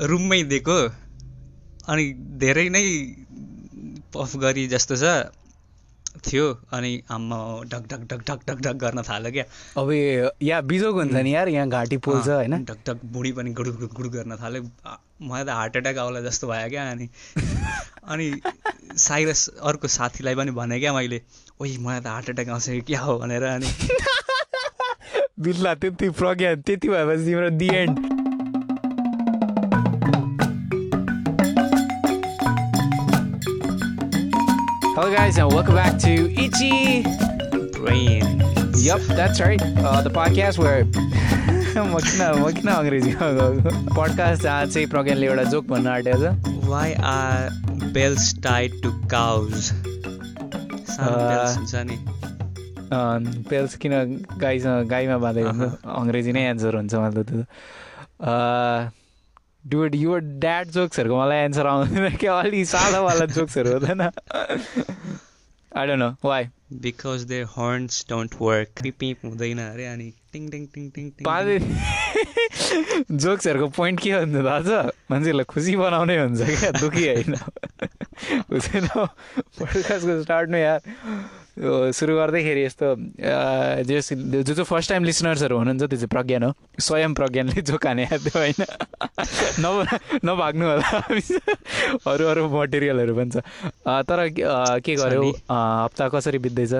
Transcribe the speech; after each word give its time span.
रुममै 0.00 0.42
दिएको 0.42 0.78
अनि 1.88 2.12
धेरै 2.12 2.68
नै 2.68 2.84
पफ 4.14 4.36
गरी 4.36 4.66
जस्तो 4.66 4.96
छ 4.96 5.30
थियो 6.26 6.60
अनि 6.72 7.02
आम्मा 7.10 7.36
ढक 7.64 7.86
ढक 7.90 8.02
ढक 8.12 8.20
ढक 8.30 8.40
ढक 8.48 8.60
ढक 8.60 8.74
गर्न 8.74 9.02
थाल्यो 9.02 9.32
क्या। 9.32 9.44
अब 9.76 9.90
यहाँ 10.42 10.62
बिजोग 10.62 10.94
हुन्छ 10.94 11.14
नि 11.14 11.34
यार 11.34 11.48
यहाँ 11.48 11.68
घाँटी 11.68 11.96
पोल्छ 11.96 12.28
होइन। 12.28 12.64
ढक 12.64 12.78
ढक 12.88 13.00
बुढी 13.04 13.32
पनि 13.32 13.50
गुड 13.50 13.68
गुड 13.68 14.06
गर्न 14.06 14.36
थाल्यो। 14.36 14.62
मलाई 15.22 15.44
त 15.44 15.48
हार्ट 15.48 15.76
एट्याक 15.76 15.98
आउला 15.98 16.20
जस्तो 16.20 16.48
भयो 16.48 16.68
क्या 16.68 16.90
अनि। 16.90 17.08
अनि 18.08 18.40
साइरस 18.96 19.48
अर्को 19.62 19.88
साथीलाई 19.88 20.34
पनि 20.34 20.50
भने 20.50 20.80
क्या 20.80 20.92
मैले 20.92 21.22
ओइ 21.60 21.76
मलाई 21.78 22.00
त 22.00 22.06
हार्ट 22.06 22.28
एट्याक 22.28 22.48
आउँछ 22.48 22.68
कि 22.68 22.80
क्या 22.80 23.00
हो? 23.00 23.18
भनेर 23.18 23.42
अनि। 23.42 23.66
बिल्ला 25.40 25.74
त्यति 25.74 26.10
प्रज्ञा 26.10 26.54
त्यति 26.54 26.88
भएपछि 26.88 27.24
तिम्रो 27.24 27.50
the 27.50 27.68
end. 27.74 28.23
Guys 35.24 35.38
and 35.38 35.50
welcome 35.50 35.74
back 35.74 35.94
to 35.98 36.10
Itchy. 36.36 37.02
Brain 37.74 38.40
Yep, 38.76 39.00
that's 39.18 39.40
right. 39.40 39.62
Uh, 39.62 40.02
the 40.02 40.10
podcast 40.10 40.58
where 40.58 40.84
म 40.84 42.00
किन 42.00 42.20
म 42.40 42.50
किन 42.52 42.68
अङ्ग्रेजीमा 42.70 43.28
गएको 43.38 43.94
पडकास्ट 43.94 44.42
जहाँ 44.42 44.66
चाहिँ 44.66 44.86
प्रज्ञानले 44.86 45.26
एउटा 45.26 45.44
जोक 45.54 45.64
भन्न 45.68 45.86
आँटेको 45.88 46.18
छ 46.20 46.68
why 46.68 46.92
are 47.12 47.88
bells 47.94 48.34
tied 48.44 48.80
to 48.82 48.90
cows 49.14 49.70
bells 50.90 51.56
हुन्छ 51.56 51.74
नि 51.90 51.96
पेल्स 53.48 53.76
किन 53.84 53.94
गाईसँग 54.44 54.88
गाईमा 54.92 55.18
बाँधेको 55.24 55.70
अङ्ग्रेजी 55.94 56.32
नै 56.32 56.44
एन्सर 56.50 56.76
हुन्छ 56.76 56.94
मतलब 56.94 57.24
त्यो 57.30 57.42
डुड 59.64 59.94
यो 59.94 60.18
ड्याड 60.44 60.68
जोक्सहरूको 60.70 61.16
मलाई 61.20 61.38
एन्सर 61.44 61.66
आउँदैन 61.66 62.16
क्या 62.16 62.32
अलि 62.40 62.64
सादावाला 62.72 63.26
जोक्सहरू 63.36 63.72
हुँदैन 63.72 64.00
I 64.00 65.86
don't 65.86 65.98
know? 65.98 66.10
Why 66.24 66.48
because 66.82 67.20
they 67.30 67.38
horns 67.56 68.04
don't 68.08 68.34
work 68.40 68.82
पिप 68.98 69.18
हुँदैन 69.24 69.58
अरे 69.58 69.86
अनि 69.86 70.08
टिङ 70.32 70.42
टिङ 70.50 70.66
टिङ 70.74 70.90
टिङ 70.90 71.10
पाँच 71.24 71.46
जोक्सहरूको 73.24 73.68
पोइन्ट 73.76 74.00
के 74.00 74.12
हुन्छ 74.12 74.34
थाहा 74.46 74.60
छ 74.60 74.70
मान्छेहरूलाई 75.10 75.44
खुसी 75.54 75.76
बनाउनै 75.76 76.16
हुन्छ 76.18 76.40
क्या 76.60 76.70
दुःखी 76.80 77.04
होइन 77.08 77.34
हुँदैन 78.50 78.86
पोडकास्टको 78.94 80.22
स्टार्ट 80.22 80.50
नै 80.50 80.60
यार। 80.60 80.80
सुरु 81.54 82.14
गर्दैखेरि 82.16 82.62
यस्तो 82.64 82.86
जस 83.86 84.12
जो 84.12 84.54
जो 84.54 84.64
फर्स्ट 84.64 84.90
टाइम 84.90 85.04
लिसनर्सहरू 85.04 85.56
हुनुहुन्छ 85.58 85.82
त्यो 85.82 85.96
चाहिँ 85.96 86.08
प्रज्ञान 86.10 86.42
हो। 86.42 86.52
स्वयं 86.80 87.14
प्रज्ञानले 87.14 87.62
जोक 87.62 87.86
हाने 87.86 88.06
त्यो 88.10 88.38
होइन। 88.38 88.60
न 89.62 89.66
नभाग्नु 90.24 90.64
होला। 90.66 90.90
अरू 92.10 92.24
अरू 92.26 92.42
मटेरियलहरू 92.50 93.14
पनि 93.14 93.30
छ। 93.30 93.36
तर 93.86 94.18
के 94.82 94.94
गर्यो? 94.96 95.22
हप्ता 95.50 96.08
कसरी 96.10 96.38
बित्दैछ? 96.42 96.74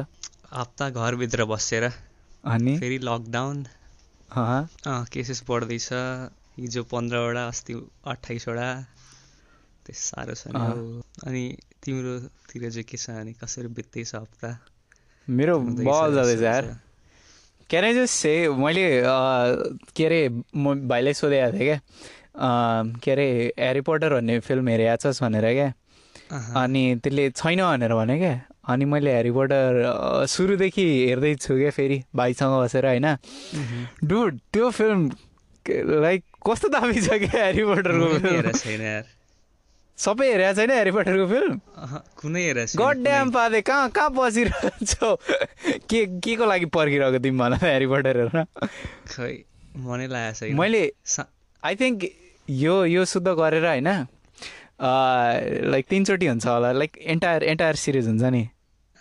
हप्ता 0.54 0.90
घरभित्र 0.90 1.44
बसेर 1.44 1.84
अनि? 1.84 2.78
फेरि 2.78 2.98
लकडाउन 3.02 3.64
केसेस 5.14 5.42
बढ्दैछ। 5.48 5.88
हिजो 6.58 6.82
पन्ध्रवटा 6.90 7.46
अस्ति 7.48 7.72
अठाइसवटा 8.06 8.68
त्यो 9.84 9.94
साह्रो 9.94 10.34
छ। 10.34 10.48
अनि 11.26 11.42
तिम्रोतिर 11.84 12.62
चाहिँ 12.70 12.84
के 12.88 12.96
छ 12.96 13.10
अनि 13.20 13.32
कसरी 13.36 13.68
बित्दैछ 13.68 14.14
हप्ता? 14.14 14.50
मेरो 15.28 15.54
बल 15.58 16.14
जाँदैछ 16.14 16.42
यार। 16.42 16.64
आई 17.70 17.92
जस्ट 17.94 18.14
से 18.14 18.32
मैले 18.54 19.02
के 19.96 20.04
अरे 20.06 20.20
म 20.54 20.74
भाइलाई 20.88 21.12
सोधेको 21.12 21.58
थिएँ 21.58 21.66
क्या 21.68 21.78
के 23.02 23.10
अरे 23.10 23.26
ह्यारी 23.58 23.80
पोटर 23.82 24.14
भन्ने 24.14 24.38
फिल्म 24.40 24.68
हेरेको 24.68 24.96
छस् 25.02 25.22
भनेर 25.22 25.46
क्या। 25.52 25.68
अनि 26.62 26.82
त्यसले 27.02 27.30
छैन 27.30 27.60
भनेर 27.62 27.94
भने 27.94 28.18
क्या। 28.18 28.34
अनि 28.68 28.84
मैले 28.84 29.10
ह्यारी 29.10 29.30
पोटर 29.32 29.70
सुरुदेखि 30.28 30.86
हेर्दैछु 31.08 31.52
क्या 31.58 31.70
फेरि 31.74 31.98
भाइसँग 32.14 32.54
बसेर 32.62 32.86
होइन। 32.86 33.06
डुड 34.04 34.38
त्यो 34.52 34.70
फिल्म 34.70 35.00
लाइक 36.04 36.22
कस्तो 36.46 36.68
दामी 36.68 37.00
छ 37.00 37.08
क्या 37.24 37.30
ह्यारी 37.32 37.64
पोटरको 37.64 38.06
फिल्म 38.18 38.52
छैन 38.52 38.80
यार। 38.80 39.04
सबै 39.98 40.26
हेरेको 40.30 40.54
छैन 40.58 40.70
ह्यारी 40.70 40.90
पोटरको 40.90 41.26
फिल्म 41.32 41.54
कुनै 42.20 42.42
हेरेको 42.42 42.78
गड 42.82 42.98
ड्याम। 43.04 43.30
पादे 43.30 43.60
कहाँ 43.68 43.90
कहाँ 43.94 44.10
बसिरहेछौ 44.14 45.10
के 45.90 46.00
के 46.18 46.34
को 46.36 46.44
लागि 46.46 46.66
पर्खिरहेको 46.74 47.18
तिमी 47.22 47.38
भन 47.38 47.56
त 47.56 47.62
ह्यारी 47.62 47.86
पोटर 47.86 48.16
हेर्न? 48.20 48.44
खै 49.14 49.32
मनै 49.86 50.06
लागेको 50.10 50.38
छैन। 50.40 50.56
मैले 50.58 50.82
आई 51.62 51.74
थिङ्क 51.80 51.98
यो 52.48 52.74
यो 52.90 53.04
शुद्ध 53.06 53.28
गरेर 53.28 53.66
होइन 53.66 53.88
लाइक 55.70 55.84
तिनचोटि 55.90 56.26
हुन्छ 56.26 56.46
होला 56.46 56.72
लाइक 56.82 56.98
एन्टायर 57.14 57.42
एन्टायर 57.54 57.74
सिरिज 57.78 58.06
हुन्छ 58.08 58.24
नि। 58.34 58.42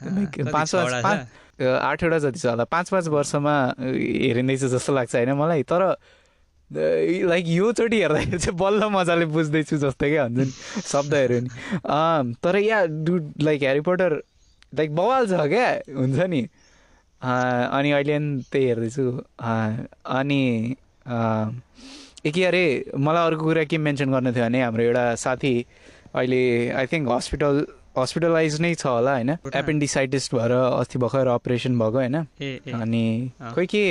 पाँच 0.02 0.76
पाँच 0.76 1.62
आठवटा 1.62 2.18
जति 2.20 2.40
छ 2.40 2.46
होला 2.46 2.64
पाँच 2.70 2.90
पाँच 2.90 3.08
वर्षमा 3.08 3.56
हेरिँदैछ 3.80 4.64
जस्तो 4.74 4.94
लाग्छ 4.94 5.16
होइन 5.16 5.32
मलाई 5.42 5.64
तर 5.74 5.82
लाइक 6.76 7.46
योचोटि 7.48 7.98
हेर्दाखेरि 8.02 8.38
चाहिँ 8.40 8.58
बल्ल 8.58 8.90
मजाले 8.92 9.26
बुझ्दैछु 9.30 9.78
जस्तै 9.78 10.10
क्या 10.10 10.24
हुन्छ 10.24 10.38
नि। 10.38 10.82
शब्दहरू 10.82 11.40
नि। 11.40 11.50
तर 12.44 12.56
yeah 12.58 12.86
do 13.06 13.14
like 13.42 13.62
Harry 13.62 13.82
Potter 13.88 14.12
like 14.78 14.96
बवाल 14.96 15.28
छ 15.28 15.48
क्या 15.54 15.68
हुन्छ 15.98 16.20
नि। 16.30 16.42
अनि 17.22 17.92
अहिले 17.92 18.20
नि 18.20 18.44
त्यही 18.52 18.66
हेर्दैछु। 18.68 19.06
अनि 19.40 20.42
अँ, 21.06 21.62
ए 22.26 22.32
के 22.32 22.44
अरे 22.46 22.64
मलाई 22.96 23.26
अर्को 23.28 23.44
कुरा 23.44 23.64
के 23.68 23.78
मेन्सन 23.78 24.12
गर्नु 24.12 24.32
थियो 24.34 24.44
भने 24.44 24.62
हाम्रो 24.64 24.84
एउटा 24.84 25.04
साथी 25.20 25.54
अहिले 26.16 26.44
आई 26.72 26.86
थिङ्क 26.88 27.10
हस्पिटल 27.12 27.66
हस्पिटलाइज 27.98 28.60
नै 28.62 28.74
छ 28.76 28.86
होला 28.88 29.14
होइन। 29.14 29.30
एपेन्डिसाइटिस 29.56 30.34
भएर 30.34 30.52
अस्ति 30.52 31.00
भर्खर 31.00 31.28
अपरेसन 31.28 31.80
भएको 31.80 31.98
होइन। 32.00 32.16
अनि। 32.82 33.06
खोइ 33.54 33.66
के 33.68 33.84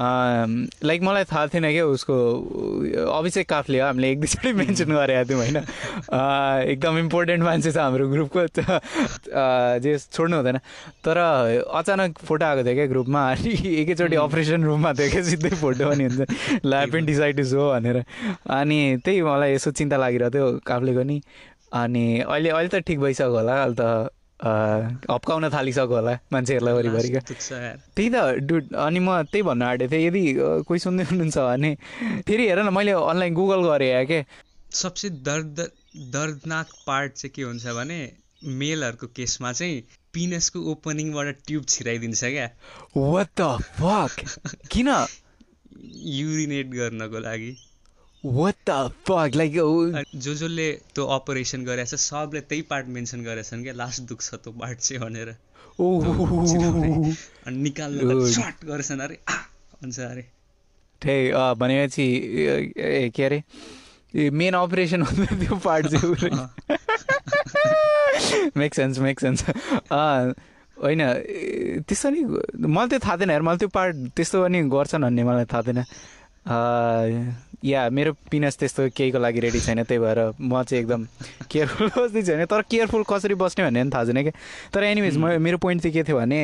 लाइक 0.00 1.02
मलाई 1.02 1.24
थाहा 1.24 1.46
थिएन 1.46 1.70
क्या 1.72 1.84
उसको 1.86 2.14
अभिषेक 3.18 3.48
काफले 3.48 3.80
हो 3.80 3.86
हामीले 3.86 4.10
एक 4.10 4.20
दुईचोटि 4.20 4.52
मेन्सन 4.60 4.92
गरेका 4.92 5.24
थियौँ 5.28 5.40
होइन? 5.40 5.56
अँ, 5.56 6.62
एकदम 6.62 6.98
इम्पोर्टेन्ट 6.98 7.42
मान्छे 7.44 7.72
छ 7.72 7.76
हाम्रो 7.76 8.08
ग्रुपको 8.08 8.40
अँ, 8.40 9.78
जे 9.84 9.98
छोड्नु 9.98 10.36
हुँदैन। 10.36 10.58
तर 11.04 11.18
अचानक 11.18 12.18
फोटो 12.24 12.44
आएको 12.46 12.64
थियो 12.64 12.74
क्या 12.74 12.86
ग्रुपमा 12.94 13.20
अनि 13.32 13.52
एकैचोटि 13.82 14.16
अपरेसन 14.16 14.64
रुममा 14.64 14.92
थियो 14.98 15.10
क्या 15.10 15.22
सिधै 15.30 15.50
फोटो 15.60 15.88
पनि 15.90 16.04
हुन्छ 16.04 16.64
ल 16.64 16.72
एपेन्डिसाइटिस 16.82 17.52
हो 17.54 17.70
भनेर। 17.72 18.02
अनि 18.58 18.80
त्यही 19.04 19.22
मलाई 19.22 19.54
यसो 19.54 19.70
चिन्ता 19.78 19.96
लागिरहेको 19.96 20.34
थियो 20.34 20.58
काफ्लेको 20.66 21.02
नि 21.12 21.20
अनि 21.72 22.04
अहिले 22.20 22.48
अहिले 22.50 22.68
त 22.68 22.82
ठिक 22.86 22.98
भइसक्यो 23.00 23.30
होला 23.36 23.62
अहिले 23.62 23.76
त 23.80 24.10
हप्काउन 24.42 25.48
थालिसक्यो 25.48 25.86
होला 25.86 26.18
मान्छेहरूलाई 26.32 26.74
वरिपरि 26.74 27.08
क्या 27.08 27.20
लास्ट 27.20 27.28
दुख्छ 27.28 27.52
यार 27.52 27.76
त्यही 27.96 28.08
त 28.10 28.46
डुड 28.46 28.74
अनि 28.76 29.00
म 29.00 29.22
त्यही 29.22 29.42
भन्नु 29.42 29.64
आँटेको 29.64 29.92
थिएँ 29.92 30.06
यदि 30.06 30.22
कोही 30.66 30.78
सुन्दै 30.78 31.04
हुनुहुन्छ 31.04 31.38
भने 31.38 31.74
फेरि 32.26 32.48
हेर 32.48 32.62
न 32.62 32.74
मैले 32.74 32.92
अनलाइन 33.02 33.34
गुगल 33.34 33.68
गरेँ 33.68 33.90
या 33.90 34.04
के 34.04 34.24
सबसे 34.74 35.10
दर्द 35.10 35.66
दर्दनाक 36.10 36.68
पार्ट 36.86 37.12
चाहिँ 37.12 37.32
के 37.34 37.42
हुन्छ 37.42 37.66
भने 37.66 38.00
मेलहरूको 38.44 39.06
केसमा 39.06 39.52
चाहिँ 39.52 39.82
पिनसको 40.12 40.60
ओपनिङबाट 40.70 41.36
ट्युब 41.46 41.64
छिराइदिन्छ 41.64 42.24
क्या। 42.24 42.48
वाट 42.96 43.28
द 43.40 43.58
फक 43.78 44.64
किन? 44.70 44.88
युरिनेट 46.16 46.66
गर्नको 46.66 47.18
लागि। 47.18 47.52
वाट 48.24 48.54
द 48.68 48.70
फक 49.06 49.30
लाइक 49.36 49.52
जो 49.52 50.34
जसले 50.34 50.70
त्यो 50.94 51.04
अपरेसन 51.14 51.64
गरेछ 51.64 51.94
सबले 51.94 52.40
त्यही 52.40 52.62
पार्ट 52.70 52.86
मेन्सन 52.94 53.22
गरेछन् 53.24 53.62
क्या 53.62 53.74
लास्ट 53.74 54.02
दुख्छ 54.08 54.34
त्यो 54.34 54.52
पार्ट 54.52 54.78
चाहिँ 54.78 55.02
भनेर। 55.02 55.28
अनि 57.46 57.56
निकाल्नु। 57.56 58.26
सर्ट 58.30 58.64
गरेछन् 58.66 59.00
अरे 59.00 59.16
भन्छ 59.82 59.98
अरे। 60.00 60.22
त्यही 61.02 61.30
भनेपछि 61.58 62.06
ए, 62.78 63.10
के 63.10 63.22
अरे? 63.24 63.38
मेन 64.30 64.54
अपरेसन 64.54 65.02
हुँदा 65.02 65.36
त्यो 65.40 65.56
पार्ट 65.64 65.86
चाहिँ 65.86 66.14
मेक 68.56 68.74
सेन्स 68.74 68.98
मेक 68.98 69.20
सेन्स 69.20 69.44
होइन 70.82 71.02
त्यस्तो 71.88 72.08
नि 72.10 72.20
मलाई 72.66 72.88
त्यो 72.88 72.98
थाहा 72.98 73.16
थिएन 73.16 73.30
यार 73.30 73.42
मलाई 73.42 73.58
त्यो 73.58 73.68
पार्ट 73.74 73.96
त्यस्तो 74.16 74.42
पनि 74.42 74.58
गर्छन् 74.70 75.02
भन्ने 75.02 75.22
मलाई 75.24 75.44
थाहा 75.52 75.62
थिएन। 75.62 75.80
या 77.64 77.88
मेरो 77.90 78.12
पिनस 78.30 78.56
त्यस्तो 78.58 78.88
केहीको 78.96 79.18
लागि 79.18 79.40
रेडी 79.40 79.60
छैन 79.60 79.82
त्यही 79.82 79.98
भएर 79.98 80.18
म 80.40 80.62
चाहिँ 80.62 80.82
एकदम 80.82 81.06
केयरफुल 81.50 81.88
बस्दै 81.98 82.22
छैन। 82.22 82.44
तर 82.50 82.62
केयरफुल 82.70 83.02
कसरी 83.08 83.34
बस्ने 83.38 83.64
भन्ने 83.64 83.82
पनि 83.82 83.90
थाहा 83.94 84.04
छैन 84.04 84.22
क्या। 84.22 84.34
तर 84.74 84.82
एनिवेज 84.84 85.16
म 85.16 85.38
मेरो 85.38 85.58
पोइन्ट 85.58 85.82
चाहिँ 85.82 85.94
के 85.94 86.02
थियो 86.08 86.18
भने 86.18 86.40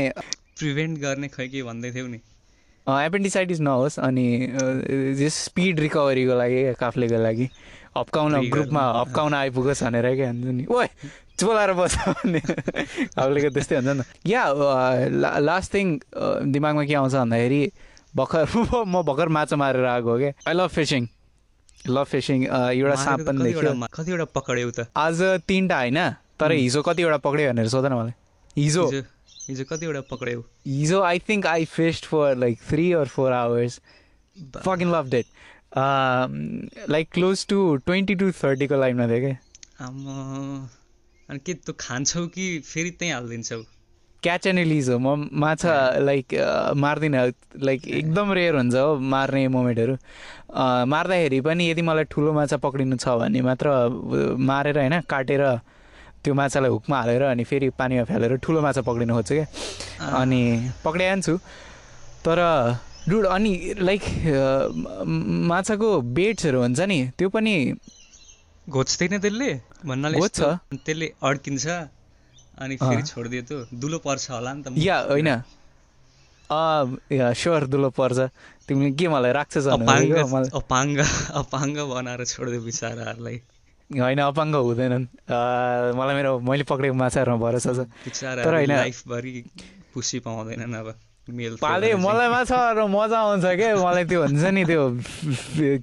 प्रिभेन्ट 0.59 0.99
गर्ने 1.01 1.29
खै 1.29 1.49
के 1.49 1.63
भन्दै 1.63 1.91
थियौ 1.95 2.07
नि? 2.07 2.19
एपेन्डिसाइटिस 2.87 3.61
नहोस् 3.61 3.99
अनि 4.01 4.27
जस 5.19 5.35
स्पिड 5.45 5.81
रिकभरीको 5.81 6.35
लागि 6.39 6.61
काफ्लेको 6.81 7.19
लागि 7.23 7.49
हप्काउन 7.97 8.49
ग्रुपमा 8.51 8.83
हप्काउन 9.01 9.35
आइपुगोस् 9.35 9.83
भनेर 9.85 10.15
क्या 10.15 10.29
हुन्छ 10.31 10.55
नि। 10.55 10.65
ओए 10.71 10.87
चोलाएर 11.39 11.73
बस्छ 11.79 11.99
भन्ने। 12.09 12.41
काफ्लेको 13.19 13.51
त्यस्तै 13.55 13.77
हुन्छ 13.77 13.89
नि 13.89 14.03
त। 14.03 14.07
या 14.27 14.43
लास्ट 15.39 15.75
थिङ 15.75 15.87
दिमागमा 16.55 16.85
के 16.85 16.95
आउँछ 16.95 17.15
भन्दाखेरि 17.15 17.63
भर्खर 18.17 18.47
म 18.87 19.03
भर्खर 19.03 19.29
माछा 19.29 19.57
मारेर 19.57 19.85
आएको 19.85 20.11
हो 20.11 20.19
क्या 20.19 20.33
I 20.49 20.55
love 20.55 20.71
fishing 20.71 21.09
love 21.89 22.07
fishing 22.07 22.45
एउटा 22.47 22.95
साँप 23.05 23.21
पनि 23.29 23.43
देख्यो। 23.43 23.73
कतिवटा 23.95 24.25
पक्रियौ 24.37 24.71
त? 24.71 24.87
आज 24.97 25.23
तिनवटा 25.49 25.79
होइन 25.79 25.99
तर 26.41 26.53
हिजो 26.53 26.83
कतिवटा 26.83 27.17
पक्रियो 27.27 27.53
भनेर 27.53 27.69
सोध 27.69 27.87
न 27.87 27.93
मलाई। 27.93 28.13
हिजो। 28.57 28.85
हिजो 29.49 29.65
कतिवटा 29.65 30.01
पक्रियौ 30.11 30.41
हिजो 30.67 31.01
I 31.03 31.19
think 31.29 31.47
I 31.47 31.65
fished 31.77 32.05
for 32.07 32.37
like 32.37 32.59
three 32.69 32.93
or 32.93 33.07
four 33.09 33.33
hours 33.33 33.81
fucking 34.67 34.93
love 34.93 35.09
that 35.11 35.27
like 36.91 37.09
close 37.13 37.47
to 37.47 37.59
twenty 37.87 38.15
to 38.15 38.31
थर्टीको 38.43 38.81
लाइनमा 38.81 39.07
थियो 39.09 39.21
क्या 39.25 39.37
अनि 41.29 41.39
के 41.47 41.55
तँ 41.55 41.73
खान्छौ 41.81 42.27
कि 42.35 42.45
फेरि 42.65 42.91
त्यहीँ 42.91 43.15
हालिदिन्छौ? 43.15 43.63
क्याच 44.23 44.47
एन्ड 44.47 44.59
रिलिज 44.59 44.89
हो। 44.91 44.99
म 44.99 45.29
माछा 45.33 45.75
लाइक 46.01 46.27
मार्दिनँ 46.77 47.27
लाइक 47.63 47.87
एकदम 47.89 48.33
रेयर 48.33 48.55
हुन्छ 48.57 48.75
हो 48.75 48.99
मार्ने 48.99 49.47
मोमेन्टहरू। 49.49 49.95
मार्दाखेरि 50.93 51.41
पनि 51.47 51.71
यदि 51.71 51.83
मलाई 51.83 52.05
ठुलो 52.11 52.33
माछा 52.33 52.57
पक्रिनु 52.59 52.97
छ 52.97 53.15
भने 53.21 53.41
मात्र 53.43 53.67
मारेर 54.51 54.79
होइन 54.79 55.01
काटेर 55.11 55.43
त्यो 56.25 56.35
माछालाई 56.35 56.71
हुकमा 56.71 56.97
हालेर 56.99 57.23
अनि 57.23 57.45
फेरि 57.45 57.69
पानीमा 57.79 58.05
फ्यालेर 58.11 58.37
ठुलो 58.43 58.61
माछा 58.61 58.83
पक्रिनु 58.83 59.15
खोज्छु 59.15 59.35
क्या। 59.35 59.47
अनि 60.21 60.41
पक्रिहाल्छु 60.85 61.35
तर 62.27 62.39
डुड 63.09 63.25
अनि 63.27 63.53
लाइक 63.79 64.03
माछाको 65.51 65.89
बेट्सहरू 66.17 66.59
हुन्छ 66.61 66.81
नि 66.91 66.99
त्यो 67.19 67.29
पनि 67.31 67.55
घोच्दैन 68.69 69.19
त्यसले? 69.19 69.51
भन्नाले 69.87 70.19
घोच्छ। 70.19 70.39
यस्तो, 70.39 70.77
त्यसले 70.85 71.07
अड्किन्छ। 71.23 71.67
अनि। 72.61 72.77
फेरि 72.77 73.03
छोडिदियो 73.03 73.43
त 73.49 73.69
दुलो 73.75 73.99
पर्छ 74.07 74.31
होला 74.31 74.53
नि 74.55 74.63
त 74.63 74.67
या 74.79 74.97
होइन। 75.11 75.31
स्योर 77.33 77.67
दुलो 77.73 77.91
पर्छ। 77.91 78.19
तिमीले 78.69 78.91
के 78.97 79.09
मलाई 79.09 79.33
भन्नु 79.33 80.49
अपाङ्ग 80.61 80.99
अपाङ्ग 81.41 81.77
बनाएर 81.93 82.25
छोडिदियो 82.25 82.61
बिचराहरूलाई। 82.63 83.37
होइन 83.91 84.21
अपाङ्ग 84.21 84.55
हुँदैनन्। 84.69 85.05
मलाई 85.99 86.15
मेरो 86.17 86.33
मैले 86.41 86.65
पक्रेको 86.69 86.95
माछाहरूमा 86.95 87.39
भरोसा 87.45 87.73
छ। 87.73 87.81
तर 88.45 88.55
होइन- 88.55 88.77
लाइफभरि 88.77 89.35
खुसी 89.95 90.19
पाउँदैनन् 90.25 90.75
अब। 90.75 90.89
पाले 91.61 91.95
मलाई 91.95 92.29
माछाहरू 92.29 92.89
मजा 92.89 93.19
आउँछ 93.21 93.45
क्या 93.61 93.77
मलाई 93.77 94.05
त्यो 94.09 94.21
हुन्छ 94.25 94.45
नि 94.57 94.65
त्यो 94.65 94.85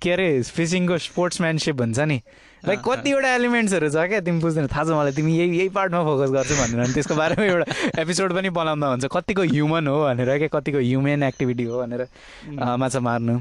के 0.01 0.11
अरे 0.11 0.41
फिसिङको 0.41 0.97
स्पोर्ट्सम्यानसिप 0.97 1.77
हुन्छ 1.81 1.99
नि। 1.99 2.17
लाइक 2.67 2.79
अँ। 2.79 2.85
कतिवटा 2.85 3.29
एलिमेन्ट्सहरू 3.35 3.89
छ 3.89 4.05
क्या 4.09 4.19
तिमी 4.25 4.39
बुझ्दैन 4.41 4.67
थाहा 4.67 4.83
छ 4.83 4.89
मलाई 4.97 5.11
तिमी 5.13 5.31
यही 5.37 5.57
यही 5.57 5.69
पार्टमा 5.69 6.01
फोकस 6.03 6.29
गर्छौ 6.35 6.55
भनेर। 6.55 6.79
अनि 6.85 6.93
त्यसको 6.93 7.15
बारेमा 7.15 7.45
एउटा 7.45 7.65
एपिसोड 8.01 8.33
पनि 8.33 8.49
बनाउँदा 8.49 8.87
हुन्छ। 8.87 9.05
कतिको 9.11 9.41
ह्युमन 9.53 9.87
हो 9.87 9.97
भनेर 10.05 10.29
क्या 10.37 10.49
कतिको 10.59 10.79
ह्युमेन 10.79 11.23
एक्टिभिटी 11.23 11.63
हो 11.63 11.81
भनेर 11.81 12.01
अँ, 12.01 12.77
माछा 12.77 12.99
मार्नु। 12.99 13.35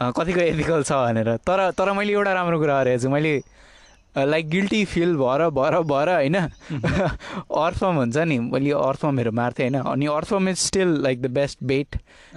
कतिको 0.00 0.40
एथिकल 0.40 0.82
छ 0.82 0.92
भनेर। 0.92 1.28
तर 1.46 1.70
तर 1.78 1.92
मैले 1.92 2.12
एउटा 2.12 2.32
राम्रो 2.32 2.58
कुरा 2.58 2.74
गरेको 2.82 3.02
छु। 3.02 3.08
मैले 3.10 3.32
लाइक 4.18 4.48
गिल्टी 4.48 4.84
फिल 4.84 5.16
भएर 5.16 5.50
भएर 5.50 5.80
भएर 5.82 6.08
होइन? 6.08 6.36
अर्थफर्म 6.38 7.94
हुन्छ 7.94 8.16
नि 8.16 8.38
मैले 8.38 8.70
अर्थफर्महरू 8.70 9.32
मार्थेँ 9.32 9.70
होइन? 9.70 9.82
अनि 9.82 10.06
earthworm 10.06 10.48
is 10.48 10.56
still 10.56 10.88
like 10.88 11.22
the 11.22 11.26
best 11.26 11.58
bait 11.62 11.96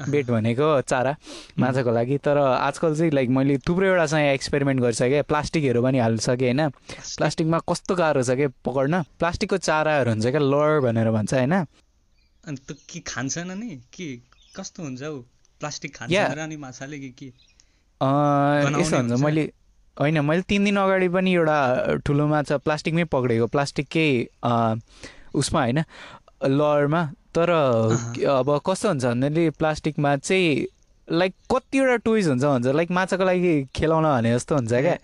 bait 0.10 0.26
भनेको 0.26 0.82
चारा 0.82 1.16
माछाको 1.60 1.92
लागि। 1.92 2.18
तर 2.18 2.38
आजकल 2.38 2.98
चाहिँ 2.98 3.12
लाइक 3.12 3.30
मैले 3.30 3.58
थुप्रैवटासँग 3.58 4.20
एक्सपेरिमेन्ट 4.20 4.82
गरिसकेँ। 4.82 5.24
प्लास्टिकहरू 5.24 5.84
पनि 5.84 6.00
हालिसकेँ 6.00 6.54
होइन? 6.54 6.70
प्लास्टिकमा 7.18 7.60
कस्तो 7.60 7.96
गाह्रो 7.96 8.24
छ 8.24 8.30
क्या 8.30 8.48
पकड्न? 8.66 9.02
प्लास्टिकको 9.02 9.58
चाराहरू 9.58 10.12
हुन्छ 10.12 10.28
क्या 10.28 10.40
लर 10.40 10.80
भनेर 10.80 11.12
भन्छ 11.12 11.34
होइन? 11.34 11.54
अनि 11.54 12.58
त 12.58 12.78
के 12.90 13.00
खान्छन् 13.00 13.60
नि 13.60 13.76
के 13.94 14.16
कस्तो 14.56 14.84
हुन्छ 14.84 15.04
हौ? 15.04 15.18
प्लास्टिक 15.60 15.96
खान्छ 15.96 16.58
माछाले 16.58 17.00
कि 17.00 17.10
के? 17.10 17.26
यस्तो 18.82 18.98
हुन्छ 18.98 19.12
हुन्छ? 19.12 19.24
मैले 19.24 19.54
होइन 20.00 20.20
मैले 20.26 20.42
तिन 20.50 20.64
दिन 20.66 20.78
अगाडि 20.78 21.10
पनि 21.10 21.34
एउटा 21.34 21.96
ठुलो 22.06 22.28
माछा 22.28 22.58
प्लास्टिकमै 22.58 23.04
पक्रेको 23.14 23.48
प्लास्टिककै 23.48 24.10
उसमा 25.36 25.62
होइन 25.62 25.84
लरमा 26.60 27.04
तर 27.36 27.50
अब 27.50 28.58
कस्तो 28.66 28.88
हुन्छ 28.90 29.06
भन्दाखेरि 29.06 29.50
प्लास्टिकमा 29.60 30.16
चाहिँ 30.18 30.66
लाइक 31.08 31.34
कतिवटा 31.52 31.96
टोइज 32.06 32.28
हुन्छ 32.28 32.44
भन्छ 32.44 32.68
लाइक 32.76 32.92
माछाको 32.92 33.26
लागि 33.26 33.54
खेलाउन 33.76 34.04
भने 34.04 34.34
जस्तो 34.36 34.56
हुन्छ 34.56 34.74
क्या। 34.74 34.96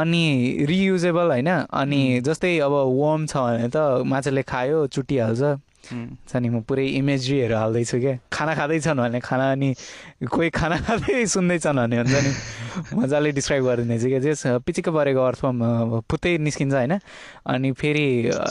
अनि 0.00 0.24
रियुजेबल 0.68 1.30
होइन 1.30 1.50
अनि 1.50 2.02
जस्तै 2.26 2.58
अब 2.58 2.72
वर्म 2.72 3.26
छ 3.26 3.36
भने 3.36 3.68
त 3.68 3.76
माछाले 4.06 4.42
खायो 4.42 4.86
चुटिहाल्छ 4.86 5.42
छ 5.88 6.36
नि 6.36 6.48
म 6.48 6.60
पुरै 6.62 6.86
इमेजरीहरू 6.96 7.56
हाल्दैछु 7.56 7.98
क्या 7.98 8.14
खाना 8.28 8.54
खाँदैछन् 8.54 8.98
भने 8.98 9.20
खाना 9.20 9.50
अनि 9.52 9.68
कोही 10.26 10.50
खाना 10.50 10.76
खाँदै 10.82 11.24
सुन्दैछन् 11.26 11.78
भने 11.78 11.96
हुन्छ 11.96 12.14
नि 12.18 12.32
मजाले 12.96 13.32
डिस्क्राइब 13.32 13.64
गरिदिँदैछु 13.64 14.08
क्या 14.08 14.20
जस 14.20 14.42
पिचिक्क 14.62 14.88
परेको 14.90 15.22
अर्थफर्म 15.22 15.64
अब 15.64 15.92
फुत्तै 16.04 16.36
निस्किन्छ 16.40 16.74
होइन 16.74 16.94
अनि 17.46 17.72
फेरि 17.74 18.06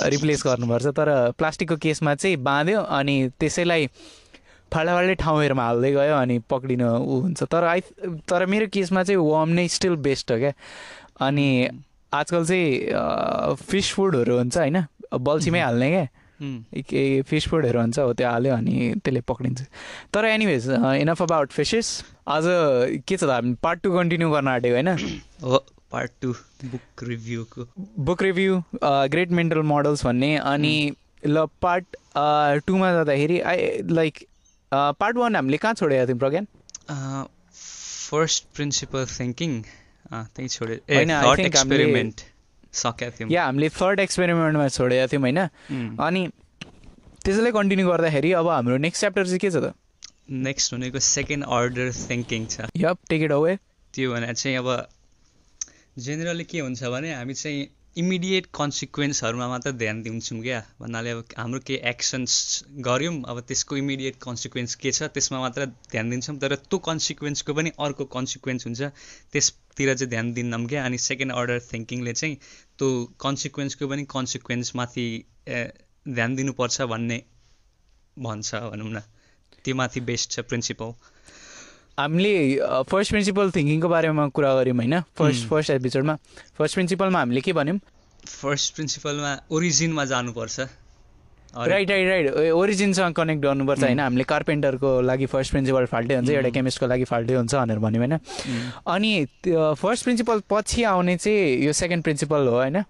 रिप्लेस 0.09 0.43
गर्नुपर्छ 0.45 0.85
तर 0.93 1.09
प्लास्टिकको 1.33 1.77
केसमा 1.79 2.15
चाहिँ 2.15 2.37
बाँध्यो 2.41 2.81
अनि 2.93 3.15
त्यसैलाई 3.39 3.87
फाल्टै 4.71 4.93
फाल्टै 4.93 5.15
ठाउँहरूमा 5.15 5.63
हाल्दै 5.63 5.91
गयो 5.93 6.15
अनि 6.17 6.35
पक्रिन 6.49 6.83
ऊ 6.83 7.19
हुन्छ 7.21 7.43
तर 7.45 7.63
आई 7.65 7.81
तर 8.27 8.45
मेरो 8.45 8.67
केसमा 8.69 9.03
चाहिँ 9.03 9.19
वर्म 9.21 9.49
नै 9.53 9.67
स्टिल 9.69 9.95
बेस्ट 10.01 10.31
हो 10.31 10.37
क्या 10.37 10.53
अनि 11.21 11.47
आजकल 12.13 12.45
चाहिँ 12.45 13.55
फिस 13.63 13.91
फुडहरू 13.93 14.37
हुन्छ 14.37 14.57
होइन 14.57 14.77
बल्छीमै 15.21 15.59
हाल्ने 15.59 15.89
क्या 15.89 16.05
के 16.41 17.21
फिस 17.29 17.47
फुडहरू 17.49 17.79
हुन्छ 17.79 17.99
हो 17.99 18.13
त्यो 18.13 18.27
हाल्यो 18.29 18.53
अनि 18.55 18.93
त्यसले 19.03 19.21
पक्रिन्छ। 19.29 19.61
तर 20.13 20.25
एनिवेज 20.25 20.69
इनफ 20.71 21.21
अबाउट 21.21 21.51
फिसेस 21.51 21.87
आज 22.27 22.43
के 23.07 23.17
छ 23.17 23.23
त 23.23 23.29
हामी 23.29 23.53
पार्ट 23.63 23.81
टू 23.83 23.91
कन्टिन्यू 23.93 24.29
गर्न 24.31 24.47
आँटेको 24.47 24.75
होइन? 24.75 24.89
हो 25.43 25.63
part 25.91 26.11
two 26.21 26.33
book 26.65 27.03
रिभ्यूको 27.07 27.67
book 28.05 28.23
review 28.23 28.61
great 28.83 29.31
mental 29.39 29.61
models 29.71 30.05
भन्ने 30.05 30.35
अनि 30.35 30.75
ल 31.27 31.45
पार्ट 31.61 31.95
टूमा 32.67 32.91
जाँदाखेरि 32.93 33.39
आई 33.51 33.69
लाइक 33.91 34.25
पार्ट 34.71 35.17
वान 35.17 35.35
हामीले 35.35 35.57
कहाँ 35.57 35.73
छोडेको 35.73 36.07
थियौँ 36.07 36.19
प्रज्ञान 36.19 36.47
फर्स्ट 37.55 38.45
प्रिन्सिपल 38.55 39.05
थिङ्किङ 39.09 39.61
त्यहीँ 40.11 40.49
छोडे 40.49 40.73
होइन, 40.89 41.11
एक्सपेरिमेन्ट 41.41 42.21
सकेका 42.75 43.11
थियौँ। 43.17 43.29
या 43.31 43.45
हामीले 43.45 43.69
थर्ड 43.69 43.99
एक्सपेरिमेन्टमा 43.99 44.67
छोडेका 44.67 45.07
थियौँ 45.11 45.21
होइन? 45.21 45.39
अनि 45.99 46.27
त्यसैलाई 47.25 47.51
कन्टिन्यू 47.51 47.87
गर्दाखेरि 47.89 48.31
अब 48.39 48.47
हाम्रो 48.49 48.77
नेक्स्ट 48.85 48.99
च्याप्टर 48.99 49.25
चाहिँ 49.25 49.39
के 49.39 49.49
छ 49.51 49.57
त? 49.63 49.73
नेक्स्ट 50.29 50.73
भनेको 50.73 50.99
सेकेन्ड 50.99 51.43
अर्डर 51.45 51.91
थिङ्किङ 52.09 52.45
छ। 52.49 52.69
यप 52.77 52.97
टेक 53.09 53.21
इट 53.21 53.31
अवे 53.31 53.55
त्यो 53.93 54.11
भने 54.13 54.33
चाहिँ 54.33 54.57
अब 54.57 54.69
जेनरली 56.05 56.43
के 56.43 56.59
हुन्छ 56.59 56.83
भने 56.91 57.13
हामी 57.13 57.33
चाहिँ 57.33 57.67
इमिडिएट 57.97 58.45
कन्सिक्वेन्सहरूमा 58.55 59.47
मात्र 59.47 59.71
ध्यान 59.71 60.01
दिन्छौँ 60.03 60.41
क्या। 60.41 60.59
भन्नाले 60.81 61.09
अब 61.11 61.23
हाम्रो 61.37 61.59
केही 61.63 61.79
एक्सन्स 61.89 62.33
गऱ्यौँ 62.87 63.13
अब 63.23 63.39
त्यसको 63.47 63.77
इमिडिएट 63.77 64.15
कन्सिक्वेन्स 64.21 64.75
के 64.75 64.91
छ 64.91 65.07
त्यसमा 65.15 65.39
मात्र 65.39 65.65
ध्यान 65.91 66.09
दिन्छौँ 66.09 66.35
तर 66.37 66.55
त्यो 66.67 66.77
कन्सिक्वेन्सको 66.87 67.53
पनि 67.53 67.71
अर्को 67.79 68.05
कन्सिक्वेन्स 68.11 68.67
हुन्छ। 68.67 68.81
त्यसतिर 69.75 69.95
चाहिँ 69.95 70.09
ध्यान 70.09 70.33
दिन्नौँ 70.33 70.65
क्या 70.67 70.85
अनि 70.85 70.97
सेकेन्ड 70.97 71.31
अर्डर 71.33 71.59
थिङ्किङले 71.71 72.13
चाहिँ 72.13 72.35
त्यो 72.79 72.87
कन्सिक्वेन्सको 73.19 73.87
पनि 73.87 74.03
कन्सिक्वेन्समाथि 74.07 75.07
ध्यान 76.07 76.35
दिनुपर्छ 76.35 76.81
भन्ने 76.91 77.17
भन्छ 78.17 78.55
भनौँ 78.71 78.91
न। 78.91 78.99
त्यो 79.63 79.75
माथि 79.75 79.99
बेस्ट 79.99 80.31
छ 80.31 80.39
प्रिन्सिपल 80.47 80.93
हामीले 81.99 82.33
फर्स्ट 82.87 83.11
प्रिन्सिपल 83.11 83.51
थिङ्किङको 83.51 83.87
बारेमा 83.89 84.27
कुरा 84.31 84.51
गऱ्यौँ 84.55 84.75
होइन? 84.75 84.95
फर्स्ट. 85.17 85.47
फर्स्ट 85.47 85.69
एपिसोडमा 85.71 86.15
फर्स्ट 86.57 86.73
प्रिन्सिपलमा 86.75 87.19
हामीले 87.19 87.41
के 87.41 87.53
भन्यौँ? 87.53 87.79
फर्स्ट 88.25 88.75
प्रिन्सिपलमा 88.75 89.31
ओरिजिनमा 89.51 90.05
जानुपर्छ। 90.05 90.59
राइट 91.57 91.89
राइट 91.91 92.07
राइट 92.07 92.51
ओरिजिनसँग 92.51 93.13
कनेक्ट 93.15 93.41
गर्नुपर्छ 93.43 93.83
होइन? 93.83 93.99
हामीले 93.99 94.23
कार्पेन्टरको 94.27 94.89
लागि 95.01 95.25
फर्स्ट 95.31 95.51
प्रिन्सिपल 95.51 95.85
फाल्टै 95.91 96.15
हुन्छ 96.15 96.29
एउटा 96.29 96.49
केमिस्टको 96.55 96.87
लागि 96.87 97.03
फाल्टै 97.11 97.33
हुन्छ 97.35 97.55
भनेर 97.55 97.79
भन्यौँ 97.79 98.07
होइन? 98.07 98.19
अनि 98.87 99.11
फर्स्ट 99.81 100.03
प्रिन्सिपल 100.03 100.41
पछि 100.49 100.83
आउने 100.83 101.15
चाहिँ 101.17 101.65
यो 101.65 101.73
सेकेन्ड 101.73 102.03
प्रिन्सिपल 102.03 102.47
हो 102.47 102.55
होइन? 102.55 102.83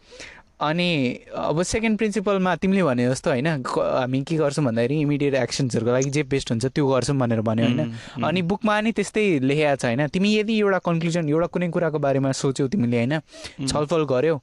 अनि 0.55 0.89
अब 1.35 1.61
सेकेन्ड 1.61 1.97
प्रिन्सिपलमा 1.97 2.55
तिमीले 2.55 2.83
भने 2.83 3.07
जस्तो 3.09 3.29
होइन? 3.29 3.47
हामी 3.67 4.21
के 4.23 4.35
गर्छौँ 4.35 4.65
भन्दाखेरि 4.65 4.99
इमिडिएट 5.01 5.33
एक्सन्सहरूको 5.35 5.91
लागि 5.91 6.09
जे 6.09 6.23
बेस्ट 6.31 6.51
हुन्छ 6.51 6.65
त्यो 6.65 6.87
गर्छौँ 6.87 7.17
भनेर 7.19 7.41
भन्यो 7.43 7.65
होइन? 7.65 8.23
अनि 8.23 8.41
बुकमा 8.41 8.79
नि 8.81 8.91
त्यस्तै 8.95 9.25
लेखेको 9.43 9.75
छ 9.75 9.85
होइन? 9.85 10.07
तिमी 10.07 10.29
यदि 10.35 10.59
एउटा 10.59 10.79
कन्क्लुजन 10.87 11.29
एउटा 11.29 11.47
कुनै 11.51 11.69
कुराको 11.75 11.99
बारेमा 11.99 12.31
सोच्यौ 12.31 12.67
तिमीले 12.71 12.97
होइन? 12.97 13.19
छलफल 13.67 14.05
गऱ्यौ 14.07 14.39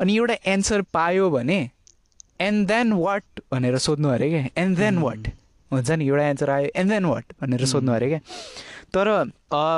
अनि 0.00 0.16
एउटा 0.16 0.34
एन्सर 0.46 0.82
पायो 0.94 1.28
भने 1.30 1.58
एन्ड 2.40 2.66
देन 2.68 2.92
वाट 2.92 3.40
भनेर 3.52 3.78
सोध्नु 3.78 4.08
अरे 4.08 4.30
क्या 4.30 4.48
एन्ड 4.62 4.78
देन. 4.78 4.98
वाट 4.98 5.28
हुन्छ 5.70 5.90
नि 5.90 6.06
एउटा 6.08 6.24
एन्सर 6.28 6.50
आयो 6.50 6.68
एन्ड 6.76 6.90
देन 6.90 7.04
वाट 7.04 7.24
भनेर 7.42 7.64
सोध्नु 7.72 7.92
अरे 7.92 8.08
क्या 8.08 8.20
तर 8.94 9.08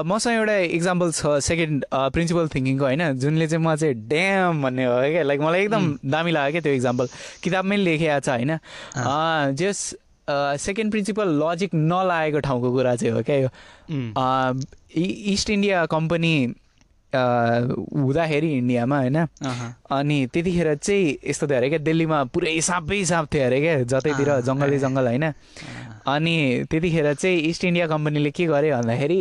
मसँग 0.07 0.33
एउटा 0.33 0.57
इक्जाम्पल 0.77 1.11
छ 1.13 1.39
सेकेन्ड 1.45 1.85
प्रिन्सिपल 2.13 2.49
थिङ्किङको 2.55 2.85
होइन? 2.85 3.03
जुनले 3.21 3.47
चाहिँ 3.47 3.65
म 3.65 3.75
चाहिँ 3.77 3.95
ड्याम 4.09 4.63
भन्ने 4.63 4.85
हो 4.85 5.01
क्या 5.11 5.23
लाइक 5.23 5.41
मलाई 5.41 5.61
एकदम 5.63 5.85
दामी 6.11 6.31
लाग्यो 6.33 6.53
क्या 6.53 6.63
त्यो 6.63 6.73
इक्जाम्पल 6.75 7.09
किताबमै 7.43 7.77
लेखेको 7.77 8.21
छ 8.21 8.29
होइन? 8.29 8.59
जस 9.61 9.85
सेकेन्ड 10.65 10.91
प्रिन्सिपल 10.91 11.29
लजिक 11.43 11.75
नलागेको 11.75 12.41
ठाउँको 12.41 12.73
कुरा 12.73 12.95
चाहिँ 12.97 13.13
हो 13.15 13.23
क्या 13.29 13.37
यो 13.37 13.49
इस्ट 15.35 15.51
इन्डिया 15.51 15.85
कम्पनी 15.93 16.35
हुँदाखेरि 17.15 18.49
इन्डियामा 18.59 18.99
होइन। 18.99 19.19
अनि 19.93 20.27
त्यतिखेर 20.33 20.75
चाहिँ 20.75 21.19
यस्तो 21.29 21.47
थियो 21.47 21.59
अरे 21.59 21.69
क्या 21.69 21.79
दिल्लीमा 21.79 22.19
पुरै 22.33 22.61
साँपै 22.61 23.05
साँप 23.05 23.27
थियो 23.35 23.45
अरे 23.47 23.61
क्या 23.61 23.75
जतैतिर 23.93 24.31
जङ्गलै। 24.49 24.79
जङ्गल 24.79 25.07
होइन। 25.07 25.25
अनि 26.09 26.35
त्यतिखेर 26.71 27.13
चाहिँ 27.15 27.39
इस्ट 27.51 27.65
इन्डिया 27.65 27.87
कम्पनीले 27.87 28.31
के 28.31 28.47
गर्यो 28.47 28.77
भन्दाखेरि 28.77 29.21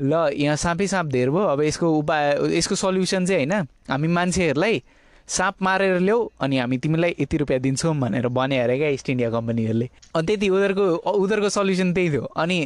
ल 0.00 0.12
यहाँ 0.34 0.56
साँपै 0.56 0.86
साँप 0.86 1.06
धेर 1.12 1.30
भयो 1.30 1.44
अब 1.52 1.60
यसको 1.62 1.86
उपाय 1.98 2.56
यसको 2.58 2.74
सल्युसन 2.74 3.26
चाहिँ 3.26 3.46
होइन 3.46 3.68
हामी 3.90 4.08
मान्छेहरूलाई 4.08 4.82
साँप 5.28 5.62
मारेर 5.62 5.98
ल्याऊ 6.00 6.20
अनि 6.42 6.58
हामी 6.58 6.76
तिमीलाई 6.78 7.14
यति 7.20 7.36
रुपियाँ 7.36 7.60
दिन्छौँ 7.62 7.94
भनेर 8.00 8.28
भने 8.28 8.58
अरे 8.58 8.76
क्या 8.78 8.88
इस्ट 8.88 9.10
इन्डिया 9.10 9.30
कम्पनीहरूले। 9.30 9.88
अनि 10.16 10.26
त्यति 10.26 10.48
उनीहरूको 10.48 10.84
उनीहरूको 10.96 11.48
सल्युसन 11.48 11.92
त्यही 11.94 12.10
थियो। 12.10 12.24
अनि 12.24 12.58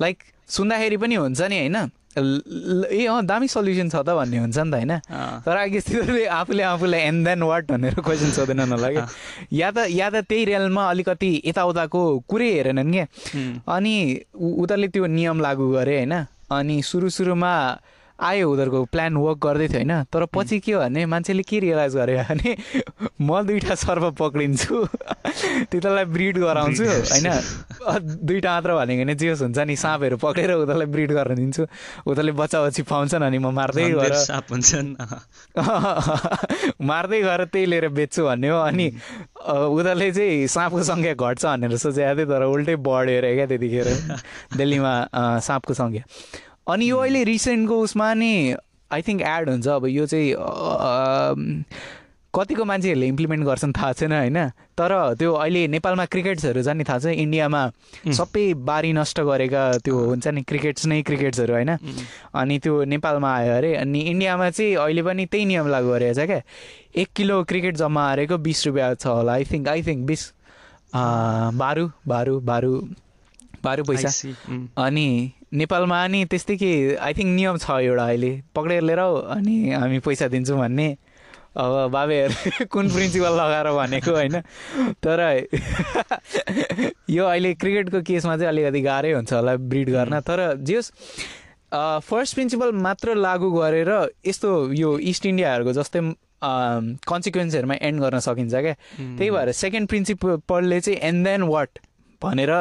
लाइक 0.00 0.18
सुन्दाखेरि 0.48 0.96
पनि 0.96 1.14
हुन्छ 1.14 1.40
नि 1.42 1.58
होइन 1.58 1.76
ए 2.16 3.06
अँ 3.06 3.24
दामी 3.24 3.48
सल्युसन 3.48 3.88
छ 3.88 3.96
त 3.98 4.12
भन्ने 4.12 4.38
हुन्छ 4.38 4.58
नि 4.58 4.70
त 4.70 4.74
होइन? 4.74 4.92
तर 5.44 5.56
आगे 5.58 5.80
तिनीहरूले 5.80 6.24
आफूले 6.30 6.62
आफूलाई 6.62 7.00
एन्ड 7.02 7.20
देन 7.26 7.42
वाट 7.42 7.64
भनेर 7.70 7.94
क्वेसन 7.98 8.30
सोधेनन् 8.32 8.72
होला 8.72 8.88
क्या 8.92 9.06
या 9.52 9.70
त 9.70 9.78
या 9.90 10.08
त 10.10 10.24
त्यही 10.28 10.44
रेलमा 10.44 10.82
अलिकति 10.90 11.30
यताउताको 11.46 12.00
कुरै 12.28 12.50
हेरेनन् 12.52 12.92
क्या 12.92 13.06
अनि 13.66 13.94
उ- 14.34 14.54
उनीहरूले 14.60 14.88
त्यो 14.88 15.06
नियम 15.08 15.40
लागू 15.40 15.66
गरे 15.72 15.96
होइन? 15.98 16.14
अनि 16.52 16.76
सुरु 16.84 17.08
सुरुमा 17.08 17.52
आयो 18.22 18.50
उनीहरूको 18.52 18.84
प्लान 18.94 19.16
वर्क 19.16 19.38
गर्दै 19.42 19.68
थियो 19.68 19.78
होइन? 19.82 19.92
तर 20.12 20.24
पछि 20.30 20.58
के 20.62 20.72
हो 20.72 20.80
भने 20.80 21.06
मान्छेले 21.06 21.42
के 21.42 21.58
रियलाइज 21.60 21.94
गर्यो 21.96 22.22
भने 22.30 22.50
म 23.26 23.42
दुइटा 23.46 23.74
सर्प 23.74 24.04
पक्रिन्छु। 24.18 24.74
तिनीहरूलाई 25.70 26.04
ब्रिड 26.14 26.38
गराउँछु 26.38 26.84
होइन? 26.86 27.28
दुइटा 28.22 28.50
मात्र 28.52 28.74
भनेको 28.74 29.02
भने 29.02 29.14
जे 29.14 29.28
होस् 29.30 29.42
हुन्छ 29.42 29.58
नि 29.58 29.76
साँपहरू 29.76 30.16
पक्रेर 30.22 30.50
उनीहरूलाई 30.52 30.86
ब्रिड 30.94 31.12
गर्न 31.12 31.34
दिन्छु। 31.34 31.62
उनीहरूले 32.06 32.32
बच्चा 32.38 32.62
बच्ची 32.62 32.82
पाउँछन् 32.86 33.22
अनि 33.22 33.38
म 33.38 33.50
मार्दै 33.50 33.90
गएर 33.90 34.14
साप 34.22 34.52
हुन्छन्। 34.52 34.88
मार्दै 36.90 37.20
गएर 37.22 37.44
त्यही 37.50 37.66
लिएर 37.66 37.88
बेच्छु 37.90 38.22
भन्ने 38.24 38.48
हो 38.48 38.58
अनि 38.60 38.86
उनीहरूले 39.42 40.10
चाहिँ 40.12 40.46
साँपको 40.46 40.82
सङ्ख्या 40.82 41.14
घट्छ 41.14 41.44
भनेर 41.44 41.76
सोचेको 41.76 42.14
थियो 42.16 42.26
तर 42.30 42.42
उल्टै 42.46 42.76
बढ्यो 42.86 43.18
अरे 43.18 43.34
क्या 43.34 43.46
त्यतिखेर। 43.50 43.88
दिल्लीमा 44.56 44.94
साँपको 45.42 45.74
सङ्ख्या। 45.74 46.04
अनि 46.66 46.90
यो 46.90 46.96
अहिले 46.98 47.24
रिसेन्टको 47.24 47.80
उसमा 47.80 48.12
नि 48.14 48.32
आई 48.90 49.02
थिङ्क 49.02 49.20
एड 49.22 49.48
हुन्छ 49.50 49.68
अब 49.68 49.86
यो 49.86 50.06
चाहिँ 50.06 50.28
कतिको 52.34 52.64
मान्छेहरूले 52.64 53.06
इम्प्लिमेन्ट 53.06 53.44
गर्छन् 53.44 53.72
थाहा 53.76 53.92
छैन 53.92 54.12
होइन? 54.12 54.38
तर 54.72 54.92
त्यो 55.20 55.32
अहिले 55.36 55.66
नेपालमा 55.68 56.04
क्रिकेट्सहरू 56.08 56.62
छ 56.62 56.68
नि 56.72 56.84
थाहा 56.88 56.98
छ? 56.98 57.06
इन्डियामा 57.12 57.62
सबै 58.08 58.44
बारी 58.68 58.92
नष्ट 58.96 59.20
गरेका 59.20 59.62
त्यो 59.84 59.96
हुन्छ 59.96 60.26
नि 60.32 60.42
क्रिकेट्स 60.48 60.86
नै 60.88 61.02
क्रिकेट्सहरू 61.04 61.52
होइन? 61.52 61.76
अनि 62.32 62.58
त्यो 62.58 62.84
नेपालमा 62.88 63.34
आयो 63.36 63.52
अरे 63.52 63.74
अनि 63.84 64.00
इन्डियामा 64.16 64.48
चाहिँ 64.50 64.76
अहिले 64.80 65.02
पनि 65.02 65.26
त्यही 65.28 65.44
नियम 65.44 65.68
लागू 65.68 65.88
गरेको 65.92 66.14
छ 66.16 66.26
क्या। 66.32 66.40
एक 66.96 67.08
किलो 67.16 67.42
क्रिकेट 67.52 67.76
जम्मा 67.76 68.02
हारेको 68.08 68.38
बिस 68.48 68.66
रुपियाँ 68.66 68.94
छ 68.96 69.06
होला 69.12 69.32
आई 69.32 69.44
थिङ्क 69.52 69.68
आई 69.68 69.82
थिङ्क 69.84 70.06
बिस 70.08 70.22
बारु 71.60 71.84
बारु 72.08 72.40
बारु 72.40 72.72
बारु 73.64 73.84
पैसा। 73.84 74.08
अनि 74.86 75.08
नेपालमा 75.52 76.06
नि 76.08 76.24
त्यस्तै 76.24 76.56
के 76.56 76.72
आई 76.96 77.14
थिङ्क 77.14 77.30
नियम 77.36 77.56
छ 77.58 77.70
एउटा 77.84 78.04
अहिले। 78.04 78.32
पक्रेर 78.54 78.82
लिएर 78.82 78.98
अनि 78.98 79.72
हामी 79.72 79.98
पैसा 80.00 80.28
दिन्छौँ 80.28 80.58
भन्ने। 80.58 80.88
अब 81.52 81.92
बाबेहरूले 81.92 82.64
कुन 82.72 82.88
प्रिन्सिपल 82.88 83.32
लगाएर 83.36 83.68
भनेको 83.76 84.12
होइन। 84.12 84.40
तर 85.04 85.20
यो 87.10 87.24
अहिले 87.24 87.54
क्रिकेटको 87.54 88.00
केसमा 88.00 88.36
चाहिँ 88.36 88.48
अलिकति 88.48 88.80
गाह्रै 88.80 89.12
हुन्छ 89.12 89.32
होला 89.32 89.56
ब्रिड 89.68 89.90
गर्न। 89.90 90.20
तर 90.20 90.56
जे 90.56 90.76
होस् 90.76 90.90
फर्स्ट 92.08 92.34
प्रिन्सिपल 92.34 92.72
मात्र 92.72 93.14
लागू 93.14 93.50
गरेर 93.52 93.90
यस्तो 94.26 94.50
यो 94.72 94.98
इस्ट 95.12 95.26
इन्डियाहरूको 95.26 95.72
जस्तै 95.72 96.00
कन्सिक्वेन्सहरूमा 97.08 97.74
एन्ड 97.80 98.00
गर्न 98.00 98.18
सकिन्छ 98.18 98.54
क्या। 98.54 98.74
त्यही 99.18 99.30
भएर 99.30 99.52
सेकेन्ड 99.52 99.88
प्रिन्सिपलले 99.88 100.80
चाहिँ 100.80 100.98
एन्ड 100.98 101.26
देन 101.26 101.42
वाट 101.52 101.78
भनेर 102.22 102.52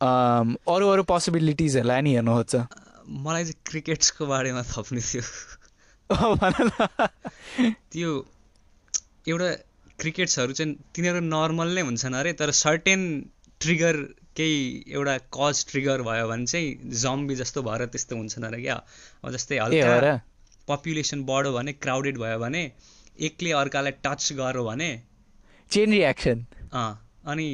अरू 0.00 0.88
अरू 0.88 1.02
पोसिबिलिटिजहरूलाई 1.10 2.02
नि 2.02 2.12
हेर्नु 2.14 2.32
खोज्छ 2.36 2.54
मलाई 3.26 3.44
चाहिँ 3.44 3.60
क्रिकेट्सको 3.70 4.26
बारेमा 4.26 4.62
थप्नु 4.72 5.00
थियो। 5.00 5.22
त्यो 7.92 8.10
एउटा 9.28 9.48
क्रिकेट्सहरू 10.00 10.52
चाहिँ 10.52 10.72
तिनीहरू 10.94 11.20
नर्मल 11.26 11.68
नै 11.74 11.82
हुन्छन् 11.88 12.14
अरे 12.14 12.32
तर 12.40 12.50
सर्टेन 12.60 13.02
ट्रिगर 13.60 13.96
केही 14.36 14.58
एउटा 14.92 15.16
कज 15.34 15.64
ट्रिगर 15.70 16.02
भयो 16.08 16.26
भने 16.28 16.46
चाहिँ 16.46 16.68
जम्बी 17.02 17.34
जस्तो 17.36 17.62
भएर 17.68 17.86
त्यस्तो 17.94 18.16
हुन्छन् 18.16 18.44
अरे 18.44 18.60
क्या? 18.62 18.76
अब 19.24 19.30
जस्तै 19.32 19.58
हल्का 19.58 19.86
भएर 19.88 20.06
पपुलेसन 20.68 21.24
बढ्यो 21.24 21.52
भने 21.52 21.72
क्राउडेड 21.84 22.18
भयो 22.18 22.38
भने 22.38 22.62
एकले 23.28 23.50
अर्कालाई 23.62 23.92
टच 24.04 24.32
गर्यो 24.40 24.64
भने 24.64 24.90
चेन 25.70 25.90
रियाक्सन 25.90 26.38
अँ 26.72 26.90
अनि 27.26 27.48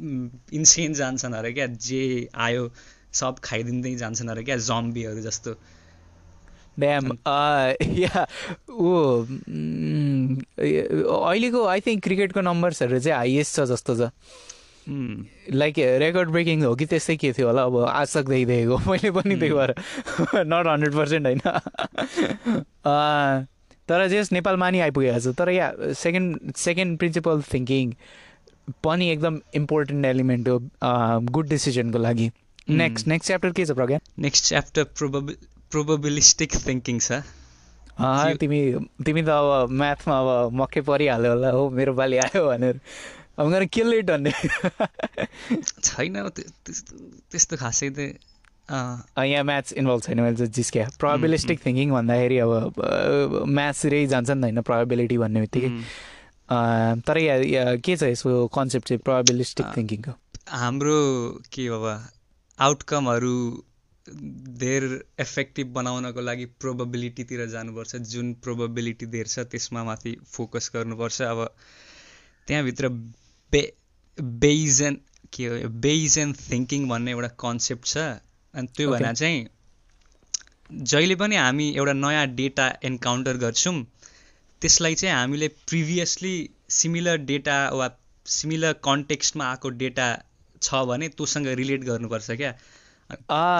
इन्सेन 0.00 0.92
जान्छन् 0.94 1.34
अरे 1.34 1.52
क्या 1.52 1.66
जे 1.66 2.28
आयो 2.34 2.70
सब 3.12 3.38
खाइदिँदै 3.44 3.94
जान्छन् 3.94 4.28
अरे 4.28 4.42
क्या 4.42 4.56
जम्बीहरू 4.56 5.20
जस्तो। 5.20 5.54
ड्याम 6.78 7.06
या 7.98 8.26
ऊ 8.70 9.24
अहिलेको 11.16 11.64
आई 11.66 11.80
थिङ्क 11.80 12.02
क्रिकेटको 12.04 12.40
नम्बर्सहरू 12.40 12.98
चाहिँ 12.98 13.16
हाइएस्ट 13.16 13.56
छ 13.56 13.60
जस्तो 13.60 13.96
छ। 13.96 14.10
लाइक 15.52 15.74
रेकर्ड 15.78 16.28
ब्रेकिङ 16.30 16.64
हो 16.64 16.74
कि 16.74 16.86
त्यस्तै 16.86 17.16
के 17.16 17.32
थियो 17.32 17.46
होला 17.46 17.62
अब 17.62 17.76
आज 17.84 18.16
तक 18.16 18.24
देखिदिएको 18.26 18.78
मैले 18.90 19.10
पनि 19.10 19.36
त्यही 19.36 19.52
भएर। 19.52 19.74
नट 20.46 20.66
हन्ड्रेड 20.66 20.94
पर्सेन्ट 20.94 21.26
होइन। 21.26 21.40
अँ, 22.86 23.46
तर 23.88 24.06
जस 24.08 24.32
नेपालमा 24.32 24.70
नि 24.70 24.80
आइपुगेको 24.80 25.20
छ। 25.20 25.34
तर 25.36 25.48
yeah 25.50 25.72
second 25.92 26.54
second 26.56 26.98
principle 26.98 27.42
thinking 27.54 27.92
पनि 28.84 29.08
एकदम 29.10 29.40
इम्पोर्टेन्ट 29.54 30.06
एलिमेन्ट 30.06 30.48
हो 30.48 30.58
गुड 31.30 31.48
डिसिजनको 31.48 31.98
लागि। 31.98 32.30
नेक्स्ट 32.68 33.06
नेक्स्ट 33.08 33.26
च्याप्टर 33.26 33.52
के 33.52 33.66
छ 33.66 33.70
प्रज्ञा? 33.70 33.98
नेक्स्ट 34.18 34.44
च्याप्टर 34.44 34.84
प्रोबेबि 34.98 35.36
प्रोबेबिलिस्टिक 35.70 36.52
थिङ्किङ 36.66 36.98
छ 37.00 37.22
तिमी 38.40 38.60
तिमी 39.04 39.22
त 39.22 39.28
अब 39.28 39.70
म्याथमा 39.80 40.18
अब 40.20 40.52
मक्कै 40.60 40.80
परिहाल्यो 40.88 41.30
होला 41.32 41.50
हो 41.50 41.68
मेरो 41.70 41.94
पालि 41.94 42.16
आयो 42.18 42.46
भनेर। 42.48 42.80
अब 43.38 43.50
गएर 43.50 43.64
किल 43.74 43.92
इट 43.94 44.10
भन्ने। 44.10 44.32
छैन 45.88 46.28
त्यस्तो 46.28 47.56
खासै 47.56 47.90
त 47.90 48.14
यहाँ 48.70 49.44
म्याथ्स 49.44 49.72
इन्भल्भ 49.72 50.02
छैन 50.02 50.20
मैले 50.20 50.36
चाहिँ 50.36 50.52
जिस्क्या 50.52 50.88
प्रोबेबिलिस्टिक 50.98 51.60
थिङ्किङ 51.66 51.90
भन्दाखेरि 51.90 52.38
अब 52.38 52.52
म्याथ्सतिरै 53.48 54.06
जान्छ 54.06 54.30
नि 54.30 54.40
त 54.40 54.44
होइन 54.44 54.60
प्रोबेबिलिटी 54.62 55.18
भन्ने 55.18 55.40
बित्तिकै। 55.40 55.68
अँ, 55.68 55.82
तर 56.52 57.18
या 57.18 57.64
के 57.86 57.96
छ 57.96 58.02
यसको 58.12 58.46
कन्सेप्ट 58.58 58.88
चाहिँ 58.88 59.02
प्रोबेबिलिस्टिक 59.04 59.66
थिङ्किङको 59.76 60.12
हाम्रो 60.60 61.00
के 61.52 61.66
अब 61.78 61.84
आउटकमहरू 62.58 63.34
धेर 64.62 64.84
इफेक्टिभ 65.20 65.66
बनाउनको 65.74 66.20
लागि 66.20 66.44
प्रोबेबिलिटीतिर 66.60 67.46
जानुपर्छ 67.50 67.96
जुन 68.12 68.32
प्रोबेबिलिटी 68.46 69.06
धेर 69.12 69.26
छ 69.26 69.44
त्यसमा 69.52 69.84
माथि 69.84 70.16
फोकस 70.32 70.70
गर्नुपर्छ। 70.74 71.20
अब 71.22 71.44
त्यहाँभित्र 72.48 72.88
बे 73.52 73.62
बेइजन 74.18 74.96
के 75.32 75.46
हो 75.46 75.68
बेइजन 75.86 76.32
थिङ्किङ 76.40 76.88
भन्ने 76.88 77.10
एउटा 77.10 77.28
कन्सेप्ट 77.44 77.84
छ। 77.86 77.96
अनि 78.54 78.66
त्यो 78.76 78.88
Okay. 78.88 78.94
भन्दा 78.94 79.12
चाहिँ 79.12 79.46
जहिले 80.90 81.14
पनि 81.16 81.36
हामी 81.36 81.68
एउटा 81.76 81.92
नयाँ 81.92 82.26
डेटा 82.34 82.66
एन्काउन्टर 82.84 83.36
गर्छौँ 83.36 83.76
त्यसलाई 84.62 84.94
चाहिँ 84.94 85.14
हामीले 85.14 85.48
प्रिभियसली 85.68 86.34
सिमिलर 86.70 87.16
डेटा 87.30 87.56
वा 87.74 87.88
सिमिलर 88.26 88.72
कन्टेक्स्टमा 88.84 89.44
आएको 89.50 89.68
डेटा 89.82 90.06
छ 90.62 90.84
भने 90.86 91.08
त्योसँग 91.08 91.46
रिलेट 91.60 91.84
गर्नुपर्छ 91.84 92.30
क्या। 92.30 92.52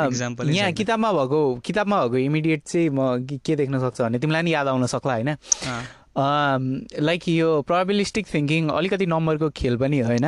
Example-ै 0.06 0.54
यहाँ। 0.54 0.72
किताबमा 0.72 1.12
भएको 1.12 1.40
किताबमा 1.64 1.96
भएको 2.02 2.16
इमिडिएट 2.16 2.62
चाहिँ 2.64 2.88
म 2.90 3.26
के- 3.46 3.56
देख्न 3.56 3.78
सक्छ 3.80 4.00
भने 4.00 4.18
तिमीलाई 4.18 4.42
नि 4.42 4.52
याद 4.54 4.68
आउन 4.68 4.86
सक्ला 4.86 5.14
होइन। 5.14 5.30
लाइक 7.00 7.28
यो 7.28 7.48
प्रोबेबिलिस्टिक 7.66 8.26
थिङ्किङ 8.34 8.68
अलिकति 8.68 9.06
नम्बरको 9.06 9.50
खेल 9.56 9.76
पनि 9.76 9.98
हो 10.00 10.06
होइन 10.06 10.26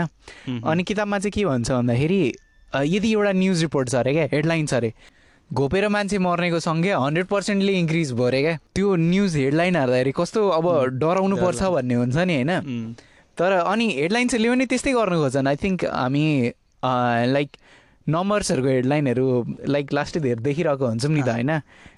अनि 0.64 0.82
किताबमा 0.82 1.18
चाहिँ 1.18 1.32
के 1.32 1.44
भन्छ 1.44 1.70
भन्दाखेरि 1.70 2.22
यदि 2.96 3.12
एउटा 3.12 3.32
न्युज 3.32 3.60
रिपोर्ट 3.62 3.88
छ 3.88 3.94
अरे 3.94 4.12
क्या 4.12 4.26
हेडलाइन 4.32 4.66
छ 4.66 4.74
अरे। 4.74 4.92
घोपेर 5.52 5.88
मान्छे 5.88 6.18
मर्नेको 6.18 6.58
सङ्ख्या 6.64 6.98
हन्ड्रेड 6.98 7.26
पर्सेन्टले 7.28 7.72
इन्क्रिज 7.78 8.12
भयो 8.16 8.26
अरे 8.26 8.40
क्या? 8.42 8.56
त्यो 8.74 8.94
न्युज 8.96 9.36
हेडलाइन 9.36 9.76
हेर्दाखेरि 9.76 10.12
कस्तो 10.16 10.40
अब 10.48 10.66
डराउनु 10.96 11.36
पर्छ 11.36 11.62
भन्ने 11.76 11.94
हुन्छ 11.94 12.16
नि 12.16 12.34
होइन? 12.34 12.94
तर 13.38 13.52
अनि 13.60 13.86
हेडलाइन्सहरूले 14.00 14.48
पनि 14.48 14.66
त्यस्तै 14.72 14.92
गर्नु 14.92 15.16
खोज्छन्। 15.22 15.48
आई 15.48 15.56
थिङ्क 15.64 15.84
हामी 15.84 16.24
लाइक 17.36 17.50
नम्बर्सहरूको 18.06 18.68
हेडलाइनहरू 18.68 19.26
लाइक 19.68 19.92
लास्टै 19.92 20.20
धेर 20.20 20.38
देखिरहेको 20.48 20.86
हुन्छौँ 20.86 21.12
नि 21.12 21.22
त 21.22 21.28
होइन? 21.28 21.52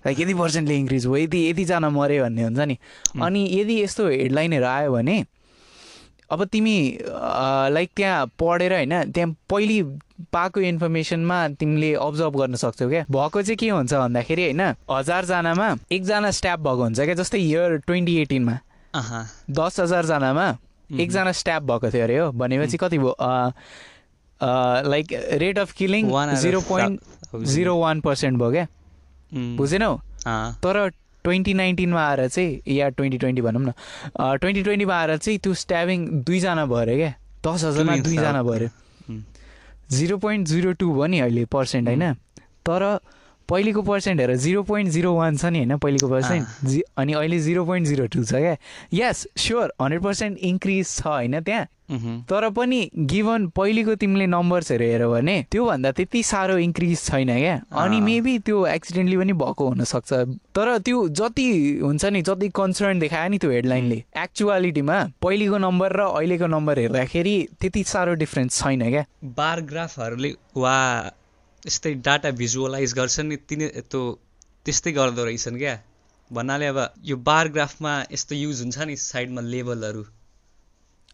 लाइक 0.06 0.20
यति 0.20 0.34
पर्सेन्टले 0.34 0.74
इन्क्रिज 0.82 1.06
भयो 1.06 1.22
यति 1.24 1.40
यतिजना 1.50 1.88
मऱ्यो 1.94 2.22
भन्ने 2.24 2.42
हुन्छ 2.42 2.60
नि। 2.70 2.76
अनि 3.22 3.42
यदि 3.60 3.74
यस्तो 3.82 4.08
हेडलाइनहरू 4.08 4.66
आयो 4.66 4.92
भने 4.92 5.16
अब 6.32 6.44
तिमी 6.52 6.76
लाइक 7.70 7.90
त्यहाँ 7.96 8.26
पढेर 8.40 8.72
होइन 8.72 8.94
त्यहाँ 9.14 9.30
पहिले 9.50 9.78
पाएको 10.32 10.60
इन्फर्मेसनमा 10.62 11.38
तिमीले 11.60 11.92
अब्जर्भ 12.00 12.36
गर्न 12.38 12.54
सक्छौ 12.56 12.88
क्या। 12.88 13.04
भएको 13.10 13.42
चाहिँ 13.42 13.56
के 13.56 13.68
हुन्छ 13.68 13.94
भन्दाखेरि 13.94 14.42
होइन 14.44 14.60
हजारजनामा 14.90 15.68
एकजना 15.92 16.30
स्ट्याप 16.30 16.58
भएको 16.60 16.82
हुन्छ 16.82 17.00
क्या 17.00 17.14
जस्तै 17.14 17.38
इयर 17.40 17.76
ट्वेन्टी 17.86 18.16
एटिनमा 18.18 18.58
दस 19.50 19.80
हजारजनामा 19.80 20.46
एकजना 20.90 21.32
स्ट्याप 21.32 21.62
भएको 21.62 21.90
थियो 21.90 22.04
अरे 22.04 22.18
हो 22.18 22.30
भनेपछि 22.32 22.76
कति 22.76 22.98
भयो 22.98 23.14
like 24.90 25.06
rate 25.42 25.58
of 25.58 25.72
killing 25.72 26.10
zero 26.36 26.60
point. 26.68 27.00
Zero 27.34 27.76
one 27.78 28.00
percent 28.00 28.38
भयो 28.38 28.50
क्या। 28.50 28.66
बुझेनौ? 29.56 29.96
तर 30.62 30.88
ट्वेन्टी 31.24 31.54
नाइन्टिनमा 31.54 32.02
आएर 32.06 32.28
चाहिँ 32.28 32.74
या 32.76 32.88
ट्वेन्टी 32.90 33.18
ट्वेन्टी 33.18 33.42
भनौँ 33.42 33.62
न 33.62 33.72
ट्वेन्टी 34.38 34.62
ट्वेन्टीमा 34.62 34.94
आएर 34.94 35.16
चाहिँ 35.16 35.38
त्यो 35.38 35.54
स्ट्याबिङ 35.54 36.06
दुईजना 36.22 36.64
भयो 36.66 36.78
अरे 36.78 36.96
क्या। 36.96 37.12
दस 37.46 37.64
हजारमा 37.64 37.96
दुईजना 37.96 38.42
भयो 38.42 38.52
अरे. 38.54 38.68
जिरो 39.90 40.16
पोइन्ट 40.18 40.48
जिरो 40.48 40.72
टू 40.72 40.92
भयो 40.94 41.06
नि 41.06 41.18
अहिले 41.18 41.44
पर्सेन्ट 41.44 41.88
होइन? 41.88 42.14
तर 42.66 42.98
पहिलेको 43.48 43.82
पर्सेन्ट 43.82 44.20
हेर 44.20 44.34
जिरो 44.36 44.62
पोइन्ट 44.62 44.90
जिरो 44.90 45.14
वान 45.14 45.36
छ 45.36 45.44
नि 45.44 45.58
होइन 45.58 45.76
पहिलेको 45.76 46.08
पर्सेन्ट 46.08 46.64
जि 46.64 46.82
अनि 46.96 47.12
अहिले 47.12 47.38
जिरो 47.40 47.64
पोइन्ट 47.64 47.86
जिरो 47.86 48.06
टू 48.06 48.24
छ 48.24 48.32
क्या? 48.34 48.56
Yes 48.94 49.26
sure 49.36 49.72
hundred 49.82 50.02
percent 50.02 50.38
increase 50.38 50.86
छ 50.88 51.06
होइन 51.06 51.40
त्यहाँ। 51.40 51.66
तर 51.90 52.48
पनि 52.50 52.78
गिभन 53.12 53.46
पहिलेको 53.56 53.94
तिमीले 53.94 54.26
नम्बर्सहरू 54.26 54.84
हेऱ्यौ 54.84 55.10
भने 55.10 55.36
त्योभन्दा 55.50 55.90
त्यति 55.92 56.22
साह्रो 56.22 56.56
इन्क्रिज 56.58 56.98
छैन 57.04 57.28
क्या। 57.28 57.56
अनि। 57.82 58.00
मेबी 58.00 58.38
त्यो 58.38 58.66
एक्सिडेन्टली 58.66 59.16
पनि 59.16 59.32
भएको 59.32 59.68
हुनसक्छ। 59.68 60.12
तर 60.56 60.78
त्यो 60.78 61.08
जति 61.08 61.46
हुन्छ 61.82 62.04
नि 62.04 62.22
जति 62.22 62.48
कन्सर्न 62.48 62.98
देखायो 62.98 63.28
नि 63.28 63.38
त्यो 63.38 63.50
हेडलाइनले 63.50 64.02
एक्चुअलिटीमा 64.16 64.98
पहिलेको 65.22 65.58
नम्बर 65.58 65.92
र 65.92 66.00
अहिलेको 66.08 66.46
नम्बर 66.46 66.78
हेर्दाखेरि 66.78 67.36
त्यति 67.60 67.84
साह्रो 67.84 68.14
डिफ्रेन्स 68.24 68.62
छैन 68.62 68.88
क्या। 68.90 69.04
बार 69.36 69.60
ग्राफहरूले 69.70 70.30
वा 70.56 70.76
यस्तै 71.66 71.94
डाटा 72.00 72.30
भिजुअलाइज 72.30 72.94
गर्छन् 72.94 73.28
नि 73.28 73.36
तिनी 73.48 73.66
त्यो 73.90 74.02
त्यस्तै 74.64 74.92
गर्दो 74.92 75.24
रहेछन् 75.24 75.58
क्या। 75.58 75.78
भन्नाले 76.32 76.66
अब 76.66 76.78
यो 77.04 77.16
बार 77.16 77.48
ग्राफमा 77.48 77.92
यस्तो 78.12 78.34
युज 78.34 78.60
हुन्छ 78.62 78.78
नि 78.78 78.96
साइडमा 78.96 79.40
लेभलहरू 79.40 80.02
अँ, 80.02 80.23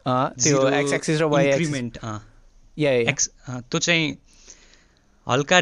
त्यो 0.06 0.68
एक्स 0.68 0.92
एक्सिस 0.92 1.20
र 1.20 1.24
वाइ 1.34 1.50
इन्क्रिमेन्ट 1.50 1.98
या। 2.76 2.92
एक्स 3.12 3.28
त्यो 3.46 3.78
चाहिँ 3.78 4.06
हल्का 5.26 5.60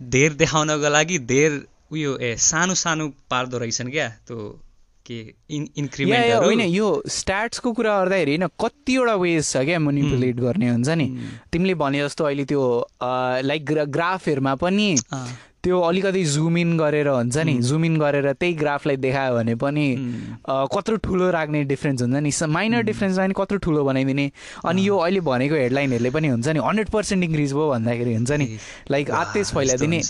धेर 0.00 0.32
देखाउनको 0.34 0.88
लागि 0.88 1.18
धेर 1.30 1.64
उयो 1.92 2.16
ए 2.18 2.34
सानो 2.40 2.74
सानो 2.74 3.08
पार्दो 3.30 3.58
रहेछन् 3.58 3.90
क्या 3.90 4.08
त्यो 4.26 4.38
के 5.06 5.18
इन 5.50 5.68
इन्क्रिमेन्टहरू 5.76 6.44
होइन 6.44 6.60
यो 6.60 6.86
स्ट्याट्सको 7.12 7.72
कुरा 7.72 7.92
गर्दाखेरि 7.98 8.30
होइन 8.32 8.46
कतिवटा 8.60 9.14
वेज 9.14 9.42
छ 9.44 9.64
क्या 9.64 9.78
मोनिपुलेट 9.78 10.36
गर्ने 10.40 10.68
हुन्छ 10.70 10.88
नि। 10.88 11.06
तिमीले 11.52 11.74
भने 11.76 12.00
जस्तो 12.00 12.24
अहिले 12.24 12.44
त्यो 12.44 12.62
लाइक 13.44 13.64
ग्राफहरूमा 13.96 14.54
पनि 14.62 14.88
त्यो 15.64 15.80
अलिकति 15.80 16.22
जुम 16.28 16.56
इन 16.58 16.76
गरेर 16.78 17.08
हुन्छ 17.08 17.36
नि 17.48 17.54
जुम 17.64 17.84
इन 17.84 17.96
गरेर 17.98 18.32
त्यही 18.32 18.54
ग्राफलाई 18.54 18.96
देखायो 19.00 19.34
भने 19.34 19.54
पनि 19.56 19.86
कत्रो 20.74 20.96
ठुलो 21.00 21.30
राख्ने 21.30 21.64
डिफ्रेन्स 21.64 22.02
हुन्छ 22.02 22.16
नि 22.20 22.30
माइनर 22.52 22.82
डिफ्रेन्सलाई 22.84 23.26
पनि 23.26 23.34
कत्रो 23.36 23.58
ठुलो 23.64 23.84
बनाइदिने। 23.84 24.26
अनि 24.64 24.86
यो 24.86 24.96
अहिले 24.98 25.20
भनेको 25.24 25.54
हेडलाइनहरूले 25.54 26.10
पनि 26.10 26.28
हुन्छ 26.28 26.48
नि 26.48 26.60
हन्ड्रेड 26.60 26.88
पर्सेन्ट 26.90 27.24
इन्क्रिज 27.24 27.52
भयो 27.52 27.68
भन्दाखेरि 27.70 28.14
हुन्छ 28.14 28.32
नि 28.32 28.46
लाइक 28.90 29.10
आत्तेज 29.22 29.46
फैलाइदिने। 29.54 30.00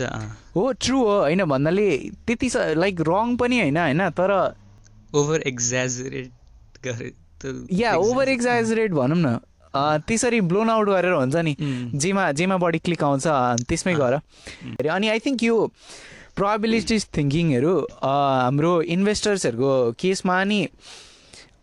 हो 0.56 0.72
ट्रु 0.82 0.98
हो 0.98 1.18
होइन 1.20 1.44
भन्नाले 1.46 1.88
त्यति 2.26 2.48
लाइक 2.74 3.00
रङ 3.08 3.36
पनि 3.36 3.60
होइन 3.60 3.78
होइन 3.78 4.02
तर 4.18 4.30
ओभर 5.14 5.38
एक्जाजरेट 5.46 6.28
या 7.72 7.94
ओभर 7.96 8.28
एक्जाजरेट 8.28 8.90
भनौँ 8.92 9.18
न। 9.18 9.38
त्यसरी 9.76 10.40
ब्लोन 10.50 10.70
आउट 10.70 10.88
गरेर 10.88 11.12
हुन्छ 11.12 11.36
नि 11.36 11.54
जेमा 12.02 12.30
जेमा 12.38 12.56
बढी 12.64 12.78
क्लिक 12.84 13.02
आउँछ 13.04 13.26
त्यसमै 13.68 13.94
गर। 13.94 14.18
अनि 14.90 15.08
आई 15.08 15.18
थिङ्क 15.26 15.42
यो 15.44 15.56
प्रोबेबिलिटिज 16.36 17.06
थिङ्किङहरू 17.16 17.72
हाम्रो 18.02 18.72
इन्भेस्टर्सहरूको 18.94 19.72
केसमा 19.98 20.42
नि 20.44 20.60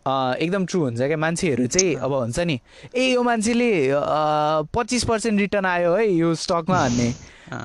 एकदम 0.08 0.65
ट्रु 0.65 0.80
हुन्छ 0.82 1.01
क्या? 1.01 1.18
मान्छेहरू 1.18 1.66
चाहिँ 1.68 1.96
अब 1.96 2.14
हुन्छ 2.14 2.40
नि 2.40 2.59
ए 2.96 3.03
यो 3.14 3.22
मान्छेले 3.24 3.72
पच्चिस 4.75 5.03
पर्सेन्ट 5.09 5.40
रिटर्न 5.40 5.66
आयो 5.66 5.92
है 5.96 6.07
यो 6.09 6.33
स्टकमा 6.44 6.79
भन्ने 6.88 7.09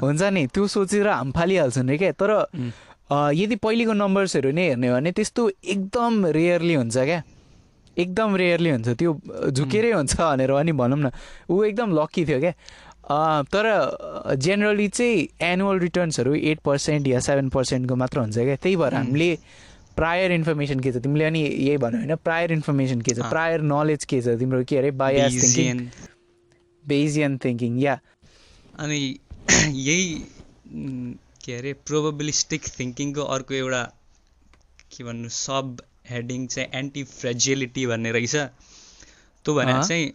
हुन्छ 0.03 0.23
नि 0.37 0.47
त्यो 0.55 0.67
सोचेर 0.67 1.09
हाम 1.09 1.31
फालिहाल्छन् 1.33 1.91
रे 1.91 1.97
क्या? 1.99 2.13
तर 2.21 2.31
यदि 3.39 3.57
पहिलेको 3.63 3.93
नम्बर्सहरू 4.03 4.51
नै 4.53 4.67
हेर्ने 4.69 4.89
हो 4.89 4.95
भने 4.95 5.13
त्यस्तो 5.17 5.43
एकदम 5.65 6.27
रेयरली 6.37 6.75
हुन्छ 6.75 6.97
क्या? 6.99 7.23
एकदम 7.99 8.37
रेयरली 8.37 8.71
हुन्छ। 8.71 8.89
त्यो 9.01 9.11
झुकेरै 9.51 9.93
हुन्छ 9.93 10.15
भनेर 10.21 10.53
पनि 10.53 10.73
भनौँ 10.73 10.99
न। 10.99 11.11
ऊ 11.51 11.63
एकदम 11.65 11.89
लक्की 11.99 12.25
थियो 12.27 12.41
क्या। 12.41 12.53
तर 13.53 13.67
जेनरली 14.37 14.89
चाहिँ 14.89 15.29
एनुअल 15.41 15.79
रिटर्न्सहरू 15.79 16.35
एट 16.35 16.59
पर्सेन्ट 16.65 17.07
या 17.07 17.21
सेभेन 17.23 17.49
पर्सेन्टको 17.57 17.97
मात्र 17.97 18.19
हुन्छ 18.21 18.39
क्या। 18.39 18.57
त्यही 18.57 18.77
भएर 18.77 18.95
हामीले 18.95 19.31
प्रायर 19.97 20.33
इन्फर्मेसन 20.33 20.81
के 20.81 20.93
छ? 20.93 20.97
तिमीले 21.01 21.25
अनि 21.25 21.43
यही 21.43 21.77
भन्यो 21.81 21.99
होइन 21.99 22.15
प्रायर 22.25 22.53
इन्फर्मेसन 22.53 23.01
के 23.01 23.15
छ। 23.15 23.31
प्रायर 23.33 23.61
नलेज 23.65 24.05
के 24.05 24.21
छ? 24.21 24.37
तिम्रो 24.39 24.63
के 24.69 24.77
अरे 24.79 24.91
bias 25.01 25.33
thinking. 25.43 25.87
Bayesian 26.85 27.39
thinking 27.45 27.79
yeah. 27.81 27.99
अनि 28.79 29.01
यही 29.89 30.09
के 31.45 31.53
अरे 31.59 31.73
प्रोबबिलिस्टिक 31.87 32.63
थिङ्किङको 32.79 33.23
अर्को 33.23 33.55
एउटा 33.55 33.83
के 34.93 35.05
भन्नु 35.05 35.29
सब 35.29 35.77
हेडिङ 36.11 36.47
चाहिँ 36.47 36.69
एन्टी 36.75 37.03
फ्रेजिलिटी 37.05 37.87
भन्ने 37.87 38.13
रहेछ। 38.13 38.37
त्यो 39.45 39.55
भने। 39.55 39.73
चाहिँ 39.89 40.13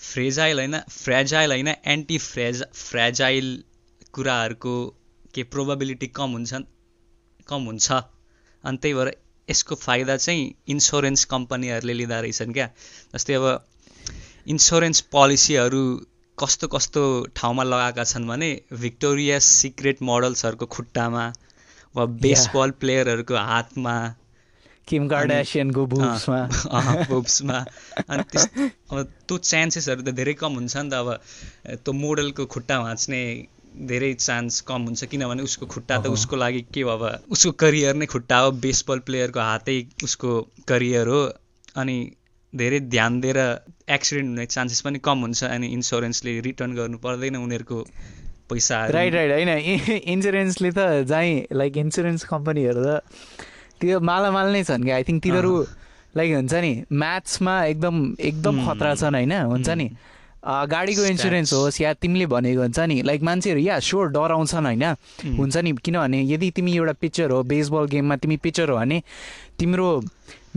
फ्रेजाइल 0.00 0.58
होइन 0.58 0.78
फ्रेजाइल 0.90 1.50
होइन 1.50 1.68
एन्टी 1.68 2.18
फ्रेज 2.18 2.62
फ्रेजाइल 2.74 3.48
कुराहरूको 4.12 4.74
के 5.34 5.42
प्रोबबिलिटी 5.46 6.06
कम 6.06 6.30
हुन्छ 6.30 6.62
कम 7.48 7.64
हुन्छ। 7.64 7.90
अनि 8.64 8.76
त्यही 8.76 8.94
भएर 8.94 9.12
यसको 9.48 9.74
फाइदा 9.74 10.16
चाहिँ 10.16 10.54
इन्सुरेन्स 10.68 11.24
कम्पनीहरूले 11.24 11.92
लिँदा 11.92 12.20
रहेछन् 12.20 12.52
क्या। 12.52 12.66
जस्तै 13.14 13.34
अब 13.34 13.46
इन्सुरेन्स 14.46 15.00
पोलिसीहरू 15.12 15.82
कस्तो 16.38 16.68
कस्तो 16.68 17.02
ठाउँमा 17.36 17.62
लगाएका 17.62 18.04
छन् 18.04 18.26
भने 18.28 18.50
भिक्टोरिया 18.80 19.38
सिक्रेट 19.38 20.02
मोडल्सहरूको 20.02 20.66
खुट्टामा 20.66 21.24
वा 21.94 22.04
बेसबल 22.24 22.70
प्लेयरहरूको 22.80 23.36
हातमा 23.36 23.94
किम 24.88 25.08
कार्डासियनको 25.08 25.86
बुक्समा 25.86 26.40
बुब्समा 27.10 27.58
अनि 28.10 28.22
त्यस 28.32 28.44
अब 28.90 28.96
त्यो 29.28 29.36
चान्सेसहरू 29.38 30.02
त 30.02 30.10
धेरै 30.18 30.34
कम 30.34 30.52
हुन्छ 30.58 30.76
नि 30.76 30.90
त। 30.90 30.94
अब 30.94 31.08
त्यो 31.84 31.92
मोडलको 31.94 32.46
खुट्टा 32.46 32.78
भाँच्ने 32.80 33.22
धेरै 33.86 34.12
चान्स 34.14 34.60
कम 34.68 34.80
हुन्छ 34.90 35.04
किनभने 35.10 35.42
उसको 35.42 35.66
खुट्टा 35.66 35.98
त। 35.98 36.06
उसको 36.10 36.36
लागि 36.36 36.62
के 36.74 36.80
हो 36.82 36.90
अब? 36.90 37.02
उसको 37.30 37.50
करियर 37.62 37.94
नै 37.94 38.06
खुट्टा 38.06 38.38
हो 38.38 38.50
बेसबल 38.64 38.98
प्लेयरको 39.06 39.40
हातै 39.40 39.76
उसको 40.04 40.30
करियर 40.68 41.06
हो। 41.08 41.22
अनि 41.76 41.96
धेरै 42.52 42.80
ध्यान 42.90 43.20
दिएर 43.20 43.38
एक्सिडेन्ट 43.94 44.28
हुने 44.28 44.46
चान्सेस 44.46 44.80
पनि 44.86 44.98
कम 45.06 45.18
हुन्छ 45.22 45.44
अनि 45.44 45.66
इन्सुरेन्सले 45.76 46.32
रिटर्न 46.48 46.74
गर्नु 46.74 46.98
पर्दैन 46.98 47.36
उनीहरूको 47.36 47.78
पैसाहरू। 48.50 48.92
राइट 48.92 49.14
राइट 49.14 49.30
होइन। 49.32 49.50
इन्सुरेन्सले 50.14 50.70
त 50.74 51.06
चाहिँ 51.06 51.46
लाइक 51.54 51.76
इन्सुरेन्स 51.76 52.24
कम्पनीहरू 52.26 52.82
त 52.82 53.00
त्यो 53.80 54.00
मालामाल 54.00 54.52
नै 54.52 54.62
छन् 54.64 54.84
क्या 54.84 54.96
आई 54.96 55.04
थिङ्क 55.08 55.22
तिनीहरू 55.22 55.52
लाइक 56.16 56.28
हुन्छ 56.34 56.54
नि 56.54 56.72
म्याथ्समा 56.92 57.54
एकदम 57.64 57.96
एकदम. 58.18 58.54
खतरा 58.66 58.94
छन् 58.94 59.14
होइन 59.14 59.32
हुन्छ 59.52 59.68
नि 59.80 59.88
गाडीको. 60.72 61.02
इन्सुरेन्स 61.04 61.52
होस् 61.52 61.80
या 61.80 61.92
तिमीले 62.02 62.26
भनेको 62.26 62.60
हुन्छ 62.60 62.78
नि 62.90 62.96
लाइक 63.02 63.22
मान्छेहरू 63.22 63.60
या 63.60 63.78
स्योर 63.78 64.06
डराउँछन् 64.16 64.66
होइन. 64.66 64.84
हुन्छ 65.38 65.56
नि 65.56 65.72
किनभने 65.84 66.22
यदि 66.32 66.50
तिमी 66.56 66.72
एउटा 66.76 66.92
पिक्चर 67.00 67.30
हो 67.30 67.42
बेसबल 67.46 67.86
गेममा 67.92 68.16
तिमी 68.16 68.36
पिक्चर 68.44 68.70
हो 68.70 68.76
भने 68.76 69.02
तिम्रो 69.58 69.88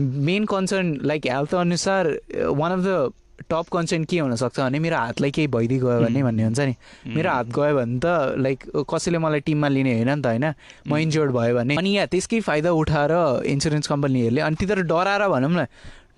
मेन 0.00 0.44
कन्सर्न 0.50 0.88
लाइक 1.04 1.26
हेल्थ 1.26 1.54
अनुसार 1.54 2.02
one 2.50 2.72
of 2.72 2.80
the 2.80 3.12
top 3.50 3.66
concern 3.72 4.04
के 4.04 4.18
हुनसक्छ 4.18 4.60
भने 4.60 4.78
मेरो 4.78 4.96
हातलाई 4.96 5.30
केही 5.30 5.48
भइदिइ 5.48 5.78
गयो 5.78 6.00
भने. 6.00 6.22
भन्ने 6.22 6.42
हुन्छ 6.44 6.60
नि। 6.60 6.74
मेरो 7.06 7.30
हात 7.30 7.46
गयो 7.46 7.74
भने 7.76 7.98
त 7.98 8.06
लाइक 8.38 8.58
कसैले 8.90 9.18
मलाई 9.18 9.40
टिममा 9.40 9.68
लिने 9.68 9.92
होइन 9.94 10.08
नि 10.08 10.22
त 10.22 10.26
होइन। 10.26 10.46
म 10.88 10.96
इन्जोर्ड 10.96 11.30
भयो 11.32 11.54
भने। 11.54 11.76
अनि 11.76 11.90
यहाँ 11.90 12.06
त्यसकै 12.06 12.40
फाइदा 12.40 12.70
उठाएर 12.70 13.12
इन्सुरेन्स 13.46 13.86
कम्पनीहरूले 13.86 14.40
अनि 14.40 14.56
तिनीहरू 14.56 14.82
डराएर 14.82 15.28
भनौँ 15.28 15.50
न 15.50 15.66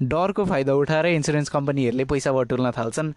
डरको 0.03 0.45
फाइदा 0.45 0.75
उठाएर 0.75 1.07
इन्सुरेन्स 1.07 1.49
कम्पनीहरूले 1.49 2.05
पैसा 2.05 2.33
बटुल्न 2.33 2.71
थाल्छन्। 2.79 3.13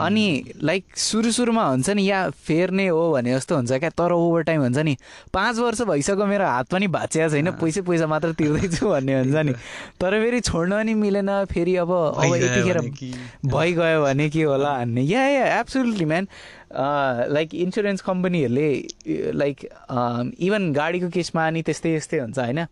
अनि 0.00 0.26
लाइक 0.62 0.96
सुरु 0.98 1.30
सुरुमा 1.32 1.64
हुन्छ 1.64 1.90
नि 1.90 2.10
या 2.10 2.28
फेयर 2.30 2.70
नै 2.70 2.86
हो 2.88 3.12
भने 3.12 3.34
जस्तो 3.34 3.56
हुन्छ 3.56 3.72
क्या 3.72 3.90
तर 3.90 4.12
ओभर 4.12 4.42
टाइम 4.42 4.60
हुन्छ 4.62 4.78
नि 4.78 4.96
पाँच 5.34 5.58
वर्ष 5.58 5.82
भइसक्यो 5.90 6.26
मेरो 6.26 6.46
हात 6.46 6.68
पनि 6.72 6.86
भाँचिएको 6.90 7.30
छैन 7.30 7.50
पैसा 7.62 7.82
पैसा 7.82 8.06
मात्र 8.06 8.32
तिर्दैछु 8.32 8.88
भन्ने 8.92 9.18
हुन्छ 9.20 9.36
नि। 9.46 9.52
तर 10.00 10.20
फेरि 10.22 10.40
छोड्न 10.40 10.72
पनि 10.72 10.94
मिलेन 10.94 11.30
फेरि 11.52 11.76
अब 11.76 11.92
अब 11.92 12.34
यतिखेर 12.34 12.80
भइगयो 13.46 14.02
भने 14.04 14.28
के 14.30 14.42
होला 14.42 14.72
भन्ने। 14.78 15.02
Yeah 15.02 15.22
yeah 15.28 15.46
absolutely 15.60 16.04
man 16.04 16.28
like 17.30 17.54
insurance 17.54 18.00
कम्पनीहरूले 18.02 18.68
लाइक 19.38 19.64
इभन 20.42 20.72
गाडीको 20.72 21.08
केसमा 21.14 21.46
अनि 21.46 21.62
त्यस्तै 21.62 21.94
यस्तै 21.96 22.18
हुन्छ 22.18 22.38
होइन? 22.38 22.66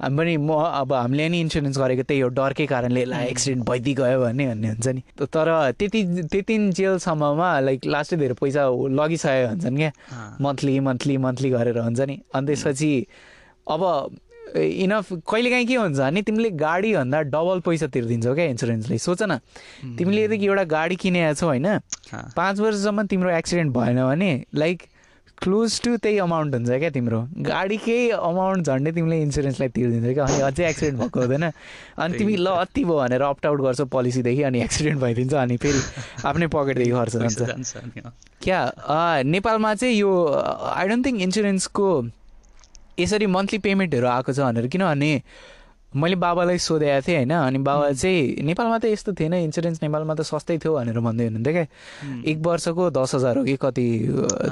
पनि 0.00 0.36
म 0.36 0.50
अब 0.54 0.92
हामीले 0.92 1.28
नि 1.28 1.40
इन्सुरेन्स 1.40 1.78
गरेको 1.78 2.02
त्यही 2.02 2.20
हो 2.20 2.28
डरकै 2.38 2.66
कारणले 2.66 3.04
ला 3.04 3.22
एक्सिडेन्ट 3.34 3.66
भइदिइ 3.68 3.94
गयो 3.94 4.20
भने 4.20 4.46
भन्ने 4.46 4.68
हुन्छ 4.68 4.88
नि। 4.88 5.02
तर 5.18 5.48
त्यति 5.78 6.00
त्यति 6.30 6.58
जेलसम्ममा 6.78 7.48
लाइक 7.60 7.86
लास्टै 7.86 8.16
धेरै 8.16 8.34
पैसा 8.40 8.62
लगिसकेको 9.00 9.48
हुन्छन् 9.48 9.76
क्या। 9.76 9.90
मन्थली 10.40 10.78
मन्थली 10.80 11.16
मन्थली 11.26 11.50
गरेर 11.50 11.78
हुन्छ 11.78 12.00
नि। 12.00 12.16
अनि 12.34 12.46
त्यसपछि 12.46 12.92
अब 13.68 13.82
इनफ 14.48 15.12
कहिलेकाहीँ 15.28 15.66
के 15.66 15.74
हुन्छ 15.76 15.98
भने 15.98 16.22
तिमीले 16.24 16.50
गाडीभन्दा 16.56 17.20
डबल 17.34 17.58
पैसा 17.66 17.86
तिर्दिन्छौ 17.92 18.34
क्या 18.34 18.44
इन्सुरेन्सले 18.54 18.98
सोच 18.98 19.22
न 19.22 19.38
तिमीले 19.98 20.24
यदि 20.24 20.36
एउटा 20.46 20.64
गाडी 20.72 20.96
किनेको 20.96 21.34
छौ 21.34 21.46
होइन 21.46 21.68
पाँच 22.36 22.60
वर्षसम्म 22.60 23.02
तिम्रो 23.12 23.30
एक्सिडेन्ट 23.30 23.72
भएन 23.74 23.98
भने 24.04 24.30
लाइक 24.54 24.82
क्लोज 25.42 25.80
टु 25.82 25.96
त्यही 26.02 26.18
अमाउन्ट 26.18 26.54
हुन्छ 26.54 26.78
क्या 26.82 26.90
तिम्रो। 26.90 27.20
गाडीकै 27.46 27.98
अमाउन्ट 28.10 28.66
झन्डै 28.66 28.92
तिमीले 28.92 29.20
इन्सुरेन्सलाई 29.22 29.68
तिर्दिन्छौ 29.76 30.12
क्या। 30.14 30.24
अनि 30.26 30.40
अझै 30.48 30.64
एक्सिडेन्ट 30.68 30.98
भएको 31.00 31.20
हुँदैन। 31.20 31.44
अनि 31.98 32.18
तिमी 32.18 32.36
ल 32.36 32.46
अति 32.66 32.84
भयो 32.84 32.96
भनेर 32.98 33.22
अप्ट 33.22 33.46
आउट 33.46 33.60
गर्छौ 33.66 33.84
पोलिसीदेखि 33.94 34.42
अनि 34.50 34.58
एक्सिडेन्ट 34.62 34.98
भइदिन्छ 35.00 35.34
अनि 35.34 35.56
फेरि 35.62 35.80
आफ्नै 36.26 36.46
पकेटदेखि 36.54 36.92
खर्च 36.98 37.16
जान्छ। 37.16 38.06
क्या? 38.42 38.60
नेपालमा 39.34 39.74
चाहिँ 39.74 39.94
यो 39.94 40.10
आई 40.74 40.88
डोन्ट 40.88 41.06
थिङ्क 41.06 41.20
इन्सुरेन्सको 41.22 41.88
यसरी 42.98 43.26
मन्थली 43.30 43.58
पेमेन्टहरू 43.62 44.06
आएको 44.06 44.32
छ 44.32 44.40
भनेर 44.50 44.66
किनभने 44.74 45.12
मैले 45.96 46.16
बाबालाई 46.20 46.58
सोधेको 46.58 47.00
थिएँ 47.00 47.16
होइन 47.16 47.32
अनि 47.32 47.58
बाबा 47.64 47.92
चाहिँ 47.92 48.44
नेपालमा 48.44 48.78
त 48.78 48.84
यस्तो 48.92 49.12
थिएन 49.16 49.34
इन्सुरेन्स 49.48 49.82
नेपालमा 49.82 50.14
त 50.14 50.20
सस्तै 50.20 50.58
थियो 50.60 50.72
भनेर 50.76 51.00
भन्दै 51.00 51.24
हुनुहुन्थ्यो 51.24 51.52
क्या। 51.52 51.66
एक 52.28 52.38
वर्षको 52.44 52.90
दस 52.92 53.14
हजार 53.14 53.38
हो 53.38 53.44
कि 53.44 53.56
कति 53.56 53.86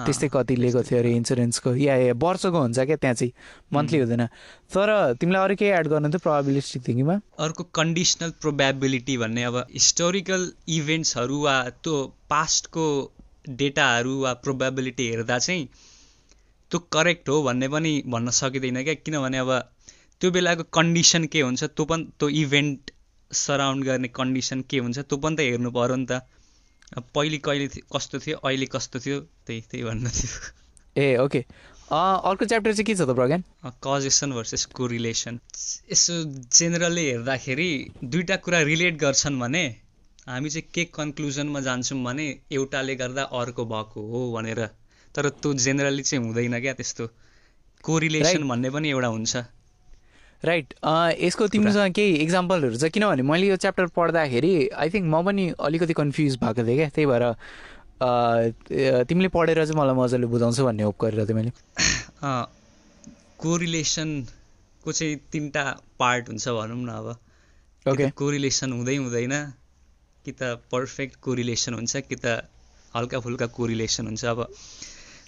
त्यस्तै 0.07 0.29
कति 0.33 0.57
लिएको 0.57 0.83
थियो 0.83 0.99
अरे 0.99 1.11
इन्सुरेन्सको 1.12 1.75
या 1.77 1.96
या 2.09 2.14
वर्षको 2.16 2.59
हुन्छ 2.59 2.79
क्या 2.79 2.96
त्यहाँ 2.96 3.14
चाहिँ 3.14 3.33
मन्थली 3.68 3.99
हुँदैन। 4.01 4.27
तर 4.72 4.88
तिमीलाई 5.20 5.42
अरू 5.44 5.55
केही 5.61 5.70
एड 5.77 5.88
गर्नु 5.92 6.09
थियो 6.09 6.25
प्रोभाबिलिस्टिक 6.25 6.83
थिङ्किङमा 6.88 7.16
अर्को 7.44 7.62
कन्डिसनल 7.77 8.31
प्रोबेबिलिटी 8.40 9.16
भन्ने 9.18 9.44
अब 9.44 9.57
हिस्टोरिकल 9.77 10.51
इभेन्ट्सहरू 10.72 11.38
वा 11.42 11.57
त्यो 11.85 11.94
पास्टको 12.33 12.87
डेटाहरू 13.61 14.18
वा 14.22 14.33
प्रोबेबिलिटी 14.40 15.09
हेर्दा 15.09 15.38
चाहिँ 15.38 15.68
त्यो 16.70 16.79
करेक्ट 16.92 17.29
हो 17.29 17.42
भन्ने 17.42 17.68
पनि 17.68 17.92
भन्न 18.09 18.31
सकिँदैन 18.35 18.83
क्या। 18.85 18.94
किनभने 19.05 19.38
अब 19.38 19.51
त्यो 20.20 20.31
बेलाको 20.31 20.64
कन्डिसन 20.72 21.24
के 21.33 21.40
हुन्छ 21.40 21.64
त्यो 21.64 21.85
पनि 21.85 22.05
त्यो 22.18 22.29
इभेन्ट 22.42 22.90
सराउन्ड 23.31 23.85
गर्ने 23.85 24.09
कन्डिसन 24.18 24.61
के 24.70 24.79
हुन्छ 24.79 24.98
त्यो 24.98 25.16
पनि 25.18 25.37
त 25.37 25.40
हेर्नु 25.40 25.70
पऱ्यो 25.76 25.96
नि 25.96 26.07
त। 26.11 26.22
अब 26.96 27.05
पहिले 27.14 27.38
कहिले 27.46 27.66
कस्तो 27.94 28.18
थियो 28.24 28.37
अहिले 28.46 28.66
कस्तो 28.74 28.98
थियो 29.05 29.20
त्यही 29.46 29.61
त्यही 29.70 29.85
भन्नु 29.85 30.11
थियो। 30.16 30.35
ए 30.96 31.16
ओके। 31.24 31.40
अर्को 31.90 32.44
च्याप्टर 32.44 32.72
चाहिँ 32.72 32.87
के 32.87 32.94
छ 32.94 33.00
त 33.00 33.14
प्रज्ञान 33.18 33.42
कजेसन 33.87 34.33
भर्सेस 34.33 34.64
कोरिलेसन 34.79 35.38
यसो 35.92 36.14
जेनरली 36.59 37.05
हेर्दाखेरि 37.07 37.68
दुईवटा 38.02 38.37
कुरा 38.46 38.61
रिलेट 38.70 38.94
गर्छन् 39.02 39.38
भने 39.40 39.64
हामी 40.26 40.50
चाहिँ 40.50 40.70
के 40.74 40.85
कन्क्लुजनमा 40.94 41.61
जान्छौँ 41.66 42.02
भने 42.05 42.26
एउटाले 42.50 42.94
गर्दा 43.02 43.22
अर्को 43.40 43.64
भएको 43.66 44.00
हो 44.11 44.20
भनेर। 44.33 44.61
तर 45.14 45.29
त्यो 45.42 45.52
जेनरली 45.66 46.02
चाहिँ 46.02 46.24
हुँदैन 46.24 46.61
क्या 46.61 46.72
त्यस्तो। 46.74 47.07
कोरिलेसन. 47.85 48.48
भन्ने 48.48 48.70
पनि 48.70 48.90
एउटा 48.90 49.09
हुन्छ। 49.09 49.35
राइट 50.44 50.75
यसको 51.20 51.46
तिमीसँग 51.55 51.92
केही 51.94 52.14
इक्जाम्पलहरू 52.25 52.77
छ? 52.77 52.85
किनभने 52.94 53.22
मैले 53.31 53.46
यो 53.46 53.57
च्याप्टर 53.57 53.87
पढ्दाखेरि 53.96 54.53
आई 54.68 54.90
थिङ्क 54.94 55.07
म 55.14 55.22
पनि 55.27 55.44
अलिकति 55.68 55.92
कन्फ्युज 56.01 56.37
भएको 56.42 56.62
थिएँ 56.66 56.77
क्या। 56.77 56.88
त्यही 56.94 57.07
भएर 57.07 57.22
अ, 57.22 57.33
तिमीले 59.09 59.29
पढेर 59.33 59.64
चाहिँ 59.64 59.79
मलाई 59.81 59.94
मजाले 59.96 60.27
बुझाउँछौ 60.33 60.64
भन्ने 60.64 60.83
होप 60.83 60.96
गरेर 61.05 61.27
थिएँ 61.29 61.37
मैले। 61.37 61.53
कोरिलेसनको 63.44 64.92
चाहिँ 64.92 65.16
तिनवटा 65.33 65.64
पार्ट 65.99 66.29
हुन्छ 66.29 66.49
भनौँ 66.49 66.77
न 66.85 66.88
अब। 66.88 67.09
ओके 67.87 68.11
कोरिलेसन 68.20 68.72
हुँदै 68.72 68.96
हुँदैन 68.96 69.33
कि 70.25 70.33
त 70.33 70.42
पर्फेक्ट 70.72 71.20
कोरिलेसन 71.25 71.75
हुन्छ 71.75 71.96
कि 72.09 72.16
त 72.25 72.42
हल्का 72.94 73.18
फुल्का 73.20 73.46
कोरिलेसन 73.57 74.07
हुन्छ। 74.07 74.25
अब 74.25 74.46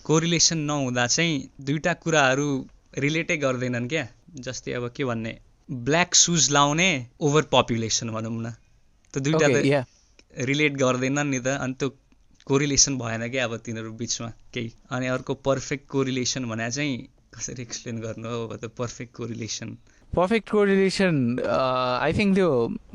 कोरिलेसन 0.05 0.59
नहुँदा 0.69 1.07
चाहिँ 1.07 1.35
दुईवटा 1.61 1.93
कुराहरू 2.05 2.49
रिलेटै 2.95 3.37
गर्दैनन् 3.37 3.89
क्या? 3.89 4.05
जस्तै 4.41 4.73
अब 4.73 4.89
के 4.97 5.05
भन्ने? 5.05 5.33
ब्ल्याक 5.69 6.15
सुज 6.15 6.51
लाउने 6.53 6.91
ओभर 7.21 7.43
पपुलेसन 7.53 8.11
भनौँ 8.11 8.33
न। 8.43 8.55
त्यो 9.15 9.37
ओके 9.37 9.49
त 9.55 9.67
या 9.67 9.85
रिलेट 10.49 10.73
गर्दैनन् 10.77 11.31
नि 11.31 11.41
त 11.41 11.49
अनि 11.61 11.75
त्यो 11.79 11.89
कोरिलेसन 12.47 12.97
भएन 12.99 13.29
क्या 13.29 13.45
अब 13.45 13.57
तिनीहरू 13.61 13.93
बिचमा 13.93 14.29
केही। 14.55 14.73
अनि 14.91 15.07
अर्को 15.15 15.35
पर्फेक्ट 15.45 15.87
कोरिलेसन 15.89 16.45
भने 16.49 16.71
चाहिँ 16.71 16.97
कसरी 17.37 17.63
एक्सप्लेन 17.63 18.01
गर्नु 18.01 18.29
हो? 18.29 18.39
अब 18.49 18.57
त्यो 18.57 18.71
perfect 18.79 19.13
correlation 19.17 19.69
perfect 20.13 20.51
correlation 20.51 21.15
I 21.45 22.13
think 22.19 22.35
त्यो 22.35 22.51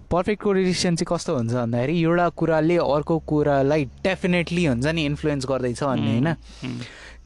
पर्फेक्ट 0.10 0.42
कोरिलेसन 0.44 0.96
चाहिँ 0.98 1.10
कस्तो 1.14 1.36
हुन्छ 1.38 1.54
भन्दाखेरि 1.54 2.02
एउटा 2.02 2.28
कुराले 2.42 2.78
अर्को 2.82 3.20
कुरालाई 3.30 3.86
डेफिनेटली 4.04 4.66
हुन्छ 4.66 4.86
नि 4.98 5.06
इन्फ्लुएन्स 5.06 5.46
गर्दैछ 5.46 5.84
भन्ने 5.84 6.12
होइन। 6.12 6.30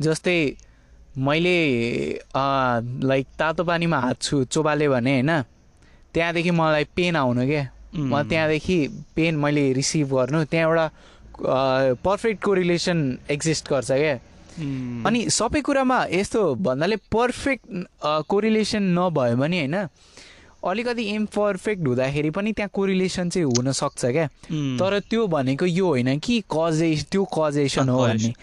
जस्तै 0.03 0.37
मैले 1.17 1.57
लाइक 3.03 3.27
तातो 3.39 3.63
पानीमा 3.63 3.99
हात 3.99 4.21
छु 4.21 4.43
चोबाले 4.43 4.89
भने 4.89 5.13
होइन 5.13 5.41
त्यहाँदेखि 6.13 6.51
मलाई 6.51 6.83
पेन 6.95 7.15
आउनु 7.15 7.45
क्या 7.47 7.63
म 7.95 8.21
त्यहाँदेखि 8.29 8.77
पेन 9.15 9.35
मैले 9.35 9.71
रिसिभ 9.73 10.13
गर्नु 10.13 10.43
त्यहाँ 10.45 10.69
एउटा 10.69 10.85
पर्फेक्ट 12.03 12.43
कोरिलेसन 12.43 12.97
एक्जिस्ट 13.31 13.69
गर्छ 13.69 13.91
क्या 13.91 14.13
अनि 15.07 15.29
सबै 15.29 15.61
कुरामा 15.61 16.05
यस्तो 16.11 16.41
भन्नाले 16.55 16.95
पर्फेक्ट 17.11 17.65
कोरिलेसन 18.29 18.83
नभयो 18.97 19.35
भने 19.37 19.57
होइन 19.59 19.75
अलिकति 20.65 21.03
इम्पर्फेक्ट 21.15 21.87
हुँदाखेरि 21.87 22.29
पनि 22.29 22.51
त्यहाँ 22.51 22.69
कोरिलेसन 22.73 23.29
चाहिँ 23.29 23.47
हुनसक्छ 23.47 24.05
क्या 24.05 24.27
तर 24.79 24.99
त्यो 25.09 25.27
भनेको 25.27 25.65
यो 25.65 25.87
होइन 25.87 26.17
कि 26.19 26.43
कजे 26.51 26.89
त्यो 27.11 27.23
कजेसन 27.37 27.89
हो 27.89 27.99
भन्ने। 27.99 28.33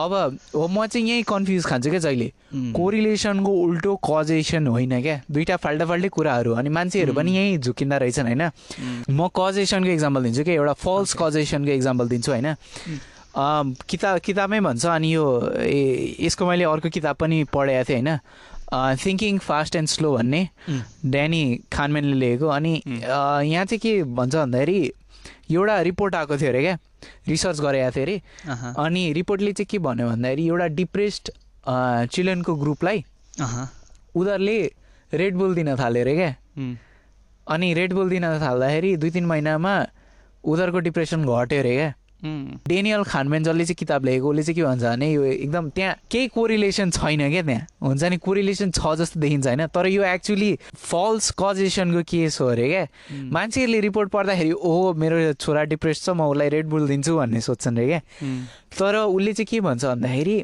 अब 0.00 0.38
हो 0.54 0.66
म 0.68 0.86
चाहिँ 0.86 1.08
यहीँ 1.08 1.22
कन्फ्युज 1.28 1.64
खान्छु 1.66 1.90
क्या 1.90 1.98
जहिले। 2.00 2.28
कोरिलेसनको 2.74 3.52
उल्टो 3.52 3.94
कजेसन 4.04 4.66
होइन 4.66 5.00
क्या। 5.02 5.20
दुइटा 5.30 5.56
फाल्टा 5.56 5.84
फाल्टै 5.86 6.08
कुराहरू 6.08 6.52
अनि 6.54 6.68
मान्छेहरू 6.68 7.12
पनि 7.12 7.36
यहीँ 7.36 7.58
झुकिँदा 7.58 7.96
रहेछन् 7.96 8.26
होइन। 8.26 8.44
म 9.10 9.28
कजेसनको 9.36 9.90
इक्जाम्पल 9.90 10.22
दिन्छु 10.22 10.44
कि 10.44 10.52
एउटा 10.52 10.72
फल्स 10.84 11.14
कजेसनको 11.20 11.70
इक्जाम्पल 11.70 12.08
दिन्छु 12.08 12.30
होइन। 12.32 12.54
किताब 13.30 14.18
किताबमै 14.18 14.60
भन्छ 14.60 14.86
अनि 14.86 15.14
यो 15.14 15.24
ए 15.62 16.16
यसको 16.20 16.46
मैले 16.46 16.64
अर्को 16.66 16.88
किताब 16.90 17.16
पनि 17.16 17.44
पढेको 17.54 17.84
थिएँ 17.88 18.02
होइन। 18.02 18.18
थिङ्किङ 18.98 19.38
फास्ट 19.38 19.76
एन्ड 19.76 19.88
स्लो 19.88 20.12
भन्ने। 20.16 20.48
ड्यानी 21.06 21.42
खानमेनले 21.72 22.16
लेखेको 22.16 22.46
अनि 22.46 22.72
यहाँ 22.86 23.64
चाहिँ 23.64 23.78
के 23.78 23.92
भन्छ 24.02 24.34
भन्दाखेरि 24.34 24.80
एउटा 25.50 25.80
रिपोर्ट 25.82 26.14
आएको 26.14 26.36
थियो 26.38 26.48
अरे 26.50 26.60
क्या? 26.62 26.76
रिसर्च 27.28 27.60
गरेको 27.60 27.90
थियो 27.96 28.04
अरे। 28.04 28.16
अनि 28.78 29.12
रिपोर्टले 29.12 29.52
चाहिँ 29.52 29.66
के 29.70 29.78
भन्यो 29.78 30.08
भन्दाखेरि 30.08 30.46
एउटा 30.46 30.66
डिप्रेस्ड 30.80 31.30
चिल्ड्रेनको 32.12 32.54
ग्रुपलाई 32.56 33.04
उनीहरूले 33.40 34.58
रेड 35.14 35.34
बुल 35.36 35.54
दिन 35.54 35.74
थाल्यो 35.76 36.02
अरे 36.02 36.14
क्या। 36.14 36.34
अनि 37.46 37.72
रेड 37.74 37.92
बुल 37.92 38.10
दिन 38.10 38.24
थाल्दाखेरि 38.40 38.96
दुई 38.96 39.10
तिन 39.10 39.26
महिनामा 39.26 39.74
उनीहरूको 40.44 40.80
डिप्रेसन 40.80 41.24
घट्यो 41.24 41.58
अरे 41.60 41.74
क्या। 41.76 41.94
डेनियल 42.22 43.02
खानमेन 43.04 43.44
जसले 43.44 43.64
चाहिँ 43.64 43.76
किताब 43.78 44.04
लेखेको 44.04 44.28
उसले 44.30 44.42
चाहिँ 44.42 44.54
के 44.56 44.62
भन्छ 44.62 44.82
भने 44.82 45.12
यो 45.12 45.22
एकदम 45.24 45.68
त्यहाँ 45.70 45.94
केही 46.10 46.28
कोरिलेसन 46.28 46.90
छैन 46.90 47.30
क्या 47.30 47.42
त्यहाँ। 47.42 47.66
हुन्छ 47.82 48.02
नि 48.04 48.16
कोरिलेसन 48.18 48.70
छ 48.70 48.94
जस्तो 48.98 49.20
देखिन्छ 49.20 49.46
होइन। 49.46 49.66
तर 49.66 49.86
यो 49.86 50.02
एक्चुली 50.04 50.50
फल्स 50.76 51.30
कजेसनको 51.40 52.02
केस 52.04 52.40
हो 52.40 52.46
अरे 52.46 52.68
क्या। 52.68 52.86
मान्छेहरूले 53.32 53.80
रिपोर्ट 53.80 54.10
पढ्दाखेरि 54.10 54.52
ओहो 54.52 54.92
मेरो 54.94 55.32
छोरा 55.40 55.64
डिप्रेस 55.72 56.04
छ 56.04 56.10
म 56.10 56.28
उसलाई 56.28 56.48
रेड 56.48 56.66
बुल 56.68 56.88
दिन्छु 56.88 57.16
भन्ने 57.16 57.40
सोध्छन् 57.40 57.78
अरे 57.78 57.86
क्या। 57.86 58.00
तर 58.78 58.96
उसले 58.96 59.32
चाहिँ 59.32 59.46
के 59.46 59.60
भन्छ 59.60 59.84
भन्दाखेरि 59.84 60.36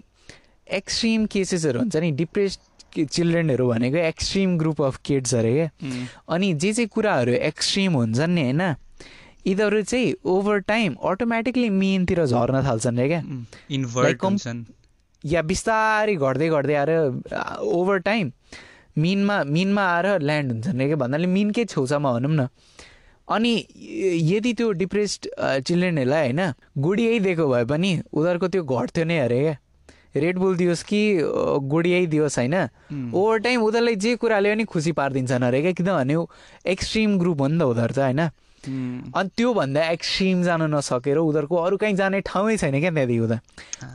एक्सट्रिम 0.66 1.26
केसेसहरू 1.26 1.78
हुन्छ 1.80 1.96
नि 1.96 2.10
डिप्रेस 2.16 2.58
चिल्ड्रेनहरू 2.96 3.68
भनेको 3.68 3.96
एक्सट्रिम 4.08 4.56
ग्रुप 4.58 4.82
अफ 4.82 4.96
किड्स 5.04 5.34
अरे 5.34 5.52
क्या। 5.52 5.68
अनि 6.28 6.52
जे 6.54 6.72
चाहिँ 6.72 6.88
कुराहरू 6.88 7.32
एक्सट्रिम 7.52 7.92
हुन्छन् 7.92 8.34
नि 8.34 8.42
होइन 8.42 8.62
यिनीहरू 9.46 9.82
चाहिँ 9.82 10.14
ओभर 10.26 10.58
टाइम 10.68 10.94
अटोमेटिकली 11.10 11.68
मेनतिर 11.70 12.24
झर्न 12.26 12.62
थाल्छन् 12.66 12.98
रे 12.98 13.08
क्या। 13.08 13.22
या 15.24 15.42
बिस्तारै 15.42 16.14
घट्दै 16.16 16.48
घट्दै 16.48 16.74
आएर 16.74 16.90
ओभर 17.62 17.98
टाइम 18.08 18.30
मिनमा 18.98 19.36
मिनमा 19.44 19.82
आएर 19.94 20.06
ल्यान्ड 20.22 20.52
हुन्छन् 20.52 20.78
रे 20.78 20.86
क्या। 20.86 20.96
भन्नाले 20.96 21.26
मिनकै 21.26 21.64
छेउछाउमा 21.64 22.12
भनौँ 22.12 22.30
न। 22.30 22.48
अनि 23.28 23.52
यदि 24.22 24.52
त्यो 24.54 24.70
डिप्रेस्ड 24.82 25.28
चिल्ड्रेनहरूलाई 25.66 26.26
होइन 26.26 26.40
गुडियै 26.78 27.18
दिएको 27.20 27.46
भए 27.48 27.64
पनि 27.70 27.90
उनीहरूको 28.12 28.48
त्यो 28.48 28.62
घट्थ्यो 28.64 29.04
नै 29.04 29.18
अरे 29.18 29.40
क्या। 29.42 29.56
रेड 30.16 30.38
बुल 30.38 30.56
दियोस् 30.56 30.82
कि 30.88 31.00
गुडियै 31.70 32.06
दियोस् 32.06 32.38
होइन। 32.38 32.56
ओभर 33.14 33.38
टाइम 33.46 33.62
उनीहरूलाई 33.62 33.96
जे 33.96 34.14
कुराले 34.16 34.54
पनि 34.54 34.64
खुसी 34.64 34.92
पारिदिन्छन् 34.98 35.44
अरे 35.44 35.60
क्या। 35.62 35.72
किनभने 35.78 36.14
एक्सट्रिम 36.72 37.18
ग्रुप 37.18 37.40
हो 37.40 37.46
नि 37.46 37.58
त 37.58 37.62
उनीहरू 37.62 37.94
त 37.94 37.98
होइन। 37.98 38.22
अनि 38.68 39.28
त्योभन्दा 39.36 39.88
एक्सट्रिम 39.90 40.42
जान 40.42 40.62
नसकेर 40.74 41.18
उनीहरूको 41.18 41.56
अरू 41.56 41.76
कहीँ 41.76 41.94
जाने 41.96 42.20
ठाउँै 42.26 42.56
छैन 42.56 42.80
क्या 42.80 42.90
त्यहाँदेखि 42.90 43.18
उता। 43.20 43.38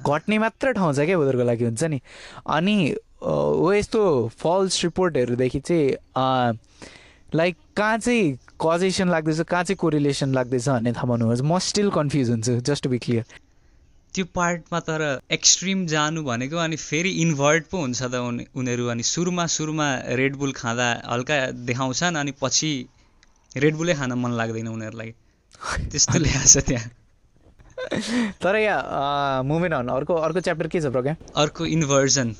घट्ने 0.07 0.37
मात्र 0.39 0.71
ठाउँ 0.73 0.93
छ 0.93 1.05
क्या 1.05 1.17
उनीहरूको 1.19 1.45
लागि 1.45 1.65
हुन्छ 1.65 1.83
नि। 1.83 1.99
अनि 2.47 2.75
हो 3.21 3.73
यस्तो 3.73 4.01
फल्स 4.39 4.83
रिपोर्टहरूदेखि 4.83 5.59
चाहिँ 5.59 6.59
लाइक 7.35 7.55
कहाँ 7.77 7.97
चाहिँ 7.97 8.37
कजेसन 8.61 9.09
लाग्दैछ 9.09 9.41
कहाँ 9.41 9.63
चाहिँ 9.63 9.77
कोरिलेसन 9.77 10.33
लाग्दैछ 10.33 10.67
भन्ने 10.69 10.91
थाहा 10.93 11.07
पाउनुहोस्। 11.07 11.41
म 11.41 11.59
स्टिल 11.59 11.89
कन्फ्युज 11.91 12.29
हुन्छु 12.29 12.59
जस्ट 12.61 12.83
टु 12.83 12.89
बी 12.89 12.99
क्लियर 12.99 13.23
त्यो 14.13 14.25
पार्टमा 14.35 14.79
तर 14.79 15.01
एक्सट्रिम 15.31 15.85
जानु 15.87 16.23
भनेको 16.23 16.57
अनि 16.57 16.75
फेरि 16.77 17.09
इन्भर्ट 17.21 17.65
पो 17.71 17.77
हुन्छ 17.77 18.01
त 18.03 18.15
उनी 18.21 18.45
उनीहरू 18.55 18.87
अनि 18.91 19.03
सुरुमा 19.07 19.45
सुरुमा 19.47 19.87
रेडबुल 20.19 20.51
खाँदा 20.51 20.87
हल्का 21.07 21.37
देखाउँछन् 21.63 22.15
अनि 22.15 22.31
पछि 22.41 22.71
रेडबुलै 23.55 23.93
खान 23.95 24.11
मन 24.23 24.31
लाग्दैन 24.39 24.67
उनीहरूलाई। 24.67 25.11
त्यस्तो 25.91 26.19
ल्याएको 26.23 26.47
छ 26.47 26.57
त्यहाँ। 26.67 26.89
तर 28.41 28.55
यहाँ 28.55 29.43
मुभमेन्ट 29.43 29.73
अन 29.75 29.87
अर्को 29.89 30.13
अर्को 30.27 30.39
च्याप्टर 30.41 30.67
के 30.67 30.81
छ 30.81 30.91
प्रज्ञा 30.95 31.15
अर्को 31.43 31.65
इन्भर्जन 31.65 32.35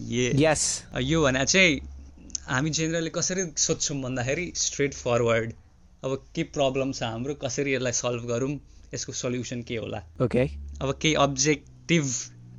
ए 0.00 0.30
यस 0.42 0.62
यो 1.02 1.22
भने 1.22 1.44
चाहिँ 1.44 1.80
हामी 2.48 2.70
जेनरली 2.78 3.10
कसरी 3.10 3.42
सोध्छौँ 3.56 3.96
भन्दाखेरि 4.02 4.46
स्ट्रेट 4.56 4.94
फरवर्ड 4.94 5.52
अब 6.04 6.16
के 6.34 6.42
प्रब्लम 6.56 6.92
छ 6.92 7.02
हाम्रो 7.02 7.34
कसरी 7.44 7.74
यसलाई 7.74 7.92
सल्भ 8.00 8.24
गरौँ 8.28 8.52
यसको 8.94 9.12
सल्युसन 9.12 9.62
के 9.68 9.76
होला? 9.76 10.00
ओके 10.22 10.42
अब 10.82 10.92
केही 11.02 11.14
अब्जेक्टिभ 11.26 12.06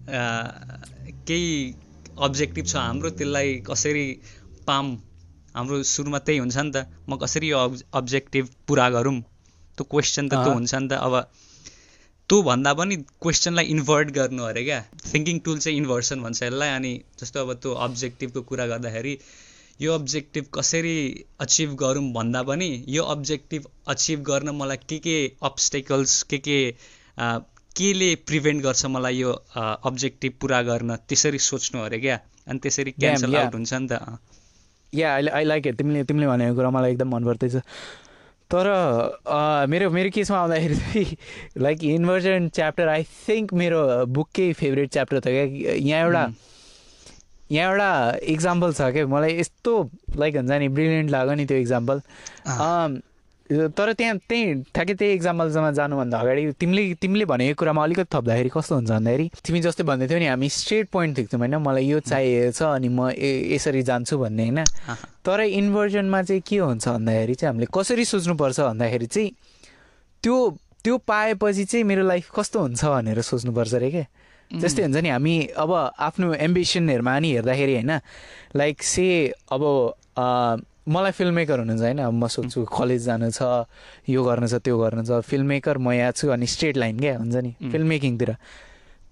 केही 0.09 1.51
अब्जेक्टिभ 2.27 2.65
छ 2.65 2.75
हाम्रो 2.75 3.09
त्यसलाई 3.19 3.53
कसरी 3.69 4.05
पाम 4.67 4.95
हाम्रो 5.55 5.81
सुरुमा 5.93 6.19
त्यही 6.27 6.39
हुन्छ 6.43 6.57
नि 6.57 6.71
त 6.75 6.77
म 7.09 7.17
कसरी 7.23 7.49
यो 7.49 7.63
अब्जेक्टिभ 8.01 8.53
पुरा 8.67 8.89
गरौँ 8.95 9.17
त्यो 9.77 9.83
क्वेसन 9.91 10.29
त 10.29 10.43
त्यो 10.43 10.53
हुन्छ 10.53 10.73
नि 10.75 10.87
त 10.91 10.93
अब 11.07 11.15
त्यो 12.29 12.41
भन्दा 12.41 12.71
पनि 12.73 12.95
क्वेसनलाई 13.23 13.65
इन्भर्ट 13.71 14.11
गर्नु 14.13 14.43
अरे 14.43 14.63
क्या। 14.63 14.79
थिङ्किङ 15.13 15.39
टुल 15.45 15.57
चाहिँ 15.65 15.77
इन्भर्सन 15.77 16.21
भन्छ 16.25 16.41
यसलाई 16.43 16.69
अनि 16.77 16.93
जस्तो 17.19 17.41
अब 17.41 17.53
त्यो 17.63 17.73
अब्जेक्टिभको 17.87 18.41
कुरा 18.51 18.65
गर्दाखेरि 18.67 19.13
यो 19.79 19.93
अब्जेक्टिभ 19.93 20.45
कसरी 20.53 20.95
अचिभ 21.41 21.75
गरौँ 21.81 22.05
भन्दा 22.13 22.41
पनि 22.49 22.69
यो 22.95 23.03
अब्जेक्टिभ 23.13 23.67
अचिभ 23.93 24.23
गर्न 24.29 24.55
मलाई 24.61 24.77
के 24.89 24.97
के 25.07 25.17
अब्सटेकल्स 25.49 26.21
के 26.31 26.37
के 26.47 26.59
केले 27.79 28.09
प्रिभेन्ट 28.27 28.63
गर्छ 28.63 28.85
मलाई 28.91 29.17
यो 29.17 29.31
अब्जेक्टिभ 29.89 30.33
पुरा 30.41 30.61
गर्न 30.69 30.95
त्यसरी 31.09 31.39
सोच्नु 31.47 31.81
अरे 31.81 31.99
क्या। 31.99 32.19
अनि 32.47 32.59
त्यसरी 32.59 32.91
क्यान्सल 32.91 33.35
आउट 33.35 33.55
हुन्छ 33.55 33.73
नि 33.73 33.87
त 33.91 34.01
yeah 34.95 35.13
I 35.13 35.27
I 35.27 35.43
like 35.43 35.67
it 35.67 35.77
तिमीले 35.77 36.03
तिमीले 36.03 36.27
भनेको 36.27 36.55
कुरा 36.55 36.69
मलाई 36.69 36.91
एकदम 36.91 37.15
मन 37.15 37.23
पर्दैछ। 37.25 37.55
तर 38.51 38.67
मेरो 39.69 39.89
मेरो 39.91 40.09
केसमा 40.13 40.37
आउँदाखेरि 40.39 40.75
चाहिँ 40.75 41.17
like 41.61 41.83
inversion 41.83 42.49
chapter 42.55 42.87
I 42.87 43.03
think 43.03 43.53
मेरो 43.61 43.81
बुककै 44.05 44.51
फेभरेट 44.59 44.91
च्याप्टर 44.93 45.19
थियो 45.25 45.33
क्या 45.33 45.73
यहाँ 45.73 46.03
एउटा 46.05 46.23
यहाँ 47.51 47.71
एउटा 47.71 47.89
इक्जाम्पल 48.33 48.73
छ 48.73 48.81
क्या। 48.93 49.07
मलाई 49.07 49.39
यस्तो 49.39 49.73
लाइक 50.17 50.35
हुन्छ 50.35 50.51
नि 50.51 50.67
ब्रिलियन्ट 50.77 51.09
लाग्यो 51.11 51.33
नि 51.35 51.45
त्यो 51.45 51.57
इक्जाम्पल 51.57 52.01
तर 53.45 53.93
त्यहाँ 53.93 54.17
त्यही 54.25 54.53
ठ्याक्कै 54.73 54.93
त्यही 54.97 55.13
इक्जाम्पलसम्म 55.13 55.69
जानुभन्दा 55.77 56.17
अगाडि 56.17 56.43
तिमीले 56.57 56.93
तिमीले 56.97 57.25
भनेको 57.29 57.53
कुरामा 57.61 57.81
अलिकति 57.83 58.09
थप्दाखेरि 58.09 58.49
कस्तो 58.49 58.73
हुन्छ 58.75 58.89
भन्दाखेरि 58.89 59.25
तिमी 59.45 59.59
जस्तै 59.61 59.83
भन्दै 59.85 60.07
थियौ 60.09 60.19
नि 60.19 60.27
हामी 60.33 60.49
स्ट्रेट 60.49 60.89
पोइन्ट 60.89 61.15
देख्छौँ 61.15 61.39
होइन। 61.39 61.55
मलाई 61.61 61.85
यो 61.85 61.99
चाहिएको 62.01 62.51
छ 62.57 62.61
अनि 62.73 62.89
म 62.89 63.13
यसरी 63.53 63.81
जान्छु 63.85 64.17
भन्ने 64.17 64.43
होइन। 64.49 64.65
तर 65.21 65.39
इन्भर्जनमा 65.61 66.21
चाहिँ 66.25 66.41
के 66.41 66.57
हुन्छ 66.57 66.85
भन्दाखेरि 66.89 67.35
चाहिँ 67.37 67.49
हामीले 67.53 67.67
कसरी 67.69 68.05
सोच्नुपर्छ 68.05 68.59
भन्दाखेरि 68.59 69.07
चाहिँ 69.13 69.29
त्यो 70.23 70.35
त्यो 70.81 70.97
पाएपछि 71.05 71.65
चाहिँ 71.69 71.83
मेरो 71.85 72.03
लाइफ 72.03 72.25
कस्तो 72.33 72.59
हुन्छ 72.59 72.81
भनेर 72.81 73.21
सोच्नुपर्छ 73.21 73.73
अरे 73.75 73.89
क्या। 73.91 74.05
जस्तै 74.51 74.81
हुन्छ 74.83 74.97
नि 75.05 75.09
हामी 75.09 75.35
अब 75.53 75.71
आफ्नो 75.97 76.33
एम्बिसनहरूमा 76.33 77.13
नि 77.19 77.29
हेर्दाखेरि 77.33 77.73
होइन 77.77 77.91
लाइक 78.57 78.83
से 78.83 79.05
अब 79.53 79.61
मलाई 80.87 81.11
फिल्म 81.11 81.33
मेकर 81.33 81.59
हुनु 81.59 81.77
छ 81.77 81.81
होइन। 81.81 81.99
अब 81.99 82.13
म 82.13 82.27
सोध्छु 82.27 82.65
कलेज 82.65 83.05
जानु 83.05 83.29
छ 83.31 83.65
यो 84.09 84.23
गर्नु 84.23 84.47
छ 84.47 84.61
त्यो 84.61 84.77
गर्नु 84.77 85.03
छ 85.03 85.21
फिल्म 85.25 85.45
मेकर 85.45 85.77
म 85.77 85.91
यहाँ 85.91 86.11
छु 86.11 86.29
अनि 86.29 86.47
स्ट्रेट 86.47 86.77
लाइन 86.77 86.99
क्या 86.99 87.17
हुन्छ 87.17 87.35
नि 87.35 87.51
फिल्म 87.71 87.87
मेकिङतिर 87.87 88.35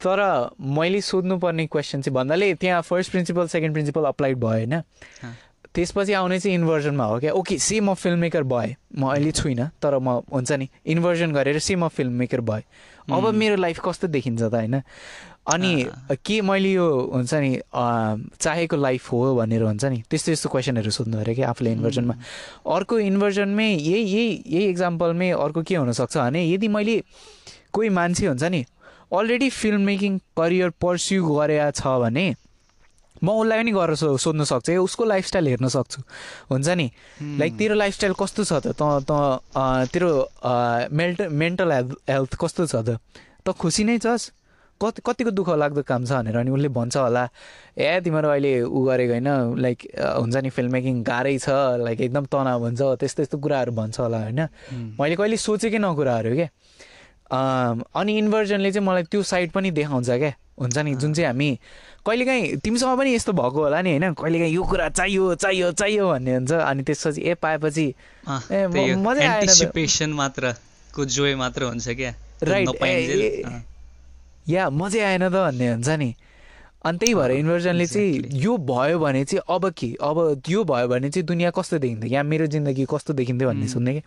तर 0.04 0.20
मैले 0.60 1.02
सोध्नुपर्ने 1.02 1.66
क्वेसन 1.68 2.02
चाहिँ 2.02 2.14
भन्नाले 2.14 2.54
त्यहाँ 2.60 2.82
first 2.82 3.12
principle 3.12 3.48
second 3.48 3.74
principle 3.74 4.04
applied 4.06 4.38
भयो 4.38 4.50
होइन। 4.50 4.84
त्यसपछि 5.74 6.14
आउने 6.14 6.40
चाहिँ 6.40 6.56
इन्भर्जनमा 6.56 7.06
हो 7.06 7.20
क्या। 7.20 7.32
ओके 7.34 7.58
से 7.58 7.80
म 7.80 7.94
फिल्म 7.98 8.20
मेकर 8.20 8.44
भएँ 8.46 8.76
म 9.00 9.10
अहिले 9.10 9.32
छुइनँ 9.32 9.70
तर 9.82 9.98
म 9.98 10.22
हुन्छ 10.30 10.52
नि 10.52 10.68
इन्भर्जन 10.86 11.32
गरेर 11.34 11.60
से 11.60 11.76
म 11.76 11.88
फिल्म 11.90 12.14
मेकर 12.14 12.42
भएँ 12.42 12.64
अब 13.10 13.34
मेरो 13.34 13.56
लाइफ 13.58 13.80
कस्तो 13.82 14.08
देखिन्छ 14.08 14.42
त 14.44 14.54
होइन? 14.54 14.82
अनि 15.47 15.71
के 16.25 16.41
मैले 16.41 16.71
यो 16.71 16.88
हुन्छ 17.13 17.34
नि 17.34 17.51
चाहेको 18.39 18.75
लाइफ 18.77 19.12
हो 19.12 19.36
भनेर 19.36 19.62
हुन्छ 19.63 19.86
नि 19.86 20.03
त्यस्तो 20.10 20.32
यस्तो 20.32 20.49
क्वेसनहरू 20.49 20.91
सोध्नु 20.91 21.19
अरे 21.19 21.36
कि 21.36 21.41
आफूले 21.51 21.71
इन्भर्जनमा। 21.71 22.15
अर्को 22.75 22.99
इन्भर्जनमै 22.99 23.67
यही 23.67 24.01
यही 24.01 24.43
यही 24.47 24.69
इक्जाम्पलमै 24.69 25.29
अर्को 25.36 25.62
के 25.67 25.75
हुनसक्छ 25.75 26.17
भने 26.17 26.43
यदि 26.47 26.67
मैले 26.67 26.95
कोही 27.73 27.89
मान्छे 27.89 28.25
हुन्छ 28.27 28.43
नि 28.43 28.63
already 29.12 29.49
film 29.49 29.82
making 29.82 30.17
career 30.38 30.69
pursue 30.79 31.25
गरेका 31.27 31.69
छ 31.71 31.99
भने 32.01 32.25
म 33.23 33.29
उसलाई 33.39 33.58
पनि 33.60 33.71
गरेर 33.71 33.95
सो 33.95 34.17
सोध्न 34.19 34.43
सक्छु 34.43 34.73
उसको 34.84 35.03
लाइफस्टाइल 35.06 35.47
हेर्न 35.47 35.67
सक्छु। 35.67 36.01
हुन्छ 36.51 36.67
नि? 36.67 36.88
लाइक 37.39 37.58
तेरो 37.58 37.75
लाइफस्टाइल 37.75 38.13
कस्तो 38.19 38.43
छ 38.43 38.53
त? 38.63 38.75
त 38.75 39.12
तेरो 39.91 40.12
मेन्टल 41.32 41.71
हेल्थ 41.71 41.91
हेल्थ 42.10 42.36
कस्तो 42.36 42.65
छ 42.67 42.75
त? 42.75 42.99
त 43.47 43.51
खुसी 43.56 43.84
नै 43.84 43.97
छस्? 43.99 44.32
कति 44.84 45.02
कतिको 45.06 45.32
दुःख 45.32 45.50
लाग्दो 45.63 45.82
काम 45.88 46.06
छ 46.06 46.12
भनेर 46.12 46.38
अनि 46.38 46.52
उसले 46.52 46.69
भन्छ 46.78 46.96
होला 46.98 47.24
ए 47.78 48.00
तिमीहरू 48.04 48.30
अहिले 48.30 48.54
उ 48.62 48.84
गरेको 48.86 49.13
होइन 49.13 49.30
लाइक 49.63 49.88
हुन्छ 49.98 50.36
नि 50.36 50.50
फिल्म 50.50 50.72
मेकिङ 50.74 51.04
गाह्रै 51.04 51.38
छ 51.39 51.50
लाइक 51.84 52.02
एकदम 52.02 52.26
तनाव 52.36 52.62
हुन्छ 52.67 52.82
त्यस्तो 53.02 53.24
यस्तो 53.24 53.38
कुराहरू 53.39 53.72
भन्छ 53.80 54.00
होला 54.00 54.19
होइन। 54.24 54.39
मैले 55.00 55.15
कहिले 55.15 55.38
सोचेकै 55.48 55.78
न 55.78 55.93
कुराहरू 55.96 56.36
क्या 56.36 56.50
अनि 57.34 58.17
इन्भर्जनले 58.17 58.72
चाहिँ 58.72 58.88
मलाई 58.88 59.04
त्यो 59.12 59.24
साइड 59.26 59.52
पनि 59.52 59.72
देखाउँछ 59.72 60.10
क्या 60.10 60.34
हुन्छ 60.60 60.78
नि 60.78 60.93
जुन 61.02 61.13
चाहिँ 61.13 61.28
हामी 61.28 61.50
कहिलेकाहीँ 62.06 62.58
तिमीसँग 62.62 62.98
पनि 62.98 63.13
यस्तो 63.15 63.34
भएको 63.34 63.60
होला 63.63 63.82
नि 63.82 63.89
होइन 63.98 64.13
कहिलेकाहीँ 64.13 64.54
यो 64.54 64.63
कुरा 64.63 64.89
चाहियो 64.89 65.34
चाहियो 65.41 65.72
चाहियो 65.72 66.10
भन्ने 66.10 66.34
हुन्छ 66.36 66.52
अनि 66.52 66.84
त्यसपछि 66.84 67.22
ए 67.26 67.34
पाएपछि 67.41 67.88
ए 68.54 68.96
मजा 69.02 69.32
आएन 69.34 70.13
मात्रको 70.13 71.06
जोय 71.17 71.36
मात्र 71.41 71.74
हुन्छ 71.74 71.89
क्या 71.89 72.13
राइट 72.43 72.69
या 74.49 74.69
मजै 74.69 74.99
आएन 74.99 75.29
त 75.29 75.32
भन्ने 75.34 75.67
हुन्छ 75.71 75.89
नि। 75.89 76.13
अनि 76.86 76.97
त्यही 76.99 77.13
भएर 77.15 77.32
इन्भर्जनले 77.32 77.86
चाहिँ 77.88 78.27
यो 78.43 78.58
भयो 78.58 78.99
भने 78.99 79.23
चाहिँ 79.25 79.43
अब 79.56 79.69
के? 79.71 79.88
अब 80.03 80.41
यो 80.49 80.63
भयो 80.63 80.88
भने 80.88 81.10
चाहिँ 81.10 81.25
दुनियाँ 81.27 81.51
कस्तो 81.56 81.77
देखिन्थ्यो? 81.79 82.12
यहाँ 82.12 82.23
मेरो 82.23 82.45
जिन्दगी 82.51 82.86
कस्तो 82.91 83.13
देखिन्थ्यो 83.13 83.49
भन्ने 83.49 83.67
सुन्ने 83.67 83.93
कि? 83.93 84.01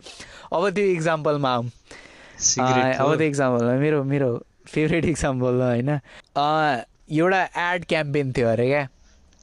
अब 0.53 0.69
त्यो 0.69 0.85
इक्जाम्पलमा 0.85 1.49
आऊँ। 1.53 1.65
अब 1.65 3.17
त्यो 3.17 3.27
इक्जाम्पलमा 3.27 3.73
मेरो 3.81 4.03
मेरो 4.03 4.29
फेभरेट 4.67 5.05
इक्जाम्पल 5.05 5.61
होइन? 5.61 5.89
एउटा 7.09 7.41
एड 7.73 7.85
क्याम्पेन 7.89 8.31
थियो 8.37 8.47
अरे 8.47 8.67
क्या? 8.67 8.87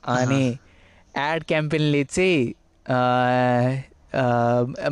अनि 0.05 0.43
एड 1.19 1.45
क्याम्पेनले 1.45 2.05
चाहिँ 2.05 2.55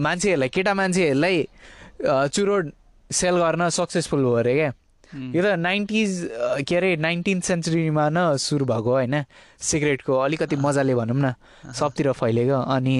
मान्छेहरूलाई 0.02 0.48
केटा 0.48 0.74
मान्छेहरूलाई 0.74 1.46
चुरोट 2.34 2.72
सेल 3.10 3.36
गर्न 3.38 3.68
सक्सेसफुल 3.70 4.22
भयो 4.24 4.34
अरे 4.42 4.54
क्या? 4.54 4.72
यो 5.14 5.42
त 5.42 5.58
नाइन्टिज 5.58 6.10
के 6.68 6.76
अरे 6.76 6.96
नाइन्टिन 6.96 7.40
सेन्चुरीमा 7.40 8.08
न 8.08 8.36
सुरु 8.38 8.64
भएको 8.64 8.90
होइन? 8.90 9.14
सिगरेटको 9.60 10.12
अलिकति 10.18 10.56
मजाले 10.56 10.94
भनौँ 10.94 11.16
न 11.16 11.34
सबतिर 11.72 12.12
फैलेको। 12.14 12.58
अनि 12.72 12.98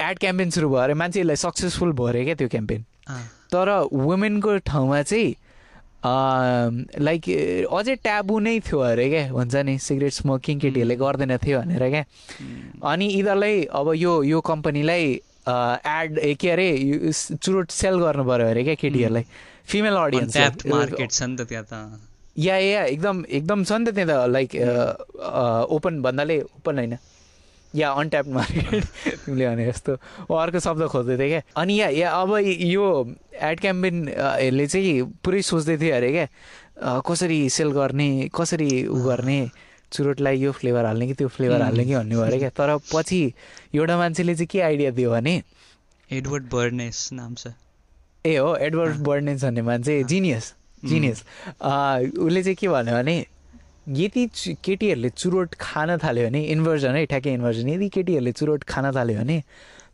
एड 0.00 0.18
क्याम्पेन 0.18 0.50
सुरु 0.50 0.68
भयो 0.68 0.78
अरे 0.78 0.94
मान्छेहरूलाई 0.94 1.36
सक्सेसफुल 1.36 1.92
भयो 1.92 2.06
अरे 2.08 2.24
क्या 2.24 2.34
त्यो 2.34 2.48
क्याम्पेन 2.48 2.84
तर 3.52 3.68
वुमेनको 3.92 4.58
ठाउँमा 4.66 5.02
चाहिँ 5.02 5.34
लाइक 6.00 7.22
अझै 7.68 7.94
ट्याबु 8.02 8.38
नै 8.40 8.58
थियो 8.64 8.78
अरे 8.80 9.08
क्या 9.10 9.32
भन्छ 9.32 9.54
नि 9.66 9.78
सिगरेट 9.78 10.12
स्मोकिङ 10.12 10.58
केटीहरूले 10.58 10.96
गर्दैन 10.96 11.36
थियो 11.44 11.58
भनेर 11.60 11.84
क्या। 11.90 12.04
अनि 12.88 13.06
यिनीहरूलाई 13.06 13.62
अब 13.68 13.92
यो 13.96 14.12
यो 14.24 14.40
कम्पनीलाई 14.40 15.04
एड 15.50 16.18
के 16.40 16.50
अरे 16.50 16.68
चुरोट 17.12 17.70
सेल 17.70 17.98
गर्नु 18.00 18.24
पऱ्यो 18.24 18.46
अरे 18.48 18.62
क्या 18.64 18.74
केटीहरूलाई। 18.80 19.24
फिमेल 19.66 19.94
अडियन्स 19.96 20.66
मार्केट 20.66 21.10
छ 21.10 21.22
नि 21.22 21.36
त 21.36 21.48
त्यहाँ 21.48 21.64
त 21.64 22.00
या 22.36 22.56
या 22.58 22.84
एकदम 22.84 23.24
एकदम 23.28 23.64
छ 23.64 23.72
नि 23.72 23.90
त 23.90 23.94
त्यहाँ 23.94 24.08
त 24.08 24.30
लाइक 24.30 24.50
ओपन 25.70 26.02
भन्नाले 26.02 26.40
ओपन 26.42 26.78
होइन 26.78 26.96
या 27.74 27.90
अनट्याप 27.92 28.26
मार्केट 28.28 28.84
तिमीले 29.24 29.46
भने 29.46 29.66
जस्तो 29.66 29.92
अर्को 30.36 30.60
शब्द 30.60 30.82
खोज्दै 30.90 31.16
थिएँ 31.18 31.28
क्या 31.28 31.42
अनि 31.56 31.80
या 31.80 31.88
या 31.94 32.10
अब 32.10 32.36
यो 32.66 32.86
एड 33.40 33.60
क्याम्पेनहरूले 33.60 34.66
चाहिँ 34.66 35.02
पुरै 35.22 35.42
सोच्दै 35.42 35.76
थियो 35.78 35.94
अरे 35.96 36.10
क्या 36.12 36.26
कसरी 37.06 37.38
सेल 37.48 37.70
गर्ने 37.72 38.08
कसरी 38.34 38.70
उ 38.86 38.98
गर्ने 39.06 39.38
चुरोटलाई 39.92 40.36
यो 40.38 40.52
फ्लेभर 40.52 40.84
हाल्ने 40.84 41.06
कि 41.06 41.14
त्यो 41.14 41.28
फ्लेभर 41.28 41.62
हाल्ने 41.62 41.84
कि 41.84 41.94
भन्ने 41.94 42.14
भयो 42.14 42.24
अरे 42.24 42.38
क्या 42.38 42.50
तर 42.58 42.76
पछि 42.90 43.22
एउटा 43.74 43.96
मान्छेले 43.98 44.34
चाहिँ 44.34 44.46
के 44.46 44.60
आइडिया 44.60 44.90
दियो 44.98 45.10
भने 45.10 45.42
एडवर्ड 46.10 46.50
बर्नेस 46.50 47.08
नाम 47.12 47.34
छ 47.34 47.54
ए 48.26 48.36
हो 48.36 48.54
एडवर्ड 48.56 48.96
बर्नेस 49.06 49.44
भन्ने 49.44 49.62
मान्छे 49.62 50.02
जिनियस 50.04 50.54
जिनियस 50.84 51.24
उसले 51.60 52.42
चाहिँ 52.42 52.56
के 52.56 52.68
भन्यो 52.68 52.94
भने 52.94 53.16
यदि 53.96 54.26
केटीहरूले 54.64 55.10
चुरोट 55.10 55.54
खान 55.60 55.96
थाल्यो 56.04 56.26
भने 56.28 56.40
इन्भर्जन 56.54 56.94
है 56.94 57.04
ठ्याक्कै 57.06 57.32
इन्भर्जन 57.34 57.68
यदि 57.68 57.88
केटीहरूले 57.96 58.32
चुरोट 58.32 58.64
खान 58.68 58.90
थाल्यो 58.96 59.18
भने 59.20 59.42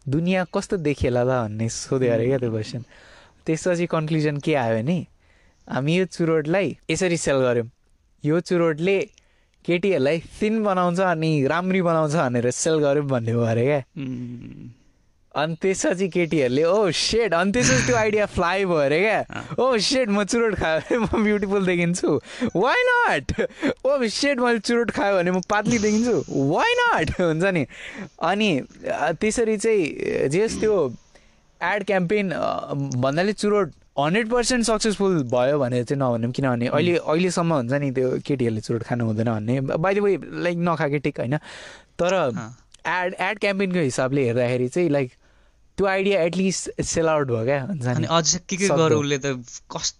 दुनियाँ 0.09 0.47
कस्तो 0.55 0.77
देखिएला 0.87 1.23
त 1.25 1.27
भन्ने 1.27 1.69
सोध्यो 1.69 2.13
अरे 2.13 2.27
क्या 2.27 2.39
त्यो 2.39 2.51
क्वेसन 2.51 2.83
त्यसपछि 3.47 3.87
कन्क्लुजन 3.95 4.37
के 4.43 4.55
आयो 4.55 4.75
भने 4.77 4.99
हामी 5.69 5.97
यो 5.97 6.05
चुरोटलाई 6.07 6.77
यसरी 6.91 7.17
सेल 7.17 7.39
गऱ्यौँ। 7.47 7.69
यो 8.25 8.41
चुरोटले 8.41 8.99
केटीहरूलाई 9.65 10.19
थिन 10.41 10.63
बनाउँछ 10.65 11.01
अनि 11.01 11.31
राम्री 11.47 11.83
बनाउँछ 11.83 12.15
भनेर 12.15 12.51
सेल 12.51 12.79
गऱ्यौँ 12.83 13.07
भन्ने 13.07 13.33
भयो 13.33 13.43
अरे 13.43 13.65
क्या। 13.67 13.81
अनि 15.37 15.55
त्यसपछि 15.63 16.09
केटीहरूले 16.09 16.65
ओ 16.65 16.91
सेड 16.91 17.35
अनि 17.35 17.53
त्यसपछि 17.53 17.87
त्यो 17.87 17.97
आइडिया 17.97 18.27
फ्लाइ 18.27 18.65
भयो 18.65 18.77
अरे 18.77 19.01
क्या 19.01 19.45
ओ 19.59 19.77
सेड 19.79 20.11
म 20.11 20.25
चुरोट 20.25 20.55
खायो 20.55 20.81
भने 20.91 20.99
म 20.99 21.25
ब्युटिफुल 21.25 21.67
देखिन्छु 21.67 22.11
वाइ 22.57 22.85
नट 22.89 23.33
ओ 23.87 23.99
सेड 24.19 24.41
मैले 24.41 24.59
चुरोट 24.59 24.91
खायो 24.91 25.17
भने 25.17 25.31
म 25.31 25.41
पातली 25.51 25.79
देखिन्छु 25.79 26.17
वाइ 26.53 26.75
नट 26.79 27.11
हुन्छ 27.21 27.45
नि? 27.45 27.67
अनि 28.23 28.51
त्यसरी 29.21 29.57
चाहिँ 29.57 30.29
जेस 30.29 30.61
त्यो 30.61 30.77
एड 31.61 31.85
क्याम्पेन 31.85 32.33
भन्नाले 32.97 33.33
चुरोट 33.33 33.73
हन्ड्रेड 33.99 34.29
पर्सेन्ट 34.31 34.65
सक्सेसफुल 34.67 35.23
भयो 35.33 35.59
भनेर 35.59 35.85
चाहिँ 35.85 36.01
नभनौँ 36.03 36.33
किनभने 36.33 36.67
अहिले 36.69 36.97
अहिलेसम्म 36.97 37.53
हुन्छ 37.53 37.73
नि 37.73 37.91
त्यो 37.91 38.11
केटीहरूले 38.27 38.61
चुरोट 38.61 38.83
खानु 38.83 39.05
हुँदैन 39.05 39.29
भन्ने। 39.29 39.61
द 39.61 39.99
वे 39.99 40.17
लाइक 40.45 40.57
नखाएकै 40.59 40.99
ठिक 40.99 41.21
होइन। 41.21 41.37
तर। 42.01 42.15
एड 42.87 43.15
एड 43.21 43.39
क्याम्पेनको 43.39 43.79
हिसाबले 43.79 44.25
हेर्दाखेरि 44.25 44.69
चाहिँ 44.69 44.91
लाइक 44.91 45.13
त्यो 45.77 45.87
आइडिया 45.87 46.23
एटलिस्ट 46.23 46.83
सेल 46.83 47.09
आउट 47.09 47.27
भयो 47.29 47.45
क्या 47.45 47.63
हुन्छ 47.65 47.87
अनि 47.95 48.07
अझ 48.19 48.35
के 48.37 48.57
के। 48.57 48.69
गर 48.69 48.93
उसले 48.93 49.19
त 49.19 49.37
कस 49.77 49.95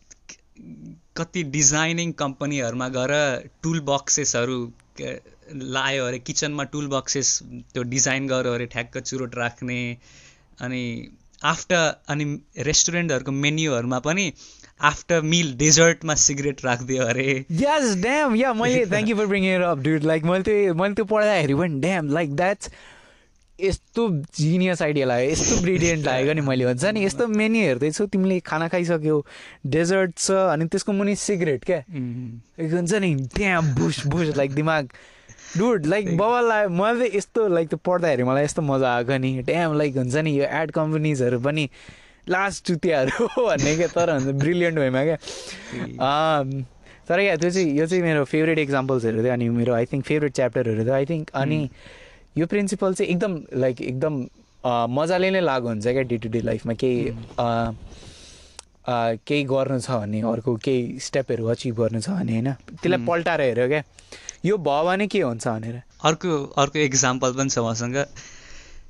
कति 1.17 1.43
डिजाइनिङ 1.53 2.13
कम्पनीहरूमा 2.21 2.89
गएर 2.97 3.13
टुल 3.63 3.81
बक्सेसहरू 3.89 4.59
लायो 5.77 6.05
अरे 6.07 6.19
किचनमा 6.19 6.65
टुल 6.73 6.87
बक्सेस 6.89 7.39
त्यो 7.73 7.83
डिजाइन 7.93 8.27
गर्यो 8.29 8.53
अरे 8.55 8.67
ठ्याक्क 8.75 8.99
चुरोट 8.99 9.35
राख्ने। 9.39 9.81
अनि 10.61 10.83
आफ्टर 11.45 11.83
अनि 12.09 12.25
रेस्टुरेन्टहरूको 12.67 13.33
मेन्युहरूमा 13.33 13.99
पनि 14.07 14.33
आफ्टर 14.89 15.21
मिल 15.33 15.53
डेजर्टमा 15.59 16.15
सिगरेट 16.23 16.65
राखिदियो 16.65 17.05
अरे। 17.05 17.29
यस 17.61 17.95
ड्याम 18.03 18.37
या 18.37 18.53
मैले 18.55 18.85
thank 18.87 19.09
you 19.09 19.17
for 19.17 19.27
bring 19.27 19.45
up 19.63 19.79
dude 19.87 20.05
like 20.13 20.25
मैले 20.25 20.43
त्यो 20.49 20.75
मैले 20.75 20.95
त्यो 20.95 21.05
पढ्दाखेरि 21.13 21.55
पनि 21.55 21.81
ड्याम 21.81 22.13
लाइक 22.13 22.35
द्याट्स 22.37 22.71
यस्तो 23.61 24.09
जिनियस 24.37 24.83
आइडिया 24.83 25.07
लाग्यो 25.07 25.31
यस्तो 25.31 25.61
ब्रिलियन्ट 25.63 26.05
लागेको 26.07 26.33
नि 26.33 26.41
मैले 26.41 26.65
भन्छ 26.67 26.85
नि। 26.85 27.05
यस्तो 27.05 27.27
मेन्यु 27.27 27.63
हेर्दैछु 27.63 28.07
तिमीले 28.13 28.39
खाना 28.45 28.69
खाइसक्यौ 28.69 29.21
डेजर्ट 29.67 30.19
छ 30.19 30.31
अनि 30.53 30.65
त्यसको 30.69 30.93
मुनि 30.93 31.15
सिगरेट 31.17 31.65
क्या। 31.65 31.83
हुन्छ 31.89 32.93
नि 33.01 33.15
त्यहाँ 33.37 33.63
बुस 33.75 34.07
बुस 34.07 34.37
लाइक 34.37 34.55
दिमाग। 34.55 34.93
डुड 35.57 35.87
लाइक 35.87 36.17
बबल 36.17 36.49
लाग्यो। 36.49 36.69
मैले 36.69 36.99
चाहिँ 36.99 37.17
यस्तो 37.17 37.49
लाइक 37.49 37.69
त्यो 37.69 37.79
पढ्दाखेरि 37.85 38.25
मलाई 38.25 38.45
यस्तो 38.45 38.63
मजा 38.63 38.95
आएको 38.95 39.17
नि। 39.19 39.33
ड्याम 39.47 39.79
लाइक 39.79 39.97
हुन्छ 39.97 40.17
नि 40.17 40.39
यो 40.39 40.45
एड 40.45 40.71
कम्पनीजहरू 40.77 41.41
पनि 41.41 41.69
लास्ट 42.29 42.67
चुतियाहरू 42.67 43.27
हो 43.27 43.47
भन्ने 43.47 43.77
क्या 43.77 43.89
तर 43.89 44.11
हुन्छ 44.11 44.37
ब्रिलियन्ट 44.45 44.79
भएमा 44.79 45.05
क्या। 45.05 45.17
अम, 45.17 46.63
तर 47.09 47.21
क्या 47.21 47.37
त्यो 47.37 47.51
चाहिँ 47.51 47.79
यो 47.79 47.87
चाहिँ 47.87 48.03
मेरो 48.03 48.25
फेभरेट 48.25 48.59
इक्जाम्पल्सहरू 48.59 49.23
थियो 49.23 49.33
अनि 49.33 49.49
मेरो 49.49 49.75
आई 49.75 49.85
थिङ्क 49.87 50.05
फेभरेट 50.05 50.33
च्याप्टरहरू 50.35 50.85
थियो 50.85 50.95
आई 50.95 51.07
थिङ्क 51.07 51.31
अनि 51.35 51.69
यो 52.39 52.47
प्रिन्सिपल 52.47 52.95
चाहिँ 52.95 53.11
एकदम 53.13 53.41
लाइक 53.65 53.81
एकदम 53.83 54.15
मजाले 54.93 55.31
नै 55.31 55.41
लागु 55.41 55.69
हुन्छ 55.69 55.87
क्या 55.87 56.03
डे 56.11 56.17
टु 56.19 56.29
डे 56.29 56.41
लाइफमा 56.47 56.75
केही 56.83 57.01
केही 59.29 59.45
गर्नु 59.51 59.79
छ 59.81 59.91
भने 60.01 60.21
अर्को 60.33 60.57
केही 60.65 60.99
स्टेपहरू 61.03 61.47
अचिभ 61.55 61.75
गर्नु 61.77 62.01
छ 62.01 62.09
भने 62.19 62.33
होइन? 62.33 62.51
त्यसलाई 62.71 63.07
पल्टाएर 63.07 63.41
हेऱ्यो 63.41 63.69
क्या। 63.69 63.83
यो 64.45 64.57
भयो 64.69 64.85
भने 64.87 65.07
के 65.07 65.21
हुन्छ 65.21 65.47
भनेर? 65.47 65.83
अर्को 66.05 66.31
अर्को 66.63 66.79
इक्जाम्पल 66.79 67.33
पनि 67.39 67.51
छ 67.51 67.59
मसँग। 67.67 67.97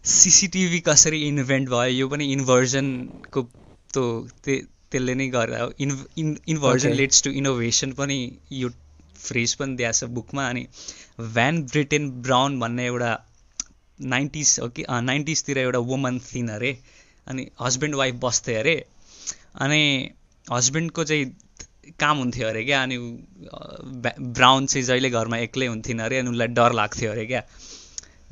सिसिटिभी 0.04 0.80
कसरी 0.88 1.22
इन्भेन्ट 1.28 1.68
भयो 1.68 1.92
यो 1.98 2.08
पनि 2.08 2.24
इन्भर्जनको 2.32 3.42
त्यो 3.92 4.04
त्यसले 4.42 5.14
नै 5.14 5.28
गरेर 5.28 5.60
हो। 5.60 5.70
In 5.80 5.94
in 6.18 6.36
inversion. 6.48 6.92
Leads 7.00 7.22
to 7.22 7.30
innovation 7.40 7.92
पनि 8.02 8.18
यो 8.52 8.68
फ्रेज 9.16 9.54
पनि 9.54 9.76
दिएको 9.76 9.92
छ 9.92 10.10
बुकमा। 10.18 10.48
अनि 10.48 10.66
भ्यान 11.20 11.62
ब्रिटेन 11.72 12.10
ब्राउन 12.28 12.60
भन्ने 12.60 12.86
एउटा 12.86 13.10
नाइन्टिज 14.00 14.58
हो 14.62 14.68
कि 14.68 14.84
नाइन्टिजतिर 14.90 15.58
एउटा 15.58 15.78
वुमन 15.78 16.18
थिइन 16.18 16.48
अरे 16.48 16.78
अनि 17.26 17.46
हस्बेन्ड 17.60 17.94
वाइफ 17.94 18.14
बस्थे 18.14 18.54
अरे 18.54 18.84
अनि 19.60 20.10
हस्बेन्डको 20.52 21.04
चाहिँ 21.04 21.34
काम 22.00 22.18
हुन्थ्यो 22.18 22.48
अरे 22.48 22.64
क्या 22.64 22.82
अनि 22.82 22.96
ब्राउन 24.20 24.66
चाहिँ 24.66 24.84
जहिले 24.86 25.10
घरमा 25.10 25.38
एक्लै 25.38 25.66
हुन्थिन् 25.66 26.00
अरे 26.00 26.18
अनि 26.18 26.30
उसलाई 26.30 26.46
डर 26.46 26.72
लाग्थ्यो 26.72 27.10
अरे 27.10 27.26
क्या 27.26 27.42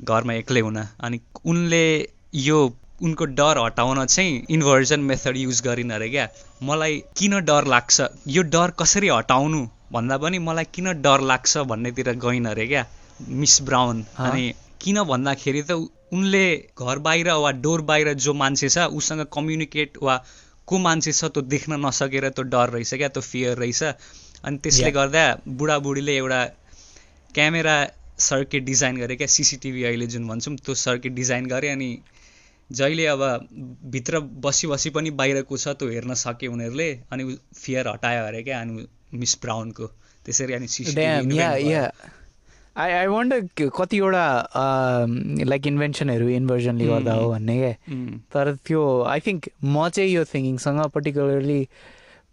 घरमा 0.00 0.33
एक्लै 0.33 0.61
हुन 0.61 0.77
अनि 0.77 1.20
उनले 1.44 2.09
यो 2.35 2.59
उनको 3.03 3.24
डर 3.24 3.59
हटाउन 3.59 4.05
चाहिँ 4.07 4.44
इन्भर्जन 4.50 5.00
मेथड 5.00 5.37
युज 5.37 5.61
गरिन् 5.61 5.92
अरे 5.92 6.09
क्या 6.09 6.29
मलाई 6.62 7.03
किन 7.16 7.40
डर 7.44 7.64
लाग्छ 7.66 8.00
यो 8.29 8.42
डर 8.42 8.70
कसरी 8.70 9.09
हटाउनु 9.09 9.66
भन्दा 9.92 10.18
पनि 10.18 10.38
मलाई 10.38 10.64
किन 10.64 10.92
डर 11.03 11.20
लाग्छ 11.20 11.59
भन्नेतिर 11.59 12.12
गइन् 12.18 12.46
अरे 12.46 12.66
क्या 12.66 12.87
मिस 13.29 13.62
ब्राउन। 13.62 14.05
अनि 14.18 14.53
किन 14.85 15.03
भन्दाखेरि 15.11 15.62
त 15.62 15.73
उनले 16.12 16.47
घर 16.79 16.99
बाहिर 17.05 17.29
वा 17.44 17.51
डोर 17.64 17.81
बाहिर 17.90 18.12
जो 18.25 18.33
मान्छे 18.40 18.68
छ 18.68 18.79
उसँग 18.99 19.27
कम्युनिकेट 19.33 20.03
वा 20.03 20.16
को 20.68 20.79
मान्छे 20.79 21.12
छ 21.12 21.25
त्यो 21.35 21.42
देख्न 21.55 21.81
नसकेर 21.85 22.29
त्यो 22.31 22.44
डर 22.53 22.68
रहेछ 22.77 22.94
क्या 22.94 23.09
त्यो 23.09 23.23
फियर 23.23 23.57
रहेछ। 23.59 23.83
अनि 24.44 24.59
त्यसले 24.64 24.85
Yeah. 24.85 24.94
गर्दा 24.94 25.25
बुढाबुढीले 25.59 26.14
एउटा 26.16 26.40
क्यामेरा 27.35 27.77
सर्किट 28.20 28.64
डिजाइन 28.64 28.97
गरे 28.97 29.16
क्या 29.16 29.27
सिसिटिभी 29.35 29.85
अहिले 29.85 30.07
जुन 30.14 30.29
भन्छौँ 30.29 30.57
त्यो 30.57 30.75
सर्किट 30.75 31.12
डिजाइन 31.14 31.47
गरे। 31.47 31.68
अनि 31.68 31.88
जहिले 32.70 33.07
अब 33.07 33.23
भित्र 33.94 34.20
बसी 34.44 34.66
बसी 34.66 34.90
पनि 34.90 35.11
बाहिरको 35.20 35.57
छ 35.57 35.77
त्यो 35.81 35.88
हेर्न 35.90 36.14
सके 36.23 36.47
उनीहरूले। 36.47 36.90
अनि 37.12 37.25
फियर 37.57 37.88
हटायो 37.88 38.25
अरे 38.27 38.42
क्या 38.42 38.61
अनि 38.61 38.87
मिस 39.20 39.38
ब्राउनको 39.42 39.87
त्यसरी 40.27 40.53
अनि 40.55 40.68
सिसिटिभी 40.68 41.38
आई 42.77 42.91
आई 42.93 43.07
वन्डर 43.07 43.69
कतिवटा 43.79 44.27
लाइक 45.47 45.67
इन्भेन्सनहरू 45.67 46.29
इन्भर्जनले 46.29 46.87
गर्दा 46.87 47.13
हो 47.15 47.29
भन्ने 47.31 47.57
क्या 47.59 47.73
तर 48.35 48.55
त्यो 48.67 48.81
आई 49.09 49.21
थिङ्क 49.27 49.49
म 49.65 49.89
चाहिँ 49.89 50.11
यो 50.13 50.25
थिङ्किङसँग 50.25 50.81
पर्टिकुलरली 50.95 51.61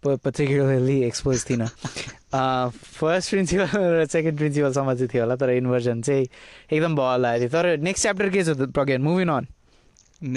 पर्टिकुलरली 0.04 0.98
एक्सपोज 1.06 1.44
थिइनँ। 1.50 1.66
फर्स्ट 2.98 3.30
प्रिन्सिपल 3.30 3.68
र 4.02 4.06
सेकेन्ड 4.10 4.38
प्रिन्सिपलसम्म 4.38 4.94
चाहिँ 4.94 5.08
थियो 5.14 5.22
होला 5.22 5.36
तर 5.36 5.50
इन्भर्जन 5.50 6.00
चाहिँ 6.02 6.26
एकदम 6.72 6.96
बहल 6.96 7.20
लागेको 7.22 7.52
थियो। 7.52 7.62
तर 7.62 7.76
नेक्स्ट 7.86 8.02
च्याप्टर 8.02 8.28
के 8.34 8.42
छ 8.44 8.70
Pragyan? 8.74 9.02
Moving 9.02 9.28
on 9.28 9.46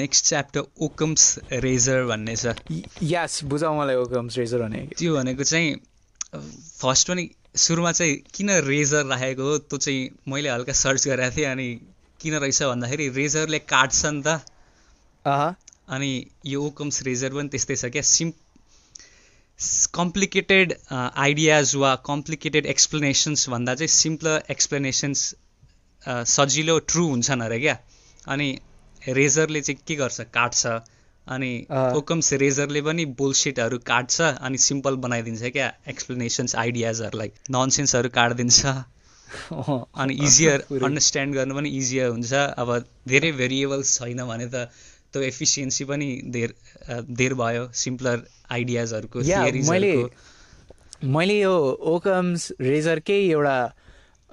next 0.01 0.25
chapter 0.25 0.61
Occam's 0.85 1.23
razor 1.65 2.03
भन्ने 2.05 2.35
छ। 2.35 2.53
यास 3.01 3.43
बुझाउ 3.49 3.79
मलाई 3.79 3.95
ओकम्स 4.05 4.37
रेजर 4.37 4.61
भने 4.61 4.87
त्यो 4.97 5.15
भनेको 5.15 5.43
चाहिँ 5.43 5.75
फर्स्ट 6.35 7.09
पनि 7.09 7.29
सुरुमा 7.55 7.91
चाहिँ 7.91 8.15
किन 8.33 8.49
रेजर 8.65 9.05
राखेको 9.05 9.43
हो 9.43 9.57
त्यो 9.57 9.77
चाहिँ 9.77 10.09
मैले 10.27 10.49
हल्का 10.49 10.73
सर्च 10.73 11.07
गरेको 11.07 11.37
थिएँ 11.37 11.45
अनि 11.45 11.67
किन 12.21 12.33
रहेछ 12.35 12.63
भन्दाखेरि 12.63 13.09
रेजरले 13.09 13.59
काट्छ 13.59 14.05
नि 14.05 14.21
त। 14.27 14.27
अह। 15.25 15.53
अनि 15.95 16.11
यो 16.45 16.61
ओकम्स 16.61 17.01
रेजर 17.03 17.33
पनि 17.33 17.49
त्यस्तै 17.49 17.75
छ 17.75 17.85
क्या। 17.85 18.01
सिम् 18.01 18.31
कम्प्लिकेटेड 19.93 20.73
आइडियाज 20.91 21.75
वा 21.75 21.95
कम्प्लिकेटेड 22.05 22.65
एक्सप्लेनेसन्स 22.65 23.49
भन्दा 23.49 23.75
चाहिँ 23.75 23.87
सिम्पलर 23.87 24.43
एक्सप्लेनेसन्स 24.51 25.35
सजिलो 26.07 26.79
ट्रु 26.79 27.07
हुन्छन् 27.07 27.41
अरे 27.41 27.59
क्या। 27.59 27.77
अनि 28.27 28.49
रेजरले 29.09 29.61
चाहिँ 29.61 29.81
के 29.87 29.95
गर्छ? 29.95 30.21
काट्छ। 30.21 30.65
अनि 31.27 31.51
अँ। 31.69 31.93
ओकम्स 31.97 32.33
रेजरले 32.41 32.81
पनि 32.81 33.05
बुलसिटहरू 33.19 33.77
काट्छ 33.85 34.21
अनि 34.21 34.57
सिम्पल 34.63 34.95
बनाइदिन्छ 35.05 35.51
क्या 35.51 35.67
एक्सप्लेनेसन्स 35.89 36.55
आइडियाजहरूलाई 36.55 37.31
ननसेन्सहरू 37.51 38.09
काटिदिन्छ। 38.17 38.65
अनि 39.95 40.13
इजियर। 40.25 40.59
अन्डरस्ट्यान्ड 40.71 41.35
गर्नु 41.35 41.55
पनि 41.55 41.69
इजियर 41.77 42.09
हुन्छ। 42.09 42.33
अब 42.33 42.69
धेरै 43.07 43.31
भेरिएबल्स 43.39 43.95
छैन 43.99 44.21
भने 44.27 44.47
त 44.47 44.69
त्यो 45.13 45.21
एफिसियन्सी 45.23 45.83
पनि 45.85 46.09
धेर 46.35 46.53
धेर 47.13 47.33
भयो। 47.41 47.67
सिम्पलर 47.73 48.17
आइडियाजहरूको 48.51 49.19
मैले 49.71 49.93
मैले 51.15 51.39
यो 51.39 51.55
ओकम्स 51.93 52.51
रेजरकै 52.61 53.19
एउटा 53.29 53.57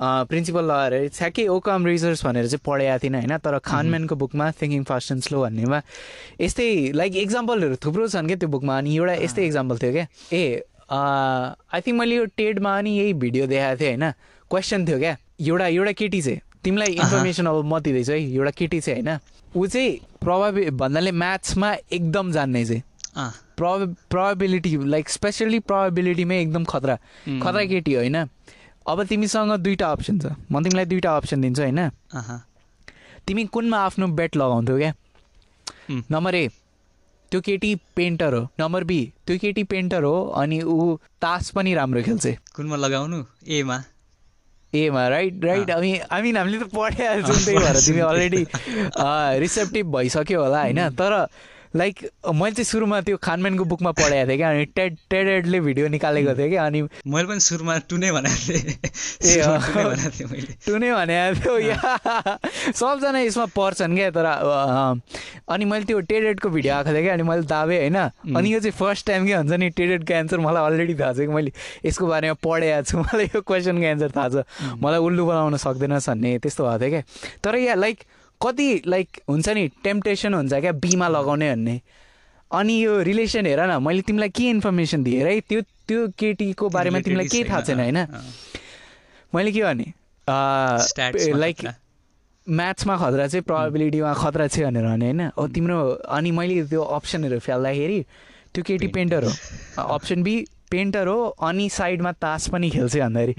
प्रिन्सिपल 0.03 0.65
लगाएर 0.65 1.09
ठ्याक्कै 1.15 1.47
ओकम 1.49 1.87
रेजर्स 1.87 2.25
भनेर 2.27 2.47
चाहिँ 2.47 2.61
पढेको 2.67 2.99
थिइनँ 3.03 3.19
होइन? 3.19 3.37
तर 3.39 3.59
खानम्यानको 3.63 4.15
बुकमा 4.23 4.51
थिङ्किङ 4.61 4.83
फास्ट 4.91 5.13
एन्ड 5.13 5.23
स्लो 5.23 5.41
भन्नेमा 5.43 5.83
यस्तै 6.41 6.69
लाइक 6.99 7.17
इक्जाम्पलहरू 7.17 7.77
थुप्रो 7.85 8.09
छन् 8.09 8.27
क्या 8.27 8.37
त्यो 8.37 8.49
बुकमा? 8.55 8.79
अनि 8.79 8.97
एउटा 8.97 9.15
यस्तै 9.25 9.47
इक्जाम्पल 9.47 9.79
थियो 9.83 9.93
क्या 9.93 10.07
ए 10.33 10.43
आई 10.93 11.81
थिङ्क 11.81 11.97
मैले 11.99 12.15
यो 12.17 12.25
टेडमा 12.37 12.79
अनि 12.79 12.91
यही 12.99 13.13
भिडियो 13.23 13.47
देखाएको 13.47 13.81
थिएँ 13.81 13.97
होइन? 13.97 14.11
क्वेसन 14.51 14.87
थियो 14.89 14.99
क्या? 14.99 15.17
एउटा 15.41 15.67
एउटा 15.67 15.93
केटी 16.01 16.21
चाहिँ 16.23 16.41
तिमीलाई 16.65 16.93
इन्फर्मेसन 16.95 17.47
अब 17.47 17.65
म 17.65 17.79
दिँदैछु 17.81 18.13
है 18.13 18.19
एउटा 18.23 18.51
केटी 18.59 18.81
चाहिँ 18.81 19.03
होइन? 19.03 19.19
ऊ 19.57 19.67
चाहिँ 19.67 19.91
प्रभावि 20.21 20.71
भन्नाले 20.83 21.13
म्याथ्समा 21.13 21.73
एकदम 21.93 22.33
जान्ने 22.33 22.65
चाहिँ। 22.65 22.83
प्रब 23.57 23.95
प्रोबेबिलिटी 24.11 24.77
लाइक 24.91 25.09
स्पेसल्ली 25.09 25.59
प्रोबेबिलिटीमै 25.71 26.41
एकदम 26.43 26.65
खतरा। 26.65 26.97
खतरा 27.43 27.65
केटी 27.73 27.95
होइन? 27.95 28.17
अब 28.89 29.03
तिमीसँग 29.07 29.53
दुईवटा 29.63 29.91
अप्सन 29.93 30.19
छ। 30.19 30.27
म 30.51 30.63
तिमीलाई 30.63 30.85
दुईवटा 30.85 31.17
अप्सन 31.17 31.41
दिन्छु 31.41 31.63
होइन? 31.63 31.81
तिमी 33.27 33.45
कुनमा 33.55 33.79
आफ्नो 33.79 34.07
बेट 34.19 34.37
लगाउँथ्यौ 34.37 34.77
क्या? 34.79 34.93
नम्बर 35.91 36.35
ए 36.35 36.49
त्यो 37.33 37.41
केटी 37.41 37.75
पेन्टर 37.97 38.35
हो। 38.35 38.43
नम्बर 38.61 38.85
बी 38.85 39.01
त्यो 39.27 39.37
केटी 39.39 39.63
पेन्टर 39.65 40.03
हो 40.05 40.17
अनि 40.37 40.61
ऊ 40.63 40.97
तास 41.23 41.51
पनि 41.57 41.75
राम्रो 41.75 42.03
खेल्छ। 42.03 42.27
कुनमा 42.57 42.77
लगाउनु? 42.77 43.23
एमा 43.49 43.79
एमा 44.73 45.09
राइट 45.09 45.45
राइट। 45.45 45.71
हामी 45.71 45.93
हामी 46.11 46.31
हामीले 46.33 46.59
त 46.59 46.69
पढाइहाल्छौँ 46.75 47.37
त्यही 47.45 47.59
भएर 47.59 47.77
तिमी 47.87 48.01
अलरेडी 48.01 48.43
रिसेप्टिभ 49.41 49.87
भइसक्यो 49.97 50.43
होला 50.43 50.61
होइन? 50.61 50.81
तर 50.99 51.13
लाइक 51.77 51.99
मैले 52.29 52.53
चाहिँ 52.53 52.65
सुरुमा 52.65 53.01
त्यो 53.01 53.17
खानमेनको 53.17 53.65
बुकमा 53.65 53.91
पढाएको 53.97 54.29
थिएँ 54.29 54.37
क्या 54.37 54.51
अनि 54.51 54.65
टेड 54.77 54.97
टेडेडले 55.11 55.61
भिडियो 55.61 55.89
निकालेको 55.89 56.35
थिएँ 56.39 56.49
क्या 56.51 56.67
अनि 56.67 56.83
मैले 56.83 57.27
पनि 57.29 57.41
सुरुमा 57.41 57.77
टुने 57.89 58.13
भनेको 58.13 58.53
थिएँ। 58.53 59.41
अँ। 59.41 59.61
टुने 59.73 59.85
भनेको 59.85 60.11
थिएँ 60.13 60.57
टुने 60.67 60.93
भने 60.93 61.17
थियो 61.41 61.59
या 61.59 62.39
सबजना 62.77 63.19
यसमा 63.21 63.47
पर्छन् 63.57 63.97
क्या 63.97 64.11
तर 64.13 64.27
अनि 65.49 65.65
मैले 65.65 65.85
त्यो 65.85 66.01
टेडेडको 66.13 66.49
भिडियो 66.49 66.75
आएको 66.75 66.93
थिएँ 66.93 67.03
क्या 67.03 67.13
अनि 67.13 67.23
मैले 67.23 67.43
दाबेँ 67.49 67.79
होइन? 67.79 67.97
अनि 68.37 68.55
यो 68.55 68.61
चाहिँ 68.61 68.77
फर्स्ट 68.77 69.07
टाइम 69.07 69.27
के 69.27 69.33
हुन्छ 69.33 69.53
नि 69.53 69.69
टेडेडको 69.73 70.13
एन्सर 70.15 70.39
मलाई 70.45 70.65
अलरेडी 70.67 70.95
थाहा 71.01 71.13
छ 71.13 71.17
कि 71.25 71.33
मैले 71.33 71.53
यसको 71.87 72.07
बारेमा 72.07 72.37
पढेको 72.45 72.83
छु 72.85 72.99
मलाई 73.09 73.31
यो 73.35 73.41
क्वेसनको 73.41 73.87
एन्सर 73.97 74.11
थाहा 74.17 74.29
छ। 74.29 74.45
मलाई 74.83 74.99
उल्लु 75.01 75.25
बनाउन 75.27 75.57
सक्दैनस् 75.57 76.09
भन्ने 76.11 76.39
त्यस्तो 76.39 76.63
भएको 76.69 76.79
थियो 76.85 76.91
क्या। 76.91 77.03
तर 77.45 77.57
या 77.57 77.75
लाइक 77.75 77.99
कति 78.43 78.83
लाइक 78.87 79.21
हुन्छ 79.29 79.49
नि 79.49 79.69
टेम्पटेसन 79.85 80.35
हुन्छ 80.35 80.53
क्या 80.55 80.73
बिमा 80.83 81.09
लगाउने 81.09 81.51
भन्ने। 81.51 81.81
अनि 82.51 82.75
यो 82.85 83.01
रिलेसन 83.03 83.47
हेर 83.47 83.61
न 83.61 83.83
मैले 83.83 84.03
तिमीलाई 84.03 84.29
के 84.29 84.49
इन्फर्मेसन 84.51 85.03
दिएँ 85.03 85.25
है 85.25 85.41
त्यो 85.41 85.61
त्यो 85.89 86.09
केटीको 86.19 86.69
बारेमा 86.69 87.01
तिमीलाई 87.01 87.27
केही 87.29 87.45
थाहा 87.49 87.61
छैन 87.63 87.81
होइन? 87.81 87.99
मैले 89.35 89.53
के 89.53 89.63
भने 89.63 89.93
लाइक। 91.39 91.59
म्याथ्समा 92.47 92.97
खतरा 92.99 93.27
चाहिँ 93.27 93.43
प्रोबेबिलिटीमा 93.47 94.13
खतरा 94.15 94.47
चाहिँ 94.47 94.67
भनेर 94.69 94.85
भने 94.85 95.07
होइन। 95.07 95.21
हो 95.39 95.47
तिम्रो 95.49 95.79
अनि 96.11 96.31
मैले 96.31 96.63
त्यो 96.67 96.83
अप्सनहरू 96.99 97.39
फाल्दाखेरि 97.39 97.99
त्यो 98.55 98.63
केटी 98.65 98.87
पेन्टर 98.93 99.25
हो। 99.25 99.33
अप्सन 99.83 100.23
बी 100.23 100.35
पेन्टर 100.73 101.07
हो 101.07 101.19
अनि 101.43 101.69
साइडमा 101.71 102.13
तास 102.17 102.49
पनि 102.49 102.71
खेल्छ 102.71 102.97
भन्दाखेरि। 102.97 103.35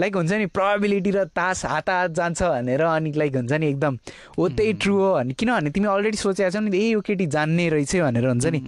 लाइक 0.00 0.16
हुन्छ 0.16 0.32
नि 0.32 0.46
प्रोबेबिलिटी 0.56 1.10
र 1.10 1.24
तास 1.30 1.64
हात 1.66 1.90
हात 1.90 2.10
जान्छ 2.16 2.42
भनेर 2.42 2.82
अनि 2.82 3.12
लाइक 3.16 3.36
हुन्छ 3.36 3.52
नि 3.52 3.66
एकदम 3.68 3.98
हो 4.38 4.48
त्यही 4.48 4.72
ट्रु 4.82 4.96
हो 4.96 5.12
भने 5.14 5.34
किनभने 5.34 5.70
तिमी 5.70 5.86
अलरेडी 5.88 6.16
सोचेको 6.16 6.50
छौ 6.50 6.60
नि 6.60 6.70
ए 6.76 6.88
यो 6.88 7.00
केटी 7.00 7.26
जान्ने 7.28 7.68
रहेछ 7.68 7.96
भनेर 7.96 8.26
हुन्छ 8.28 8.46
नि। 8.46 8.60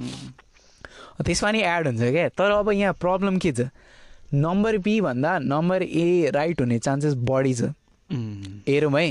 त्यसमा 1.20 1.50
नि 1.52 1.60
एड 1.60 1.86
हुन्छ 1.86 2.00
क्या। 2.00 2.28
तर 2.32 2.50
अब 2.50 2.70
यहाँ 2.72 2.94
प्रब्लम 3.00 3.36
के 3.38 3.52
छ? 3.52 3.68
नम्बर 4.34 4.78
बी 4.78 5.00
भन्दा 5.00 5.38
नम्बर 5.38 5.82
ए 5.82 6.30
राइट 6.34 6.60
हुने 6.60 6.78
चान्सेस 6.78 7.14
बढी 7.28 7.54
छ। 7.54 7.72
हेरौँ 8.68 8.92
है। 8.94 9.06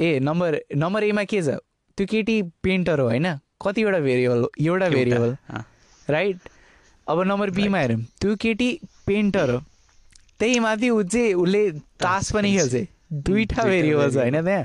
ए 0.00 0.18
नम्बर 0.20 0.60
नम्बर 0.76 1.04
एमा 1.04 1.24
के 1.24 1.42
छ? 1.42 1.60
त्यो 1.98 2.06
केटी 2.06 2.36
पेन्टर 2.62 3.00
हो 3.00 3.06
होइन? 3.06 3.26
कतिवटा 3.62 3.98
भेरिएबल 4.00 4.40
हो 4.42 4.50
एउटा 4.58 4.88
भेरिएबल 4.88 5.36
राइट 6.08 6.38
अब 7.08 7.20
नम्बर 7.26 7.50
बीमा 7.50 7.78
हेरौँ 7.78 8.00
त्यो 8.20 8.36
केटी 8.36 8.70
पेन्टर 9.06 9.50
हो। 9.50 9.58
त्यही 10.38 10.58
माथि 10.60 10.88
ऊ 10.90 11.02
चाहिँ 11.02 11.34
उसले 11.34 11.70
तास 11.98 12.32
पनि 12.32 12.56
खेल्छ। 12.56 12.74
दुईवटा 13.12 13.62
भेरिएबल 13.62 14.10
छ 14.10 14.16
होइन। 14.16 14.42
त्यहाँ। 14.44 14.64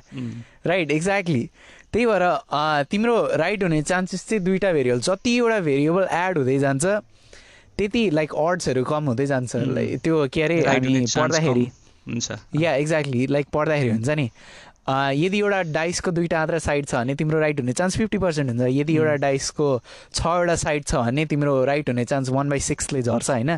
राइट 0.67 0.91
एक्ज्याक्टली 0.91 1.43
त्यही 1.93 2.05
भएर 2.05 2.23
तिम्रो 2.91 3.15
राइट 3.37 3.63
हुने 3.63 3.81
चान्सेस 3.81 4.27
चाहिँ 4.29 4.43
दुईवटा 4.43 4.71
भेरिएबल 4.73 4.99
जतिवटा 4.99 5.59
भेरिएबल 5.59 6.07
एड 6.11 6.37
हुँदै 6.37 6.57
जान्छ 6.59 6.85
त्यति 7.77 8.09
लाइक 8.09 8.33
अड्सहरू 8.33 8.83
कम 8.83 9.03
हुँदै 9.05 9.25
जान्छ। 9.25 9.55
लाइक 9.55 9.99
त्यो 10.03 10.27
के 10.33 10.41
अरे 10.41 10.61
पढ्दाखेरि। 10.63 11.65
हुन्छ। 12.07 12.31
या 12.55 12.75
एक्ज्याक्टली 12.75 13.27
लाइक 13.27 13.47
पढ्दाखेरि 13.53 13.89
हुन्छ 13.89 14.09
नि। 14.09 14.29
यदि 14.89 15.39
एउटा 15.39 15.61
डाइसको 15.75 16.11
दुईवटा 16.11 16.39
मात्र 16.39 16.59
साइड 16.59 16.85
छ 16.87 16.95
भने 16.95 17.15
तिम्रो 17.15 17.39
राइट 17.39 17.59
हुने 17.59 17.73
चान्स 17.73 17.97
फिफ्टी 17.97 18.17
पर्सेन्ट 18.17 18.49
हुन्छ। 18.49 18.69
यदि 18.73 18.95
एउटा 18.95 19.15
डाइसको 19.23 19.67
छवटा 20.13 20.55
साइड 20.55 20.85
छ 20.85 20.95
भने 21.07 21.25
तिम्रो 21.27 21.63
राइट 21.65 21.89
हुने 21.89 22.05
चान्स 22.05 22.29
वान 22.29 22.49
बाई 22.49 22.59
सिक्सले 22.67 23.01
झर्छ 23.01 23.29
होइन? 23.29 23.57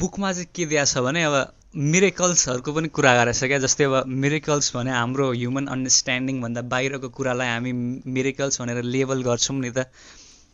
बुकमा 0.00 0.32
चाहिँ 0.32 0.48
के 0.54 0.66
दिएको 0.66 0.86
छ 0.86 1.04
भने 1.06 1.22
अब 1.24 1.36
मिरेकल्सहरूको 1.74 2.72
पनि 2.72 2.88
कुरा 2.94 3.12
गरेको 3.14 3.38
छ 3.38 3.44
क्या। 3.50 3.58
जस्तै 3.62 3.84
अब 3.84 3.94
मिरेकल्स 4.06 4.74
भने 4.76 4.90
हाम्रो 4.90 5.30
ह्युमन 5.32 5.66
अन्डरस्ट्यान्डिङ 5.74 6.40
भन्दा 6.42 6.62
बाहिरको 6.74 7.08
कुरालाई 7.14 7.48
हामी 7.48 7.72
मिरेकल्स 8.06 8.60
भनेर 8.60 8.82
लेबल 8.82 9.22
गर्छौँ 9.22 9.58
नि 9.58 9.70
त। 9.70 9.86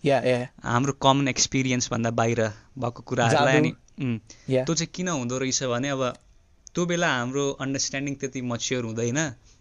या 0.04 0.18
या 0.24 0.38
हाम्रो 0.64 0.92
कमन 0.96 1.28
एक्सपिरियन्स 1.28 1.90
भन्दा 1.92 2.10
बाहिर 2.16 2.40
भएको 2.80 3.00
कुराहरूलाई। 3.04 3.56
अनि 3.56 3.72
त्यो 4.48 4.74
चाहिँ 4.74 4.88
किन 4.94 5.08
हुँदो 5.08 5.38
रहेछ 5.38 5.62
भने 5.72 5.88
अब 5.92 6.02
त्यो 6.72 6.86
बेला 6.86 7.08
हाम्रो 7.12 7.44
अन्डरस्ट्यान्डिङ 7.60 8.14
त्यति 8.16 8.40
मच्योर 8.48 8.84
हुँदैन। 8.84 9.20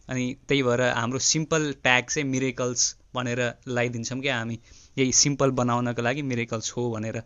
अनि 0.10 0.26
त्यही 0.48 0.64
भएर 0.64 0.82
हाम्रो 0.82 1.20
सिम्पल 1.20 1.72
ट्याग 1.84 2.04
चाहिँ 2.10 2.28
मिरेकल्स 2.30 2.96
भनेर 3.16 3.40
लगाइदिन्छौँ 3.68 4.20
क्या 4.22 4.38
हामी। 4.38 4.60
यही 4.98 5.12
सिम्पल 5.14 5.52
बनाउनको 5.60 6.02
लागि 6.02 6.22
मिरेकल्स 6.22 6.72
हो 6.72 6.90
भनेर। 6.92 7.20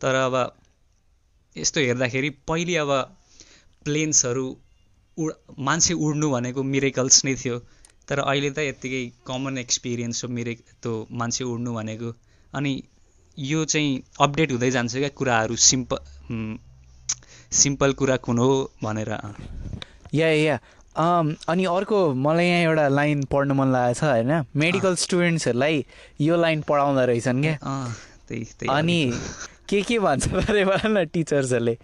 तर 0.00 0.14
अब 0.14 0.34
यस्तो 1.56 1.80
हेर्दाखेरि 1.80 2.30
पहिले 2.48 2.76
अब 2.76 2.90
प्लेन्सहरू 3.84 4.46
उड 5.18 5.32
मान्छे 5.58 5.94
उड्नु 5.94 6.30
भनेको 6.30 6.62
मिरेकल्स 6.62 7.24
नै 7.24 7.34
थियो। 7.34 7.58
तर 8.08 8.18
अहिले 8.18 8.50
त 8.50 8.58
यत्तिकै 8.58 9.02
कमन 9.26 9.58
एक्सपिरियन्स 9.58 10.24
हो 10.24 10.28
मिरे 10.28 10.54
त्यो 10.82 10.92
मान्छे 11.12 11.44
उड्नु 11.44 11.74
भनेको। 11.74 12.10
अनि 12.54 12.72
यो 13.38 13.64
चाहिँ 13.64 14.02
अपडेट 14.20 14.52
हुँदै 14.52 14.70
जान्छ 14.70 14.96
क्या 14.96 15.08
कुराहरू 15.08 15.56
सिम्पल 15.56 16.58
सिम्पल 17.52 17.92
कुरा 17.92 18.16
कुन 18.16 18.38
हो 18.38 18.50
भनेर। 18.82 19.10
या 20.14 20.28
या। 20.28 20.58
अनि 20.96 21.64
अर्को 21.66 21.98
मलाई 22.14 22.46
यहाँ 22.46 22.62
एउटा 22.62 22.88
लाइन 22.88 23.22
पढ्नु 23.30 23.54
मन 23.54 23.72
लागेको 23.72 23.98
छ 24.00 24.04
होइन? 24.04 24.44
मेडिकल 24.56 24.94
स्टुडेन्ट्सहरूलाई 24.96 25.84
यो 26.20 26.36
लाइन 26.36 26.62
पढाउँदो 26.68 27.04
रहेछन् 27.06 27.42
क्या। 27.42 27.56
अनि 28.76 29.00
के 29.68 29.82
के 29.82 29.98
भन्छ 29.98 30.28
अरे 30.34 30.64
भन 30.64 30.98
न 30.98 31.04
टिचर्सहरूले। 31.12 31.76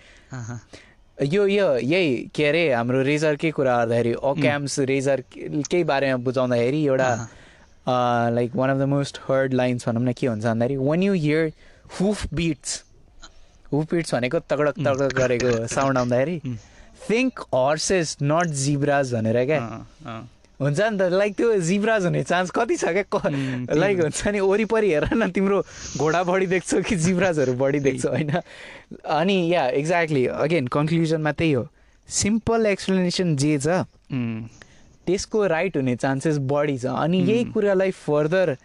यो 1.19 1.47
यो 1.47 1.67
यही 1.77 2.31
के 2.35 2.45
अरे 2.49 2.63
हाम्रो 2.73 3.03
रेजरकै 3.03 3.51
कुरा 3.51 3.77
गर्दाखेरि 3.77 4.13
ओक्याम्स 4.31 4.79
रेजर 4.91 5.21
केही 5.35 5.85
बारेमा 5.85 6.17
बुझाउँदाखेरि 6.25 6.81
एउटा 6.87 7.11
like 8.35 8.57
one 8.57 8.71
of 8.71 8.79
the 8.79 8.89
most 8.95 9.21
heard 9.29 9.55
lines 9.55 9.89
भनौँ 9.89 10.03
न 10.03 10.13
के 10.13 10.27
हुन्छ 10.27 10.45
भन्दाखेरि 10.45 10.77
when 10.77 11.03
you 11.03 11.13
hear 11.13 11.53
hoofbeats 12.35 12.83
hoofbeats 13.93 14.15
भनेको 14.15 14.39
तगडक 14.51 14.75
तगडक 14.79 15.13
गरेको 15.19 15.67
साउन्ड 15.67 15.99
आउँदाखेरि. 15.99 16.41
थिङ्क 17.09 17.40
हर्सेस 17.55 18.16
नट 18.22 18.46
जिब्राज 18.64 19.14
भनेर 19.14 19.44
क्या। 19.46 19.61
हुन्छ 20.61 20.80
नि 20.80 20.98
त 20.98 21.03
लाइक 21.12 21.34
त्यो 21.36 21.57
जिब्राज 21.66 22.05
हुने 22.05 22.22
चान्स 22.22 22.51
कति 22.53 22.76
छ 22.76 22.84
क्या? 22.96 23.30
लाइक 23.74 24.01
हुन्छ 24.01 24.28
नि 24.28 24.40
वरिपरि 24.40 24.90
हेर 24.92 25.09
न 25.14 25.30
तिम्रो 25.32 25.62
घोडा 25.96 26.22
बढी 26.24 26.46
देख्छौ 26.46 26.80
कि 26.84 26.96
जिब्राजहरू 27.01 27.55
बढी 27.57 27.80
देख्छौ 27.80 28.09
होइन? 28.09 28.30
अनि 29.01 29.36
या 29.55 29.66
एक्ज्याक्टली 29.80 30.26
अगेन 30.44 30.66
कन्क्लुजनमा 30.68 31.32
त्यही 31.32 31.53
हो। 31.53 31.66
सिम्पल 32.09 32.66
एक्सप्लेनेसन 32.66 33.36
जे 33.36 33.59
छ 33.59 33.84
त्यसको 35.07 35.46
राइट 35.46 35.76
हुने 35.76 35.96
चान्सेस 35.96 36.38
बढी 36.53 36.78
छ। 36.78 36.86
अनि 36.92 37.18
यही 37.22 37.44
कुरालाई 37.57 37.90
फर्दर 37.96 38.57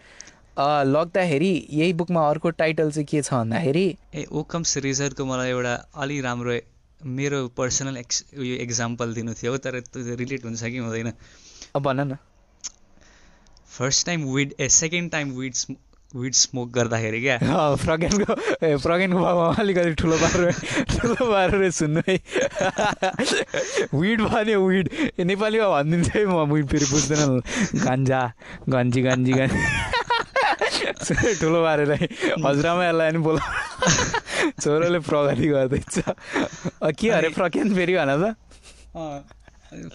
लग्दाखेरि 0.58 1.54
यही 1.70 1.92
बुकमा 1.92 2.28
अर्को 2.28 2.50
टाइटल 2.60 2.90
चाहिँ 2.90 3.06
के 3.06 3.22
छ 3.22 3.32
भन्दाखेरि 3.32 3.86
ए 4.14 4.24
ओकम्स 4.32 4.76
रेजरको 4.84 5.24
मलाई 5.24 5.50
एउटा 5.50 5.74
अलि 5.96 6.20
राम्रो 6.20 6.52
मेरो 7.00 7.46
पर्सनल 7.56 7.96
एक्स 7.96 8.24
उयो 8.38 8.54
एक्जाम्पल 8.62 9.14
दिनु 9.14 9.34
थियो 9.34 9.56
तर 9.58 9.80
त्यो 9.80 10.14
रिलेट 10.16 10.44
हुन्छ 10.44 10.62
कि 10.64 10.78
हुँदैन। 10.78 11.12
अब 11.76 11.82
भन 11.82 12.00
न। 12.00 12.16
First 13.78 14.06
time 14.06 14.24
weed 14.34 14.54
a 14.60 14.68
second 14.68 15.10
time 15.12 15.30
weed 15.38 15.54
weed 16.16 16.34
smoke 16.34 16.70
गर्दाखेरि 16.72 17.20
क्या? 17.20 17.38
प्रज्ञानको 17.84 18.34
ए 18.66 18.76
प्रज्ञानको 18.82 19.20
बाबा 19.20 19.46
अलिकति 19.60 19.94
ठुलो 20.00 20.16
पारेर 20.16 20.52
ठुलो 20.96 21.30
पारेर 21.30 21.70
सुन्नु 21.70 22.00
है। 22.08 22.16
विड 24.00 24.20
भन्यो 24.22 24.60
विड 24.66 24.88
नेपालीमा 25.20 25.68
भनिदिन्छ 25.68 26.08
है 26.16 26.24
म 26.26 26.48
विड 26.52 26.66
फेरि 26.72 26.86
बुझ्दैन 26.90 27.40
गान्जा 27.84 28.20
गन्जी 28.68 29.02
गन्जी 29.02 29.32
गन्जी। 29.32 29.60
ठुलो 31.40 31.62
पारेर 31.62 31.92
हजुरआमा 31.92 32.82
यसलाई 32.88 33.10
पनि 33.10 33.18
बोला 33.18 33.42
छोरोले 34.60 34.98
प्रगति 35.08 35.46
गर्दैछ 35.48 35.94
के 37.00 37.10
अरे 37.18 37.28
प्रज्ञान 37.38 37.74
फेरि 37.74 37.94
भन 37.96 38.10
त 38.22 38.24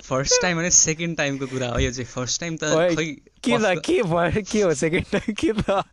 फर्स्ट 0.05 0.41
टाइम 0.41 0.57
भने 0.57 0.69
सेकेन्ड 0.77 1.17
टाइमको 1.17 1.45
कुरा 1.47 1.67
हो 1.73 1.79
यो 1.79 1.91
चाहिँ 1.91 2.05
फर्स्ट 2.13 2.39
टाइम 2.41 2.57
त 2.63 2.65
के 3.45 3.57
त 3.57 3.81
के 3.85 4.01
भयो 4.13 4.41
के 4.51 4.61
हो 4.61 4.73
सेकेन्ड 4.81 5.05
टाइम 5.11 5.33
के 5.43 5.51
त 5.61 5.83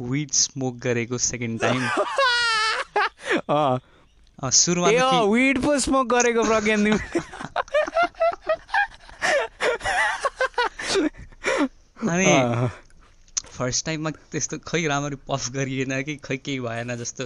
विड 0.00 0.30
स्मोक 0.38 0.74
गरेको 0.86 1.18
सेकेन्ड 1.26 1.60
टाइम 1.60 1.80
सुरुमा 4.60 4.88
विड 5.34 5.62
पो 5.62 5.78
स्मोक 5.84 6.06
गरेको 6.14 6.42
प्रज्ञान 6.44 6.80
अनि 12.10 12.26
फर्स्ट 13.56 13.80
टाइममा 13.86 14.10
त्यस्तो 14.32 14.56
खै 14.68 14.82
राम्ररी 14.86 15.18
पफ 15.28 15.42
गरिएन 15.56 15.92
कि 16.06 16.14
खै 16.24 16.36
केही 16.46 16.60
भएन 16.60 16.90
जस्तो। 17.02 17.24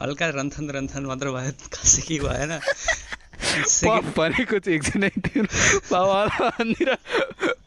हल्का 0.00 0.26
रन्थन 0.38 0.66
रन्थन 0.76 1.02
मात्र 1.10 1.26
भयो 1.36 1.52
खासै 1.74 2.02
केही 2.08 2.20
भएन। 2.24 2.52
भनेको 4.16 4.58
चाहिँ 4.62 4.76
एकजना 4.78 5.08
थियो 5.26 5.42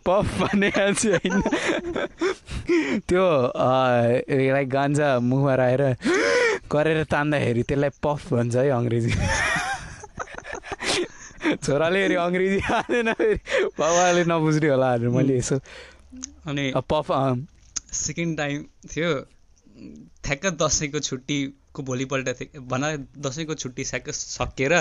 पफ 0.08 0.28
भने 0.40 0.70
चाहिँ 0.72 1.14
होइन। 1.14 1.36
त्यो 3.10 3.26
लाइक 4.54 4.68
गान्जा 4.70 5.08
मुखमा 5.20 5.54
राखेर 5.62 5.84
गरेर 6.72 7.00
तान्दाखेरि 7.12 7.64
त्यसलाई 7.70 7.92
पफ 8.04 8.22
भन्छ 8.34 8.56
है 8.56 8.70
अङ्ग्रेजी। 8.80 9.12
छोराले 11.64 12.00
फेरि 12.04 12.16
अङ्ग्रेजी 12.16 12.60
हालेन 12.68 13.10
फेरि। 13.20 13.40
बाबाले 13.80 14.24
नबुझ्ने 14.32 14.68
होला 14.70 14.90
भनेर 14.98 15.10
मैले 15.16 15.34
यसो 15.38 15.56
अनि 16.46 16.72
पफ 16.92 17.08
सेकेन्ड 17.96 18.38
टाइम 18.38 18.64
थियो 18.92 19.10
ठ्याक्क 20.24 20.46
दसैँको 20.62 21.00
छुट्टीको 21.00 21.84
भोलिपल्ट 21.84 22.30
थियो 22.40 22.62
भन 22.68 22.84
दसैँको 23.18 23.54
छुट्टी 23.56 23.84
ठ्याक्क 23.84 24.10
सकिएर 24.12 24.74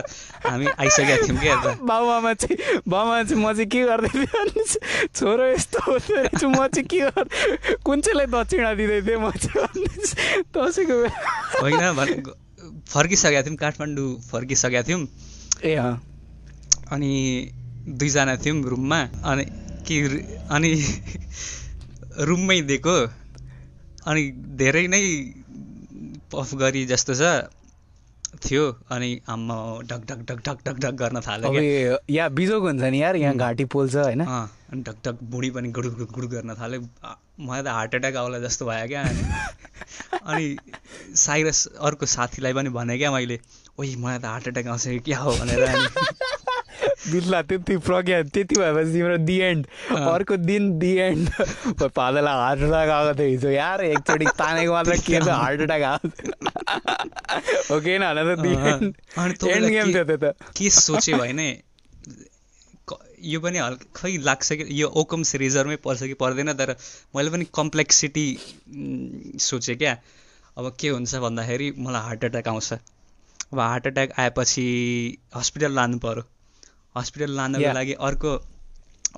हामी 0.47 0.67
आइसकेका 0.67 1.17
थियौँ 1.27 1.39
क्या 1.41 1.57
बाबुआमा 1.91 2.33
चाहिँ 2.35 2.81
बाबुआमा 2.89 3.23
चाहिँ 3.23 3.43
म 3.45 3.53
चाहिँ 3.53 3.67
के 3.67 3.83
गर्दै 3.85 4.09
थिएँ 4.09 5.09
छोरो 5.15 5.47
यस्तो 5.47 5.97
रहेछ 5.97 6.45
म 6.45 6.67
चाहिँ 6.67 6.85
के 6.85 7.01
गर् 7.01 7.29
कुन 7.85 8.01
चाहिँलाई 8.01 8.27
दक्षिणा 8.27 8.75
दिँदै 8.75 9.01
थिएँ 9.03 9.17
म 9.17 9.31
चाहिँ 9.33 10.43
दसैँको 10.53 10.97
होइन 11.63 11.93
भन 11.97 12.23
फर्किसकेका 12.89 13.43
थियौँ 13.43 13.57
काठमाडौँ 13.57 14.09
फर्किसकेका 14.31 14.83
थियौँ। 14.83 15.07
ए 15.65 15.75
अनि 16.93 17.13
दुईजना 17.89 18.37
थियौँ 18.37 18.63
रुममा 18.65 19.01
अनि 19.25 19.45
कि 19.89 19.97
अनि 20.51 20.73
रुममै 22.29 22.61
दिएको 22.71 22.97
अनि 24.07 24.23
धेरै 24.61 24.87
नै 24.95 25.03
पफ 26.33 26.55
गरी 26.63 26.85
जस्तो 26.87 27.15
छ 27.15 27.33
थियो 28.45 28.65
अनि 28.91 29.09
आम्मा 29.29 29.57
ढक 29.89 30.05
ढक 30.11 30.21
ढक 30.29 30.39
ढक 30.47 30.59
ढक 30.67 30.77
ढक 30.85 30.95
गर्न 31.01 31.21
थाल्यो 31.27 31.51
यहाँ 32.11 32.31
बिजोग 32.35 32.63
हुन्छ 32.63 32.83
नि 32.83 33.03
यार 33.03 33.17
यहाँ 33.17 33.37
घाँटी 33.37 33.65
पोल्छ 33.75 33.95
होइन। 33.97 34.21
अनि 34.21 34.83
ढक 34.83 34.97
ढक 35.07 35.19
बुढी 35.35 35.51
पनि 35.57 35.69
गुडु 35.79 35.91
गुडु 35.91 36.07
गुडु 36.15 36.29
गर्न 36.29 36.55
थाल्यो। 36.61 36.81
मलाई 37.41 37.63
त 37.63 37.67
हार्ट 37.69 37.95
एट्याक 37.95 38.17
आउला 38.17 38.39
जस्तो 38.39 38.67
भयो 38.67 38.87
क्या 38.89 39.03
अनि 39.03 39.23
अनि 40.33 40.57
साइरस 41.17 41.67
अर्को 41.81 42.07
साथीलाई 42.07 42.53
पनि 42.53 42.69
भने 42.79 42.99
क्या 42.99 43.11
मैले 43.13 43.39
ओइ 43.79 43.95
मलाई 43.97 44.19
त 44.19 44.25
हार्ट 44.25 44.49
एट्याक 44.49 44.67
आउँछ 44.67 44.87
कि 44.89 44.99
क्या 45.11 45.19
हो? 45.19 45.33
भनेर 45.33 45.61
बिल्ला 47.11 47.41
त्यति 47.43 47.77
प्रज्ञा 47.87 48.23
त्यति 48.23 48.55
भएपछि 48.55 48.93
तिम्रो 48.93 49.17
दि 49.27 49.37
एन्ड। 49.43 49.67
अर्को 49.93 50.37
दिन 50.37 50.79
दि 50.79 50.91
एन्ड 51.07 51.29
फादरलाई 51.83 52.35
हार्ट 52.43 52.61
एट्याक 52.63 52.89
आएको 52.89 53.19
थियो 53.19 53.29
हिजो। 53.29 53.51
यार 53.51 53.85
एकचोटि 53.85 54.27
तानेको 54.39 54.73
मात्र 54.73 54.97
के 55.07 55.21
छ 55.21 55.29
हार्ट 55.29 55.61
एट्याक 55.61 55.83
आएको 55.83 56.09
हो 57.75 57.81
कि 57.81 57.97
होइन 57.97 58.35
त 58.35 58.39
दि 58.43 58.53
एन्ड 58.71 58.95
एन्ड 59.49 59.67
गेम 59.69 59.93
थियो 59.95 60.05
त्यो 60.05 60.17
त। 60.17 60.35
के 60.57 60.71
सोच्यो 60.71 61.17
भने 61.19 61.49
क- 62.89 62.99
यो 63.23 63.41
पनि 63.41 63.59
हल् 63.59 63.77
खै 63.97 64.17
लाग्छ 64.23 64.53
कि? 64.53 64.65
यो 64.83 64.89
ओकम्स 64.89 65.35
रिजर्भमै 65.43 65.77
पर्छ 65.77 66.03
कि 66.03 66.15
पर्दैन 66.15 66.53
तर 66.53 66.77
मैले 67.17 67.31
पनि 67.31 67.45
कम्प्लेक्सिटी 67.55 68.27
सोचेँ 69.41 69.77
क्या। 69.77 69.97
अब 70.59 70.77
के 70.81 70.89
हुन्छ 70.89 71.15
भन्दाखेरि 71.17 71.73
मलाई 71.79 72.03
हार्ट 72.03 72.25
एट्याक 72.25 72.49
आउँछ। 72.49 72.73
अब 72.73 73.59
हार्ट 73.61 73.87
एट्याक 73.87 74.13
आएपछि 74.19 74.67
हस्पिटल 75.37 75.73
लानु 75.75 75.99
पऱ्यो 75.99 76.25
हस्पिटल 76.97 77.31
लानको. 77.37 77.73
लागि 77.73 77.95
अर्को 78.09 78.31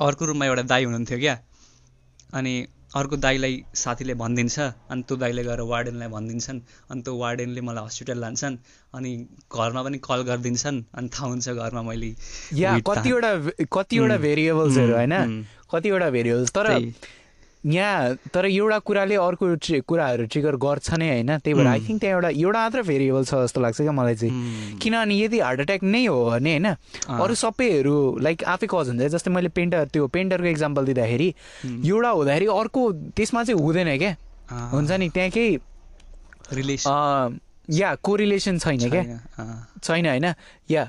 अर्को 0.07 0.25
रुममा 0.27 0.47
एउटा 0.47 0.63
दाई 0.73 0.85
हुनुहुन्थ्यो 0.85 1.19
क्या। 1.19 1.37
अनि 2.35 2.55
अर्को 2.95 3.17
दाईलाई 3.17 3.55
साथीले 3.75 4.15
भनिदिन्छ 4.15 4.59
अनि 4.91 5.03
त्यो 5.03 5.17
दाईले 5.19 5.43
गएर 5.45 5.61
वार्डेनलाई 5.67 6.09
भनिदिन्छन् 6.09 6.59
अनि 6.91 7.03
त्यो 7.03 7.15
वार्डेनले 7.19 7.61
मलाई 7.61 7.85
हस्पिटल 7.85 8.19
लान्छन् 8.23 8.57
अनि 8.95 9.11
घरमा 9.51 9.83
पनि 9.83 9.99
कल 9.99 10.23
गरिदिन्छन् 10.31 10.79
अनि 10.95 11.09
थाहा 11.11 11.27
हुन्छ 11.27 11.49
घरमा 11.49 11.83
मैले 11.83 12.11
या 12.55 12.79
कतिवटा 12.87 13.31
कतिवटा 13.67 14.17
भेरिएबल्सहरू 14.27 14.95
होइन? 14.95 15.15
कतिवटा 15.73 16.11
भेरिएबल्स 16.11 16.51
तर। 16.55 16.69
यहाँ 17.65 18.15
तर 18.29 18.45
एउटा 18.47 18.79
कुराले 18.79 19.15
अर्को 19.17 19.47
कुराहरू 19.89 20.25
ट्रिगर 20.29 20.57
गर्छ 20.61 20.95
नै 21.01 21.09
होइन 21.09 21.39
त्यही 21.39 21.55
भएर 21.55 21.67
आई. 21.67 21.81
थिङ्क 21.89 22.01
त्यहाँ 22.01 22.15
एउटा 22.15 22.29
एउटा 22.29 22.61
मात्र 22.61 22.83
भेरिएबल 22.83 23.25
छ 23.25 23.35
जस्तो 23.45 23.61
लाग्छ 23.61 23.81
क्या 23.81 23.93
मलाई 23.93 24.15
चाहिँ। 24.15 24.79
किनभने 24.83 25.15
यदि 25.19 25.39
हार्ट 25.41 25.61
एट्याक 25.61 25.83
नै 25.85 26.05
हो 26.07 26.19
भने 26.31 26.51
होइन 26.51 26.67
अरू 27.21 27.35
सबैहरू 27.35 27.97
लाइक 28.21 28.45
आफै 28.45 28.67
कज 28.69 28.89
हुन्छ। 28.89 29.09
जस्तै 29.15 29.31
मैले 29.31 29.49
पेन्टर 29.57 29.85
त्यो 29.93 30.07
पेन्टरको 30.13 30.49
इक्जाम्पल 30.49 30.85
दिँदाखेरि 30.85 31.29
एउटा 31.65 32.11
हुँदाखेरि 32.11 32.47
अर्को 32.53 32.81
त्यसमा 33.17 33.45
चाहिँ 33.45 33.61
हुँदैन 33.61 33.97
क्या। 33.99 34.13
हुन्छ 34.73 34.91
नि 35.01 35.09
त्यहाँ 35.09 35.31
केही 35.31 35.57
रिलेसन 36.53 37.39
या 37.71 37.95
कोरिलेसन 38.05 38.59
छैन 38.59 38.89
क्या? 38.91 39.03
छैन, 39.83 40.07
होइन? 40.07 40.27
या 40.71 40.85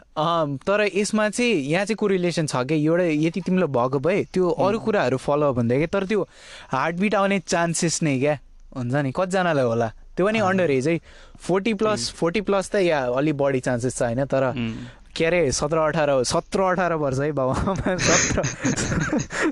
तर 0.68 0.88
यसमा 0.96 1.30
चाहिँ 1.30 1.54
यहाँ 1.72 1.86
चाहिँ 1.86 1.96
कोरिलेसन 1.96 2.46
छ 2.48 2.56
क्या? 2.68 2.78
एउटा 2.78 3.04
यति 3.04 3.42
तिमीलाई 3.42 3.68
भएको 3.72 4.00
भए 4.00 4.24
त्यो 4.34 4.50
अरू 4.50 4.80
कुराहरू 4.80 5.18
फलोअप 5.18 5.56
हुँदै 5.58 5.78
क्या? 5.78 5.88
तर 5.88 6.06
त्यो 6.06 6.28
हार्टबिट 6.72 7.16
आउने 7.16 7.40
चान्सेस 7.48 8.02
नै 8.04 8.20
क्या? 8.20 8.40
हुन्छ 8.76 8.94
नि? 8.96 9.12
कतिजनालाई 9.16 9.66
होला? 9.66 9.88
त्यो 10.16 10.26
पनि। 10.26 10.40
अन्डर 10.40 10.72
एज 10.72 10.88
है। 10.88 11.00
फोर्टी 11.40 11.74
प्लस 11.80 12.12
फोर्टी 12.20 12.42
प्लस 12.48 12.70
त 12.72 12.76
या 12.84 13.00
अलिक 13.16 13.36
बढी 13.38 13.60
चान्सेस 13.60 13.98
छ 13.98 14.02
होइन? 14.04 14.26
तर 14.26 14.44
के 15.16 15.26
अरे 15.26 15.52
सत्र 15.52 15.78
अठार 15.78 16.10
सत्र 16.28 16.62
अठार 16.62 16.94
वर्ष 17.02 17.20
है 17.20 17.32
बाबा। 17.32 17.54
सत्र 17.98 18.42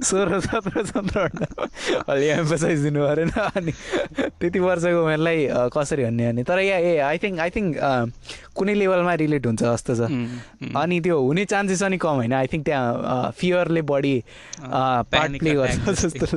सोह्र 0.03 0.39
सत्र 0.39 0.83
सत्र 0.85 1.19
अठार। 1.19 1.67
अलि 2.09 2.27
एम्फोसाइज 2.27 2.79
दिनु 2.83 2.99
परेन 3.07 3.29
अनि 3.39 3.71
त्यति 4.39 4.59
वर्षको 4.59 5.03
उमेरलाई 5.03 5.47
कसरी 5.73 6.03
भन्ने 6.03 6.31
भने 6.31 6.43
तर 6.43 6.59
yeah 6.59 6.77
a 6.77 6.97
I 7.09 7.17
think 7.23 7.39
I 7.39 7.49
think 7.55 7.77
कुनै 8.55 8.73
लेभलमा 8.73 9.13
रिलेट 9.23 9.45
हुन्छ 9.45 9.63
जस्तो 9.63 9.93
छ। 9.95 10.01
अनि 10.75 10.99
त्यो 11.01 11.15
हुने 11.21 11.45
चान्सेस 11.45 11.83
पनि 11.83 11.97
कम 11.97 12.15
होइन। 12.23 12.33
आई 12.33 12.47
थिङ्क 12.53 12.65
त्यहाँ 12.65 13.31
फियरले 13.37 13.81
बढी 13.91 14.15
पार्ट 14.59 15.31
प्ले 15.39 15.51
गर्छ 15.55 15.77
जस्तै। 16.03 16.27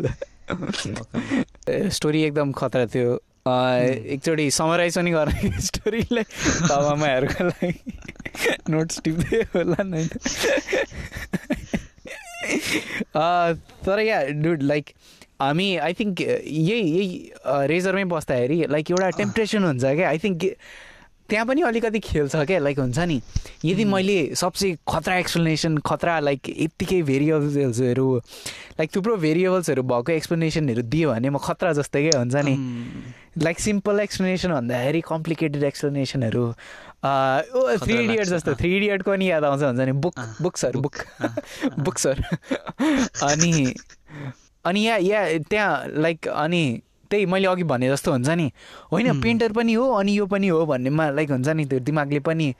स्टोरी 1.90 2.22
एकदम 2.28 2.52
खतरा 2.52 2.86
थियो। 2.94 3.18
एकचोटि 3.46 4.50
समराइज 4.50 4.98
पनि 4.98 5.10
गर्ने 5.10 5.50
स्टोरीलाई 5.68 6.24
बाबामाहरूको 6.68 7.44
लागि 7.44 7.98
नोट्स 8.70 9.00
टिप्दै 9.04 9.42
होला 9.54 9.82
नि 9.82 10.08
तर 13.86 13.98
या 13.98 14.22
डुड 14.42 14.62
लाइक 14.62 14.90
हामी 15.40 15.76
आई 15.76 15.92
थिङ्क 15.92 16.20
यही 16.20 16.80
यही 16.80 17.32
रेजरमै 17.66 18.04
बस्दाखेरि 18.04 18.64
लाइक 18.70 18.90
एउटा 18.90 19.10
टेम्परेसन 19.10 19.64
हुन्छ 19.64 19.84
क्या। 19.84 20.08
आई 20.08 20.18
थिङ्क 20.18 20.44
त्यहाँ 21.28 21.46
पनि 21.46 21.62
अलिकति 21.62 21.98
खेल 22.00 22.28
छ 22.28 22.36
क्या 22.46 22.58
लाइक 22.58 22.78
हुन्छ 22.78 22.98
नि। 22.98 23.20
यदि 23.64 23.84
मैले 23.84 24.34
सबसे 24.34 24.76
खतरा 24.88 25.16
एक्सप्लेनेसन 25.16 25.78
खतरा 25.86 26.18
लाइक 26.20 26.40
यत्तिकै 26.48 27.02
भेरिएबल्सहरू 27.02 28.08
लाइक 28.78 28.94
थुप्रो 28.96 29.16
भेरिएबल्सहरू 29.16 29.82
भएको 29.82 30.12
एक्सप्लेनेसनहरू 30.12 30.82
दियो 30.82 31.10
भने 31.10 31.30
म 31.30 31.38
खतरा 31.38 31.72
जस्तै 31.72 32.02
क्या 32.08 32.18
हुन्छ 32.18 32.36
नि। 32.46 32.54
लाइक 33.42 33.60
सिम्पल 33.60 34.00
एक्सप्लेनेसन 34.00 34.52
भन्दाखेरि 34.52 35.00
कम्प्लिकेटेड 35.08 35.62
एक्सप्लेनेसनहरू 35.64 36.44
थ्री 37.82 37.94
इडियट 37.94 38.26
जस्तो। 38.26 38.54
थ्री 38.54 38.76
इडियटको 38.76 39.10
पनि 39.10 39.30
याद 39.30 39.44
आउँछ 39.44 39.62
हुन्छ 39.62 39.80
नि? 39.80 39.92
बुक 39.92 40.14
बुक्सहरू 40.42 40.80
बुक 40.80 40.96
बुक्सहरू 41.78 42.22
अनि 43.26 43.74
अनि 44.64 44.86
या 44.86 44.96
या 44.96 45.26
त्यहाँ 45.50 46.00
लाइक 46.02 46.28
अनि 46.28 46.64
त्यही 47.10 47.26
मैले 47.26 47.46
अघि 47.48 47.62
भने 47.64 47.88
जस्तो 47.88 48.12
हुन्छ 48.12 48.28
नि। 48.28 48.50
होइन. 48.92 49.20
पेन्टर 49.22 49.52
पनि 49.52 49.72
हो 49.74 49.90
अनि 49.94 50.12
यो 50.18 50.26
पनि 50.26 50.48
हो 50.48 50.64
भन्नेमा 50.66 51.08
लाइक 51.10 51.30
हुन्छ 51.30 51.48
नि 51.48 51.64
त्यो 51.66 51.78
दिमागले 51.86 52.20
पनि 52.26 52.52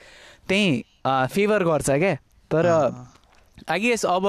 त्यही 0.49 0.83
फेभर 1.35 1.65
गर्छ 1.65 1.91
क्या। 1.91 2.15
तर 2.51 2.67
अँ, 2.67 3.13
आई 3.71 3.81
गेस 3.81 4.05
अब 4.07 4.25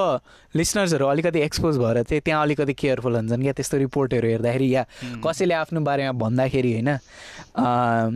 लिसनर्सहरू 0.55 1.05
अलिकति 1.05 1.39
एक्सपोज 1.41 1.77
भएर 1.77 2.01
चाहिँ 2.03 2.21
त्यहाँ 2.25 2.41
अलिकति 2.43 2.73
केयरफुल 2.73 3.15
हुन्छन् 3.15 3.41
क्या 3.43 3.53
त्यस्तो 3.53 3.77
रिपोर्टहरू 3.77 4.27
हेर्दाखेरि 4.27 4.67
या 4.75 4.83
कसैले 5.25 5.53
आफ्नो 5.53 5.79
बारेमा 5.83 6.11
भन्दाखेरि 6.17 6.71
होइन 6.73 6.89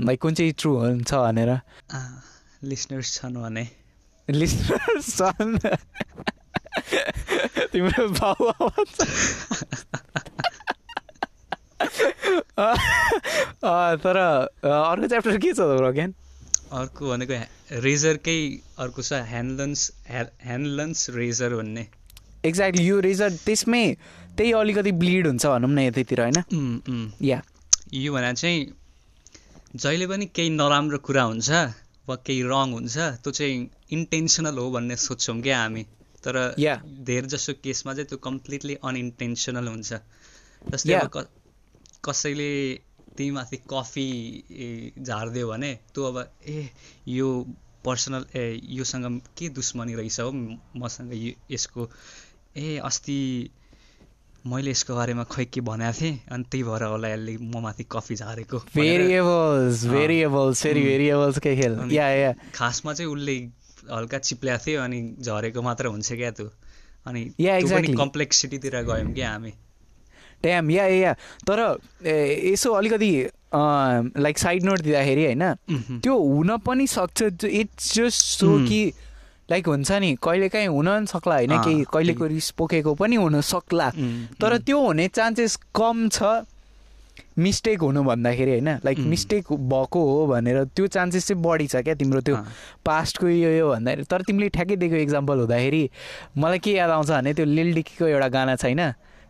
लाइक 0.08 0.20
कुन 0.22 0.34
चाहिँ 0.34 0.54
ट्रु 0.58 0.72
हुन्छ 0.78 1.14
भनेर। 1.14 1.52
लिसनर्स 2.64 3.14
छन् 3.16 3.36
भने। 3.44 3.68
लिसनर्स 4.30 5.08
छन्। 5.18 5.58
तिम्रो। 7.72 8.06
अँ, 8.08 8.86
तर 14.04 14.18
अर्को 14.64 15.08
च्याप्टर 15.08 15.38
के 15.38 15.54
छ 15.54 15.60
त 15.60 15.92
ज्ञान 15.96 16.14
अर्को 16.72 17.10
भनेको 17.10 17.34
रेजरकै 17.84 18.40
अर्को 18.80 19.02
छ 19.02 19.14
ह्यान्डलन्स 19.28 19.92
ह्यान्डलन्स 20.10 21.10
रेजर 21.16 21.56
भन्ने। 21.56 21.88
एक्ज्याक्टली 22.46 22.86
यो 22.86 23.00
रेजर 23.00 23.30
त्यसमै 23.46 23.96
त्यही 24.38 24.52
अलिकति 24.60 24.92
ब्लिड 25.02 25.28
हुन्छ 25.28 25.46
भनौँ 25.46 25.70
न 25.70 25.80
यतैतिर 25.80 26.22
होइन। 26.22 27.12
या। 27.22 27.42
यो 27.94 28.14
भने 28.14 28.34
चाहिँ 28.34 28.66
जहिले 29.76 30.08
पनि 30.08 30.26
केही 30.36 30.50
नराम्रो 30.50 30.98
कुरा 31.00 31.24
हुन्छ 31.24 31.50
वा 32.08 32.16
केही 32.26 32.42
रङ 32.54 32.72
हुन्छ 32.74 32.98
त्यो 33.24 33.32
चाहिँ 33.32 33.70
इन्टेन्सनल 33.92 34.58
हो 34.58 34.70
भन्ने 34.72 34.96
सोच्छौँ 34.96 35.42
क्या 35.42 35.62
हामी। 35.62 35.84
तर 36.24 36.56
या। 36.60 36.82
धेर 37.10 37.26
जसो 37.34 37.54
केसमा 37.64 37.94
चाहिँ 37.94 38.08
त्यो 38.08 38.18
कम्प्लिटली 38.24 38.76
अनइन्टेन्सनल 38.84 39.68
हुन्छ। 39.68 39.94
जस्तै 40.72 41.00
कसैले 42.06 42.50
तिमी 43.18 43.32
माथि 43.32 43.58
कफी 43.74 44.08
झारिदियो 45.06 45.48
भने 45.48 45.72
तँ 45.96 46.06
अब 46.08 46.18
ए 46.48 46.70
यो 47.08 47.28
पर्सनल 47.86 48.26
ए 48.36 48.44
योसँग 48.80 49.06
के 49.38 49.50
दुश्मनी 49.58 49.94
रहेछ 49.96 50.20
हो 50.20 50.32
मसँग 50.84 51.14
यो 51.14 51.32
यसको 51.52 51.90
ए 52.58 52.78
अस्ति 52.90 53.18
मैले 54.52 54.72
यसको 54.72 54.96
बारेमा 54.96 55.24
खै 55.32 55.46
के 55.54 55.62
भनेको 55.62 56.00
थिएँ 56.02 56.20
अनि 56.32 56.44
त्यही 56.52 56.64
भएर 56.64 56.84
होला 56.84 57.08
यसले 57.14 57.38
म 57.38 57.62
माथि 57.62 57.84
कफी 57.92 58.16
झारेको 58.16 58.58
भनेर 58.58 59.02
भेरिएबल्स 59.02 59.86
अँ। 59.86 59.92
भेरिएबल्स 59.92 60.62
फेरि 60.64 60.80
उम्. 60.82 60.88
भेरिएबल्सकै 60.90 61.56
खेल 61.62 61.76
अनि 61.86 61.98
या 61.98 62.08
या 62.10 62.32
खासमा 62.56 62.94
चाहिँ 62.94 63.12
उसले 63.12 63.36
हल्का 63.92 64.18
चिप्ल्याएको 64.30 64.66
थियो 64.66 64.82
अनि 64.82 65.00
झरेको 65.22 65.62
मात्र 65.62 65.86
हुन्छ 65.94 66.12
क्या 66.14 66.32
त्यो 66.38 66.48
अनि. 67.06 67.22
कम्प्लेक्सिटीतिर 67.98 68.82
गयौँ 68.90 69.14
क्या 69.14 69.30
हामी 69.32 69.54
ट्याम 70.44 70.72
या 70.72 70.86
या 70.86 70.98
या 70.98 71.14
तर 71.48 71.60
ए, 72.06 72.52
यसो 72.52 72.72
अलिकति 72.74 73.12
लाइक 73.54 74.38
साइड 74.40 74.64
नोट 74.64 74.80
दिँदाखेरि 74.82 75.26
होइन। 75.26 75.44
त्यो 76.00 76.18
हुन 76.18 76.58
पनि 76.66 76.88
सक्छ 76.88 77.44
इट्स 77.44 77.94
जस्ट 77.96 78.40
सो. 78.40 78.58
कि 78.68 78.82
लाइक 79.52 79.68
हुन्छ 79.68 79.92
नि 79.92 80.16
कहिलेकाहीँ 80.24 80.68
हुन 80.68 80.88
पनि 80.88 81.08
सक्ला 81.08 81.36
होइन 81.36 81.58
केही 81.64 81.84
कहिलेको। 81.94 82.26
रिस 82.26 82.50
पोखेको 82.56 82.94
पनि 82.96 83.16
हुन 83.16 83.42
सक्ला 83.42 83.90
तर 84.40 84.58
त्यो 84.58 84.80
हुने 84.80 85.08
चान्सेस 85.10 85.56
कम 85.76 86.08
छ 86.10 86.48
मिस्टेक 87.38 87.82
हुनु 87.82 88.04
भन्दाखेरि 88.04 88.52
होइन 88.52 88.70
लाइक. 88.86 89.00
मिस्टेक 89.00 89.52
भएको 89.52 90.00
हो 90.00 90.26
भनेर 90.28 90.64
त्यो 90.76 90.88
चान्सेस 90.88 91.28
चाहिँ 91.28 91.44
बढी 91.44 91.68
छ 91.68 91.84
क्या 91.84 91.94
तिम्रो 91.96 92.22
त्यो 92.22 92.36
पास्टको 92.86 93.28
यो 93.28 93.50
यो 93.52 93.70
भन्दाखेरि 93.72 94.04
तर 94.12 94.22
तिमीले 94.28 94.50
ठ्याक्कै 94.50 94.76
दिएको 94.76 94.96
इक्जाम्पल 94.96 95.40
हुँदाखेरि 95.40 95.84
मलाई 96.38 96.60
के 96.60 96.72
याद 96.72 96.90
आउँछ 96.90 97.10
भने 97.12 97.34
त्यो 97.34 97.46
लिल 97.46 97.74
डिकीको 97.74 98.06
एउटा 98.08 98.28
गाना 98.32 98.56
छैन 98.56 98.82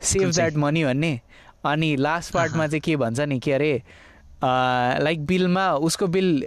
सेभ? 0.01 0.31
द्याट 0.31 0.55
मनी 0.57 0.83
भन्ने। 0.83 1.19
अनि 1.65 1.95
लास्ट 1.95 2.33
पार्टमा। 2.33 2.67
चाहिँ 2.67 2.81
के 2.81 2.95
भन्छ 2.97 3.19
नि 3.19 3.39
के 3.39 3.53
अरे 3.53 3.73
लाइक 4.43 5.25
बिलमा 5.25 5.71
उसको 5.87 6.07
बिल 6.07 6.45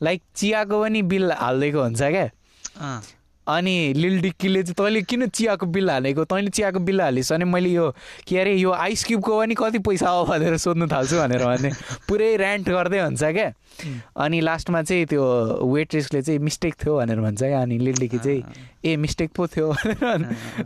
लाइक 0.00 0.22
चियाको 0.36 0.82
पनि 0.82 1.02
बिल 1.02 1.32
हालिदिएको 1.32 1.82
हुन्छ 1.82 2.02
क्या। 2.02 3.00
अनि 3.46 3.92
लिल 3.96 4.20
डिक्कीले 4.20 4.62
चाहिँ 4.62 4.74
तैँले 4.78 5.00
किन 5.02 5.26
चियाको 5.26 5.66
बिल 5.66 5.90
हालेको? 5.90 6.24
तैँले 6.24 6.50
चियाको 6.50 6.78
बिल 6.86 7.00
हालिस् 7.00 7.32
भने 7.32 7.44
मैले 7.44 7.68
यो 7.68 7.90
के 8.28 8.38
अरे 8.38 8.54
यो 8.54 8.70
आइस 8.72 9.04
क्युबको 9.04 9.38
पनि 9.38 9.54
कति 9.58 9.78
पैसा 9.82 10.08
हो 10.08 10.24
भनेर 10.24 10.56
सोध्नु 10.56 10.86
थाल्छु 10.86 11.16
भनेर 11.18 11.44
भने 11.44 11.70
पुरै 12.08 12.36
ऱ्यान्ट 12.36 12.68
गर्दै 12.70 13.00
हुन्छ 13.00 13.22
क्या। 13.24 13.50
अनि 14.22 14.40
लास्टमा 14.40 14.82
चाहिँ 14.82 15.06
त्यो 15.10 15.24
वेट्रेसले 15.66 16.22
चाहिँ 16.22 16.38
मिस्टेक 16.38 16.74
थियो 16.84 16.96
भनेर 16.96 17.20
भन्छ 17.20 17.42
क्या। 17.42 17.62
अनि 17.62 17.78
लिल 17.78 17.98
डिक्की 17.98 18.18
चाहिँ 18.18 18.42
ए 18.84 18.96
मिस्टेक 18.96 19.30
पो 19.34 19.46
थियो 19.50 19.72
भनेर 19.72 19.98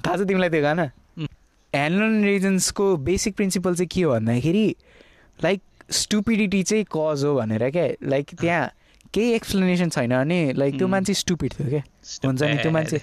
थाहा 0.04 0.16
छ 0.16 0.20
तिमीलाई 0.28 0.50
त्यो 0.50 0.62
गाना? 0.62 0.90
ह्यान्ड 1.74 2.24
रिजन्सको 2.24 2.96
बेसिक 3.04 3.36
प्रिन्सिपल 3.36 3.74
चाहिँ 3.74 3.88
के 3.94 4.02
हो 4.02 4.10
भन्दाखेरि 4.12 4.66
लाइक 5.38 5.60
स्टुपिडिटी 5.90 6.62
चाहिँ 6.62 6.84
कज 6.92 7.24
हो 7.24 7.34
भनेर 7.34 7.70
क्या? 7.70 7.86
लाइक 8.08 8.34
त्यहाँ 8.40 8.70
केही 9.14 9.32
एक्सप्लेनेसन 9.34 9.88
छैन 9.88 10.10
भने 10.10 10.52
लाइक 10.52 10.78
त्यो. 10.78 10.88
मान्छे 10.88 11.14
स्टुपिड 11.14 11.52
थियो 11.52 11.68
क्या? 11.68 11.82
हुन्छ 12.26 12.42
नि 12.42 12.56
त्यो 12.62 12.70
मान्छे 12.72 13.00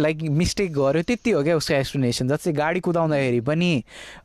लाइक 0.00 0.22
मिस्टेक 0.32 0.72
गर्यो 0.72 1.02
त्यति 1.02 1.30
हो 1.30 1.42
क्या 1.42 1.56
उसको 1.56 1.74
एक्सप्लेनेसन 1.74 2.28
जस्तै 2.28 2.52
गाडी 2.52 2.80
कुदाउँदाखेरि 2.80 3.40
पनि 3.44 3.72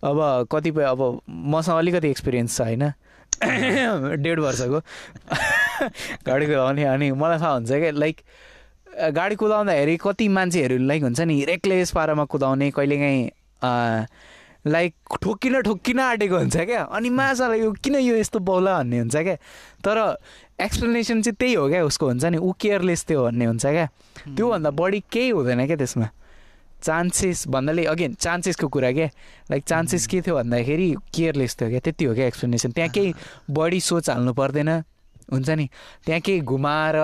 अब 0.03 0.47
कतिपय 0.51 0.83
अब 0.83 1.21
मसँग 1.27 1.77
अलिकति 1.77 2.09
एक्सपिरियन्स 2.09 2.57
छ 2.57 2.61
होइन 2.61 2.83
डेढ 4.23 4.39
वर्षको 4.39 4.79
गाडी 6.27 6.45
कुदाउने 6.45 6.83
अनि 6.83 7.11
मलाई 7.11 7.39
थाहा 7.39 7.53
हुन्छ 7.53 7.71
क्या? 7.71 7.91
लाइक 7.91 8.21
गाडी 9.13 9.35
कुदाउँदाखेरि 9.35 9.97
कति 10.01 10.27
मान्छेहरू 10.31 10.77
लाइक 10.87 11.03
हुन्छ 11.03 11.19
नि 11.21 11.43
रेक्लेस 11.45 11.91
पारामा 11.91 12.25
कुदाउने 12.31 12.71
कहिलेकाहीँ 12.71 13.29
लाइक 14.67 14.93
ठोक्किन 15.21 15.61
ठोक्किन 15.61 15.99
आँटेको 15.99 16.37
हुन्छ 16.37 16.57
क्या? 16.57 16.81
अनि 16.89 17.09
माछालाई 17.09 17.59
यो 17.59 17.71
किन 17.83 17.95
यो 17.95 18.15
यस्तो 18.15 18.39
बौला 18.39 18.77
भन्ने 18.77 18.99
हुन्छ 18.99 19.15
क्या? 19.15 19.35
तर 19.85 19.97
एक्सप्लेनेसन 20.61 21.21
चाहिँ 21.21 21.35
त्यही 21.39 21.53
हो 21.53 21.67
क्या 21.69 21.83
उसको 21.85 22.05
हुन्छ 22.07 22.25
नि 22.25 22.37
ऊ 22.37 22.51
केयरलेस 22.59 23.05
थियो 23.09 23.23
भन्ने 23.23 23.45
हुन्छ 23.45 23.65
क्या? 23.65 23.87
त्योभन्दा 24.35 24.69
बढी 24.73 24.99
केही 25.11 25.29
हुँदैन 25.29 25.65
क्या 25.65 25.77
त्यसमा। 25.77 26.09
चान्सेस 26.83 27.47
भन्नाले 27.47 27.85
अगेन 27.85 28.13
चान्सेसको 28.13 28.67
कुरा 28.73 28.91
क्या 28.91 29.09
लाइक 29.51 29.63
चान्सेस 29.63 30.07
के 30.07 30.21
थियो 30.21 30.35
भन्दाखेरि 30.35 30.89
केयरलेस 31.13 31.55
थियो 31.61 31.69
क्या 31.69 31.79
त्यति 31.85 32.05
हो 32.05 32.13
क्या 32.13 32.25
एक्सप्लेनेसन 32.25 32.71
त्यहाँ 32.71 32.89
केही 32.89 33.13
बढी 33.49 33.79
सोच 33.81 34.09
हाल्नु 34.09 34.33
पर्दैन 34.33 34.69
हुन्छ 35.33 35.49
नि? 35.49 35.69
त्यहाँ 36.05 36.21
केही 36.21 36.41
घुमाएर 36.41 36.97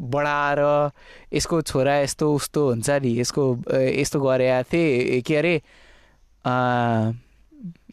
बढाएर 0.00 0.60
यसको 1.32 1.60
छोरा 1.60 1.96
यस्तो 1.98 2.32
उस्तो 2.34 2.68
हुन्छ 2.68 2.90
नि 3.04 3.20
यसको 3.20 3.44
यस्तो 3.72 4.20
गरे 4.20 4.48
थिएँ 4.72 5.20
के 5.20 5.36
अरे? 5.36 5.54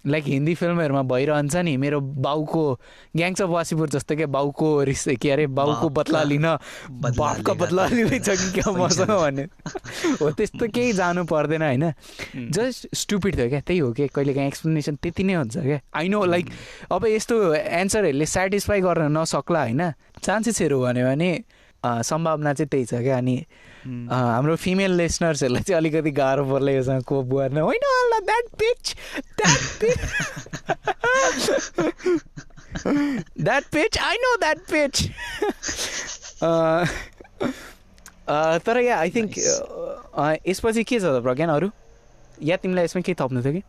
लाइक 0.08 0.24
हिन्दी 0.24 0.56
फिल्महरूमा 0.56 1.02
भइरहन्छ 1.02 1.56
नि 1.56 1.78
मेरो 1.78 2.02
बाउको 2.02 2.80
ग्याङ्स 3.16 3.42
अफ 3.42 3.50
वासीपुर 3.50 3.90
जस्तो 3.90 4.16
क्या 4.16 4.28
बाउको 4.28 4.84
रिस 4.84 5.08
के 5.22 5.32
अरे 5.32 5.48
बाउको 5.48 5.90
बदला 5.90 6.24
लिन 6.24 6.58
बापका 6.92 7.34
लिँदा 7.34 7.54
बदला 7.54 7.88
लिँदैछ 7.88 8.30
कि 8.30 8.52
क्या 8.52 8.72
मसँग 8.78 9.08
भन्ने। 9.08 9.44
हो 10.22 10.32
त्यस्तो 10.32 10.68
केही 10.68 10.94
जानु 10.94 11.24
पर्दैन 11.26 11.62
होइन? 11.62 11.94
जस्ट 12.52 12.88
स्टुपिड 12.96 13.38
थियो 13.38 13.50
क्या 13.50 13.60
त्यही 13.60 13.80
हो 13.80 13.92
कि 13.92 14.08
कहिले 14.08 14.34
काहीँ 14.34 14.48
एक्सप्लेनेसन 14.48 14.96
त्यति 14.96 15.24
नै 15.24 15.34
हुन्छ 15.34 15.58
क्या। 15.58 15.80
आई 15.94 16.10
नो 16.10 16.26
लाइक 16.26 16.50
अब 16.92 17.06
यस्तो 17.06 17.54
एन्सरहरूले 17.54 18.26
सेटिस्फाई 18.26 18.82
गर्न 18.82 19.18
नसक्ला 19.18 19.62
होइन? 19.62 19.92
चान्सेसहरू 20.24 20.82
भन्यो 20.82 21.06
भने 21.06 21.44
सम्भावना 21.84 22.54
चाहिँ 22.54 22.68
त्यही 22.70 22.86
छ 22.86 22.94
क्या। 23.04 23.18
अनि 23.18 23.36
हाम्रो 24.12 24.56
फिमेल 24.56 24.92
लिसनर्सहरूलाई 25.00 25.64
चाहिँ 25.64 25.78
अलिकति 25.78 26.12
गाह्रो 26.12 26.44
पर्ला 26.52 26.72
योसँग 26.72 27.04
कोप 27.08 27.26
गर्न 27.34 27.58
होइन 27.58 27.84
that 28.26 28.46
pitch 28.60 28.96
that 33.40 33.98
I 33.98 34.16
know 34.24 34.36
that 34.38 34.60
pitch 34.72 34.96
तर 38.66 38.78
या 38.84 39.00
आई 39.00 39.10
थिङ्क 39.16 39.34
यसपछि 40.48 40.84
के 40.84 41.00
छ 41.00 41.04
त 41.04 41.22
प्रज्ञान 41.24 41.50
अरू? 41.50 41.70
या 42.44 42.56
तिमीलाई 42.58 42.86
यसमा 42.86 43.02
के 43.02 43.14
थप्नु 43.20 43.42
थियो 43.44 43.54
कि? 43.54 43.64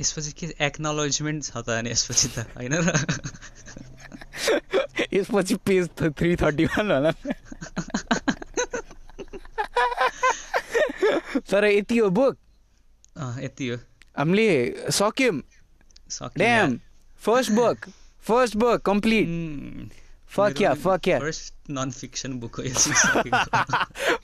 यसपछि 0.00 0.32
के 0.38 0.46
एक्नोलोजमेन्ट 0.66 1.44
छ 1.44 1.56
त 1.66 1.68
अनि 1.78 1.90
यसपछि 1.90 2.28
त 2.36 2.46
होइन 2.56 2.74
र? 2.74 2.94
यसपछि 5.12 5.54
पेज 5.54 5.88
थ्री 6.02 6.36
थर्टी 6.36 6.64
वान 6.64 6.90
होला। 6.90 7.10
तर 11.50 11.64
यति 11.64 11.98
हो 11.98 12.10
बुक। 12.10 12.36
यति 13.42 13.68
हो। 13.68 13.76
हामीले 14.18 14.48
सक्यौँ। 14.90 15.40
Damn 16.38 16.78
first 17.20 17.50
book 17.52 17.76
first 18.28 18.56
book 18.56 18.80
complete 18.82 19.26
yeah. 20.36 20.74
First 21.20 21.70
non 21.70 21.90
fiction 21.90 22.32
book 22.32 22.60
हो। 22.60 22.62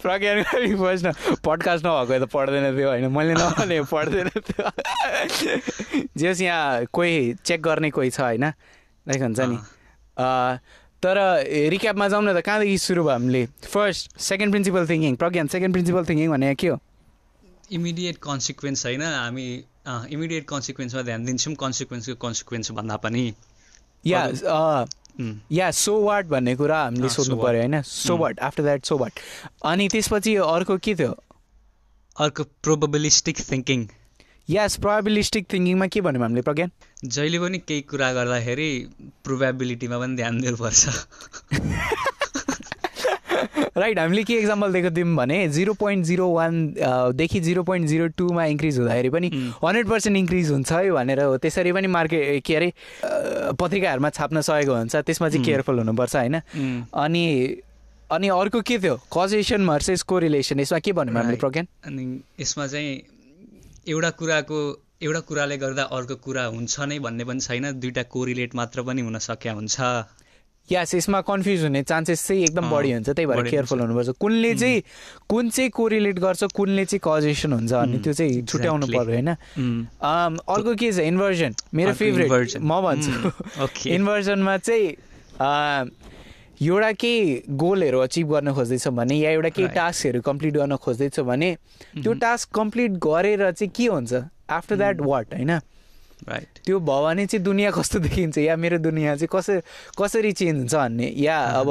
प्रज्ञान 0.03 0.43
फर्स्ट 0.43 1.07
न 1.07 1.13
पडकास्ट 1.45 1.87
नभएको 1.87 2.27
त 2.27 2.29
पढ्दैन 2.31 2.77
थियो 2.77 2.89
होइन 2.89 3.07
मैले 3.11 3.35
नभने 3.35 3.81
पढ्दैन 3.83 4.29
थियो। 4.29 4.71
जे 6.17 6.29
होस् 6.29 6.41
यहाँ 6.41 6.85
कोही 6.93 7.35
चेक 7.45 7.63
गर्ने 7.63 7.91
कोही 7.91 8.11
छ 8.11 8.21
होइन 8.21 8.45
लाइक 8.45 9.23
हुन्छ 9.23 9.41
नि। 9.41 9.59
तर 10.17 11.17
रिक्यापमा 11.71 12.09
जाउँ 12.09 12.25
न 12.25 12.33
त 12.35 12.41
कहाँदेखि 12.45 12.79
सुरु 12.79 13.03
भयो 13.05 13.13
हामीले? 13.13 13.47
First 13.69 14.19
second 14.19 14.53
principle 14.53 14.87
thinking 14.89 15.17
Pragyan 15.17 15.47
second 15.55 15.73
principle 15.75 16.05
thinking 16.09 16.31
भने 16.31 16.55
के 16.55 16.69
हो? 16.69 16.79
इमिडिएट 17.73 18.17
कन्सिक्वेन्स 18.23 18.87
होइन 18.87 19.03
हामी 19.03 19.47
इमिडिएट 19.87 20.45
कन्सिक्वेन्समा 20.49 21.03
ध्यान 21.03 21.25
दिन्छौँ 21.25 21.55
कन्सिक्वेन्सको 21.55 22.15
कन्सिक्वेन्स 22.27 22.71
भन्दा 22.73 22.97
पनि। 23.05 23.25
या 24.05 24.23
या 25.53 25.71
सो 25.73 26.01
वाट 26.03 26.27
भन्ने 26.29 26.55
कुरा 26.57 26.79
हामीले 26.83 27.09
सोध्नु 27.09 27.37
पऱ्यो. 27.37 27.61
होइन? 27.61 27.83
So. 27.83 28.17
What 28.17 28.41
after 28.41 28.63
that 28.63 28.85
so 28.85 28.97
what 28.99 29.13
अनि 29.65 29.89
त्यसपछि 29.89 30.35
अर्को 30.37 30.77
के 30.79 30.95
थियो? 30.95 31.13
अर्को 32.17 32.43
प्रोबबिलिस्टिक 32.63 33.37
थिङ्किङ 33.51 33.87
यस 34.51 34.77
प्रोबेबिलिस्टिक 34.77 35.47
थिङ्किङमा 35.53 35.87
के 35.87 36.01
भन्यौँ 36.01 36.23
हामीले 36.23 36.43
प्रज्ञान 36.43 36.71
जहिले 37.05 37.39
पनि 37.39 37.59
केही 37.59 37.81
कुरा 37.91 38.13
गर्दाखेरि 38.13 38.69
प्रोबेबिलिटीमा 39.25 39.99
पनि 39.99 40.17
ध्यान 40.17 40.41
दिनुपर्छ। 40.41 40.83
राइट 43.77 43.99
हामीले 43.99 44.23
के 44.25 44.35
इक्जाम्पल 44.35 44.73
दिएको 44.73 44.91
थियौँ 44.97 45.17
भने 45.17 45.49
जिरो 45.49 45.73
पोइन्ट 45.75 46.05
जिरो 46.07 46.29
वानदेखि 46.33 47.41
जिरो 47.41 47.63
पोइन्ट 47.63 47.89
जिरो 47.89 48.07
टूमा 48.17 48.45
इन्क्रिज 48.55 48.79
हुँदाखेरि 48.79 49.11
पनि. 49.11 49.29
हन्ड्रेड 49.65 49.89
पर्सेन्ट 49.89 50.17
इन्क्रिज 50.17 50.51
हुन्छ 50.51 50.73
है 50.73 50.91
भनेर 50.91 51.23
हो। 51.23 51.37
त्यसरी 51.43 51.73
पनि 51.73 51.87
मार्केट 51.87 52.43
के 52.45 52.55
अरे 52.57 52.73
पत्रिकाहरूमा 53.61 54.11
छाप्न 54.11 54.41
सकेको 54.41 54.75
हुन्छ। 54.75 54.97
त्यसमा 54.97 55.29
चाहिँ. 55.29 55.45
केयरफुल 55.45 55.79
हुनुपर्छ 55.79 56.17
होइन? 56.17 56.41
अनि 56.95 57.25
अनि 58.11 58.29
अर्को 58.29 58.61
के 58.63 58.79
थियो? 58.79 58.97
कजेसन 59.13 59.67
भर्सेस 59.67 60.03
को 60.03 60.19
रिलेसन 60.19 60.61
यसमा 60.61 60.79
के 60.79 60.93
भन्यौँ 60.93 61.17
हामीले. 61.17 61.37
प्रज्ञान 61.37 61.67
अनि 61.85 62.05
यसमा 62.41 62.67
चाहिँ 62.67 63.16
एउटा 63.89 64.11
कुराको 64.19 64.59
एउटा 65.03 65.21
कुराले 65.29 65.57
गर्दा 65.63 65.83
अर्को 65.95 66.15
कुरा 66.25 66.45
हुन्छ 66.51 66.75
नै 66.91 66.99
भन्ने 66.99 67.25
पनि 67.25 67.41
छैन। 67.41 67.65
दुइटा 67.81 68.03
कोरिलेट 68.11 68.55
मात्र 68.55 68.83
पनि 68.83 69.01
हुन 69.07 69.19
सकिया 69.19 69.53
हुन्छ। 69.55 69.77
यस 70.73 70.95
यसमा 70.95 71.21
कन्फ्युज 71.23 71.63
हुने 71.63 71.83
चान्सेस 71.87 72.27
चाहिँ 72.27 72.43
एकदम 72.43 72.71
बढी 72.71 72.93
हुन्छ। 72.93 73.09
त्यही 73.09 73.27
भएर 73.31 73.49
केयरफुल। 73.51 73.81
हुनुपर्छ। 73.81 74.09
कुनले 74.19 74.55
चाहिँ 74.55 74.83
कुन 75.31 75.51
चाहिँ 75.55 75.71
कोरिलेट 75.71 76.19
गर्छ 76.19 76.43
कुनले 76.59 76.85
चाहिँ 76.91 77.01
कजेसन 77.07 77.53
हुन्छ 77.53 77.73
भन्ने 77.73 77.97
उम्, 77.97 78.03
त्यो 78.03 78.13
चाहिँ 78.13 78.43
छुट्याउनु. 78.51 78.87
पर्यो 78.91 79.15
होइन? 79.15 79.31
अर्को 80.43 80.75
के 80.75 80.93
छ? 80.93 80.99
इन्भर्जन 81.07 81.55
मेरो 81.71 81.93
फेभरेट. 81.95 82.59
म 82.59 82.83
भन्छु. 82.83 83.13
इन्भर्जनमा 83.95 84.57
चाहिँ 84.67 84.87
एउटा 86.61 86.91
केही 86.93 87.41
गोलहरू 87.61 87.99
अचिभ 88.01 88.33
गर्न 88.33 88.53
खोज्दैछ 88.55 88.89
भने 88.89 89.15
या 89.19 89.31
एउटा 89.31 89.49
केही. 89.49 89.69
टास्कहरू 89.77 90.21
कम्प्लिट 90.25 90.55
गर्न 90.57 90.77
खोज्दैछ 90.77 91.21
भने 91.21 91.55
त्यो 92.03 92.13
Mhm. 92.13 92.21
टास्क 92.21 92.49
कम्प्लिट 92.55 92.91
गरेर 93.03 93.51
चाहिँ 93.51 93.71
के 93.77 93.87
हुन्छ? 93.87 94.13
आफ्टर 94.51 94.77
द्याट 94.77 95.01
वाट 95.01 95.35
होइन? 95.35 95.51
राइट 96.29 96.59
त्यो 96.65 96.79
भयो 96.81 97.03
भने 97.05 97.27
चाहिँ 97.27 97.43
दुनियाँ 97.45 97.73
कस्तो 97.73 97.99
देखिन्छ? 98.01 98.39
या 98.39 98.57
मेरो 98.57 98.79
दुनियाँ 98.79 99.17
चाहिँ 99.17 99.29
कसरी 99.29 99.61
कसरी 100.01 100.33
चेन्ज 100.33 100.57
हुन्छ 100.59 100.75
भन्ने? 100.75 101.13
या 101.17 101.37
अब 101.61 101.69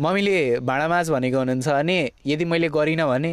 मम्मीले 0.00 0.60
भाँडा 0.64 0.88
माझ 0.88 1.10
भनेको 1.10 1.38
हुनुहुन्छ 1.38 1.68
भने 1.68 1.98
यदि 2.26 2.44
मैले 2.48 2.68
गरिनँ 2.72 3.06
भने 3.08 3.32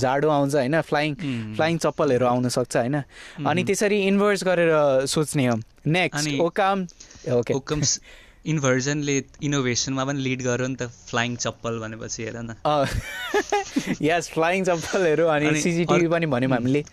जाडो 0.00 0.28
आउँछ 0.28 0.54
होइन? 0.54 0.80
फ्लाइङ 0.80 1.14
फ्लाइङ 1.56 1.76
चप्पलहरू 1.78 2.26
आउन 2.26 2.48
सक्छ 2.48 2.76
होइन? 2.76 2.96
अनि 3.46 3.64
त्यसरी 3.64 3.98
इन्भर्स 4.08 4.44
गरेर 4.44 4.70
सोच्ने 5.06 5.46
हो। 5.46 5.56
Next 5.86 6.40
ओकाम 6.40 6.86
okay. 7.36 7.52
इन्भर्जनले 8.48 9.24
इनोभेसनमा 9.42 10.04
पनि 10.04 10.20
लिड 10.20 10.42
गर्यो 10.42 10.66
नि 10.66 10.76
त 10.76 10.82
फ्लाइङ 10.82 11.36
चप्पल 11.36 11.78
भनेपछि 11.78 12.22
हेर 12.22 12.36
न। 12.36 12.54
यस 14.02 14.30
फ्लाइङ 14.30 14.64
चप्पलहरू 14.64 15.26
अनि 15.26 15.46
अर्को- 15.46 16.10
पनि 16.10 16.26
भन्यौँ 16.26 16.52
हामीले. 16.52 16.84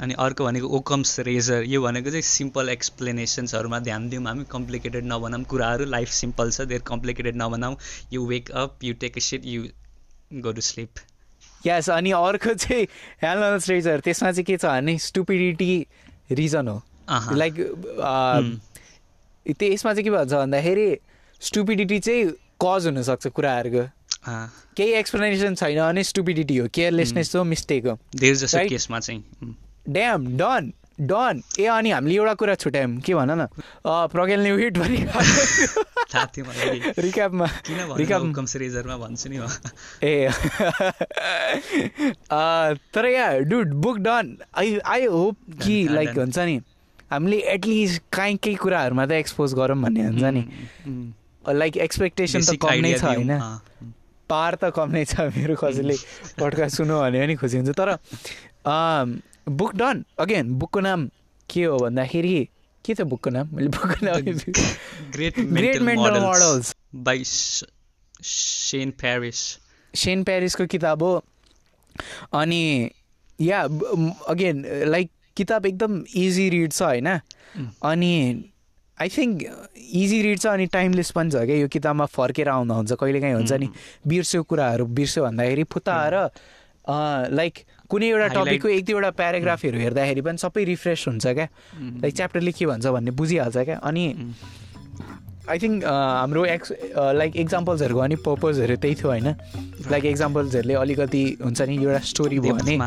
अनि 0.00 0.14
अर्को 0.18 0.44
भनेको 0.44 0.66
ओकम्स 0.66 1.20
रेजर 1.20 1.62
यो 1.62 1.82
भनेको 1.82 2.10
चाहिँ 2.10 2.22
सिम्पल 2.22 2.68
एक्सप्लेनेसन्सहरूमा 2.68 3.78
ध्यान 3.78 4.08
दिउँ। 4.08 4.24
हामी 4.26 4.44
कम्प्लिकेटेड 4.50 5.04
नबनाऊँ। 5.04 5.44
कुराहरू 5.44 5.84
लाइफ 5.84 6.08
सिम्पल 6.08 6.50
छ 6.50 6.60
धेर 6.60 6.80
complicated 6.80 7.36
नबनाऊ। 7.36 7.76
You 8.12 8.26
wake 8.26 8.50
up 8.50 8.78
you 8.84 8.94
take 8.94 9.16
a 9.16 9.20
seat 9.20 9.42
you 9.44 9.62
go 10.32 10.52
to 10.52 10.60
sleep 10.60 10.88
yes 11.66 11.90
अनि 11.90 12.10
अर्को 12.10 12.54
चाहिँ 12.54 12.84
हेलनल्स 13.22 13.68
रेजर 13.68 14.00
त्यसमा 14.00 14.32
चाहिँ 14.32 14.44
के 14.44 14.56
छ 14.56 14.64
भने 14.64 14.98
स्टुपिडिटी 14.98 15.86
रिजन 16.32 16.68
हो। 16.68 16.82
लाइक 17.32 17.54
त्यो 19.46 19.68
यसमा 19.72 19.92
चाहिँ 19.92 20.04
के 20.04 20.10
भन्छ 20.10 20.32
भन्दाखेरि 20.32 20.88
स्टुपिडिटी 21.42 21.98
चाहिँ 21.98 22.24
कज 22.62 22.86
हुनसक्छ 22.86 23.26
कुराहरूको। 23.28 23.84
केही 24.76 24.92
एक्सप्लेनेसन 24.98 25.54
छैन 25.54 25.78
भने 25.78 26.02
स्टुपिडिटी 26.04 26.56
हो 26.56 26.68
केयरलेसनेस 26.74 27.34
हो 27.36 27.44
मिस्टेक 27.44 27.86
हो? 27.86 27.98
केसमा 28.16 28.98
चाहिँ। 29.00 29.20
ड्याम 29.88 30.26
डन 30.36 30.72
डन 31.00 31.42
ए 31.60 31.64
अनि 31.66 31.90
हामीले 31.90 32.14
एउटा 32.14 32.34
कुरा 32.40 32.54
छुट्यायौँ 32.54 33.00
के 33.04 33.14
भन 33.14 33.30
न? 33.30 33.46
प्रज्ञाल 33.84 34.40
न्युहिट 34.42 34.78
भने 34.78 34.98
थाहा 36.14 36.24
थियो 36.30 36.44
मलाई 36.46 36.80
रिक्यापमा 36.98 37.46
किन 37.66 37.78
रिक्याप 37.98 38.20
भन्नु 38.22 38.30
ओकम्स 38.32 38.56
रेजरमा 38.56 38.96
भन्छु 38.96 39.28
नि 39.28 39.38
म। 39.38 39.46
ए। 40.02 40.30
तर 42.94 43.04
yeah 43.10 43.26
dude 43.50 43.72
book 43.82 43.98
done 44.06 44.36
I 44.56 44.78
I 44.78 45.04
hope 45.06 45.36
कि 45.62 45.76
लाइक. 45.90 46.18
हुन्छ 46.18 46.38
नि। 46.38 46.60
हामीले 47.14 47.38
एटलिस्ट 47.54 48.02
काहीँ 48.12 48.36
केही 48.42 48.56
कुराहरूमा 48.60 49.04
त 49.06 49.12
एक्सपोज 49.22 49.54
गरौँ 49.54 49.78
भन्ने 49.82 50.02
हुन्छ 50.04 50.24
नि। 50.34 50.42
लाइक 51.44 51.76
एक्सपेक्टेसन 51.86 52.40
त 52.40 52.56
कम 52.60 52.74
नै 52.82 52.92
छ 52.98 53.04
होइन। 53.04 53.32
पार 54.30 54.54
त 54.56 54.72
कम 54.74 54.88
नै 54.90 55.04
छ 55.04 55.28
मेरो 55.36 55.54
कसैले 55.60 55.96
पडकास्ट 56.40 56.76
सुन्यो 56.76 56.96
भने 57.00 57.18
पनि 57.20 57.34
खुसी 57.36 57.56
हुन्छ। 57.60 57.72
तर 57.76 57.88
बुक 59.48 59.72
डन 59.76 60.04
अगेन 60.20 60.52
बुकको 60.58 60.80
नाम 60.80 61.00
के 61.50 61.64
हो 61.64 61.76
भन्दाखेरि 61.78 62.36
के 62.84 62.94
छ 62.94 63.00
बुकको 63.04 63.30
नाम? 63.30 63.46
मैले 63.52 63.68
बुकको 63.68 63.98
नाम 64.06 64.18
great 65.12 65.34
great 65.52 65.76
mental 65.82 66.18
models 66.20 66.74
by 67.04 67.22
Shane 67.24 68.90
Parrish 69.00 69.40
Shane 69.94 70.24
प्यारिसको 70.24 70.66
किताब 70.72 71.02
हो। 71.02 71.12
अनि 72.34 72.62
या 73.38 73.60
अगेन 74.32 74.64
लाइक 74.88 75.10
किताब 75.36 75.66
एकदम 75.66 76.02
इजी 76.14 76.48
रिड 76.50 76.72
छ 76.72 76.82
होइन? 76.82 77.08
अनि 77.82 78.12
आई 78.98 79.08
थिङ्क 79.08 79.42
इजी 79.76 80.22
रिड 80.22 80.38
छ 80.38 80.46
अनि 80.46 80.66
टाइमलेस 80.72 81.10
पनि 81.10 81.30
छ 81.30 81.44
क्या। 81.46 81.56
यो 81.56 81.68
किताबमा 81.68 82.06
फर्केर 82.14 82.48
आउँदा 82.48 82.74
हुन्छ 82.74 82.92
कहिलेकाहीँ 83.00 83.34
हुन्छ 83.34 83.52
नि। 83.52 83.68
बिर्स्यो 84.06 84.42
कुराहरू 84.42 84.84
बिर्स्यो 84.86 85.24
भन्दाखेरि 85.24 85.64
फुत्ताएर 85.72 86.14
लाइक 87.34 87.54
कुनै 87.90 88.08
एउटा 88.08 88.28
टपिकको 88.34 88.68
एक 88.68 88.84
दुईवटा 88.84 89.10
प्याराग्राफहरू 89.18 89.78
हेर्दाखेरि 89.78 90.20
पनि 90.20 90.38
सबै 90.38 90.64
रिफ्रेस 90.64 91.04
हुन्छ 91.08 91.26
क्या। 91.26 91.48
लाइक 92.02 92.14
च्याप्टरले 92.14 92.52
के 92.52 92.66
भन्छ 92.66 92.86
भन्ने 92.86 93.10
बुझिहाल्छ 93.10 93.56
क्या। 93.56 93.78
अनि 93.80 94.04
आई 95.50 95.58
थिङ्क 95.58 95.84
हाम्रो 95.84 96.44
एक्स 96.46 96.72
लाइक 96.96 97.36
इक्जाम्पल्सहरूको 97.36 98.00
अनि 98.00 98.16
पर्पजहरू 98.26 98.76
त्यही 98.76 98.94
थियो 98.94 99.08
होइन। 99.08 99.28
लाइक 99.90 100.04
इक्जाम्पल्सहरूले 100.06 100.74
अलिकति 100.74 101.22
हुन्छ 101.44 101.60
नि 101.62 101.76
एउटा 101.84 101.98
स्टोरी 102.10 102.38
भयो 102.40 102.54
भने 102.54 102.78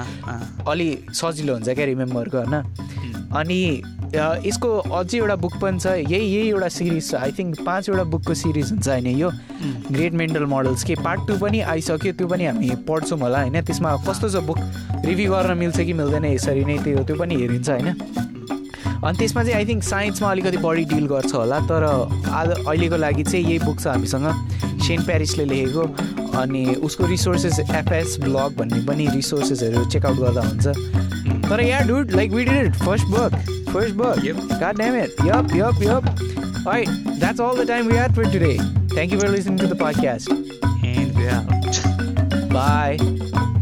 अलि 0.72 0.88
सजिलो 1.14 1.54
हुन्छ 1.54 1.70
क्या 1.70 1.86
रिमेम्बरको 1.86 2.38
होइन। 2.38 2.56
अनि 3.38 3.60
यसको 4.48 4.70
अझै 4.98 5.18
एउटा 5.18 5.36
बुक 5.36 5.54
पनि 5.62 5.80
छ 5.80 5.86
यही 5.86 6.26
यही 6.26 6.48
एउटा 6.50 6.68
सिरिज 6.74 7.10
छ। 7.10 7.16
आई 7.16 7.32
थिङ्क 7.38 7.62
पाँचवटा 7.66 8.04
बुकको 8.14 8.34
सिरिज 8.34 8.72
हुन्छ 8.72 8.88
होइन 8.88 9.08
यो। 9.18 9.30
ग्रेट 9.92 10.14
मेन्टल 10.22 10.46
मोडल्स 10.50 10.84
के 10.84 10.96
पार्ट 11.04 11.28
टू 11.28 11.38
पनि 11.38 11.60
आइसक्यो 11.76 12.14
त्यो 12.14 12.28
पनि 12.28 12.46
हामी 12.46 12.70
पढ्छौँ 12.88 13.20
होला 13.20 13.42
होइन। 13.42 13.62
त्यसमा 13.62 13.96
कस्तो 14.08 14.30
छ 14.30 14.44
बुक? 14.48 14.60
रिभ्यू 15.06 15.32
गर्न 15.32 15.58
मिल्छ 15.58 15.78
कि 15.80 15.94
मिल्दैन 15.94 16.26
यसरी 16.26 16.66
नै 16.66 16.78
त्यो 16.84 17.04
त्यो 17.04 17.16
पनि 17.22 17.36
हेरिन्छ 17.36 17.70
होइन। 17.70 17.90
अनि 19.04 19.18
त्यसमा 19.18 19.44
चाहिँ 19.44 19.56
आई 19.56 19.66
थिङ्क 19.66 19.84
साइन्समा 19.84 20.32
अलिकति 20.32 20.58
बढी 20.66 20.86
डिल 20.94 21.06
गर्छ 21.08 21.34
होला 21.34 21.60
तर 21.72 21.84
आज 21.84 22.50
अहिलेको 22.50 22.98
लागि 22.98 23.24
चाहिँ 23.24 23.46
यही 23.46 23.60
बुक 23.66 23.80
छ 23.80 23.88
हामीसँग 23.88 24.28
सेन्ट 24.88 25.06
प्यारिसले 25.06 25.46
लेखेको 25.46 25.84
अनि 26.40 26.66
उसको 26.88 27.06
रिसोर्सेस 27.08 27.60
एफएस 27.60 28.18
ब्लग 28.24 28.56
भन्ने 28.58 28.82
पनि 28.88 29.08
रिसोर्सेसहरू 29.16 29.86
चेकआउट 29.96 30.18
गर्दा 30.20 30.42
हुन्छ 30.48 31.48
तर 31.50 31.62
yeah 31.64 31.80
dude 31.88 32.12
like 32.16 32.32
we 32.32 32.46
did 32.46 32.66
it 32.66 32.76
first 32.86 33.08
book 33.16 33.40
first 33.74 33.96
book 33.96 34.26
yup, 35.54 35.82
yup. 35.82 36.04
All 36.66 36.74
right, 36.74 36.90
that's 37.18 37.40
all 37.40 37.56
the 37.56 37.66
time 37.66 37.86
we 37.86 37.96
had 37.96 38.14
for 38.14 38.26
today. 38.26 38.58
Thank 38.90 39.14
you 39.14 39.20
for 39.20 39.30
listening 39.30 39.58
to 39.60 39.68
the 39.68 39.76
podcast. 39.76 40.30
And 40.84 41.16
we 41.16 41.28
are 41.28 41.46
out. 41.48 42.50
Bye. 42.52 43.54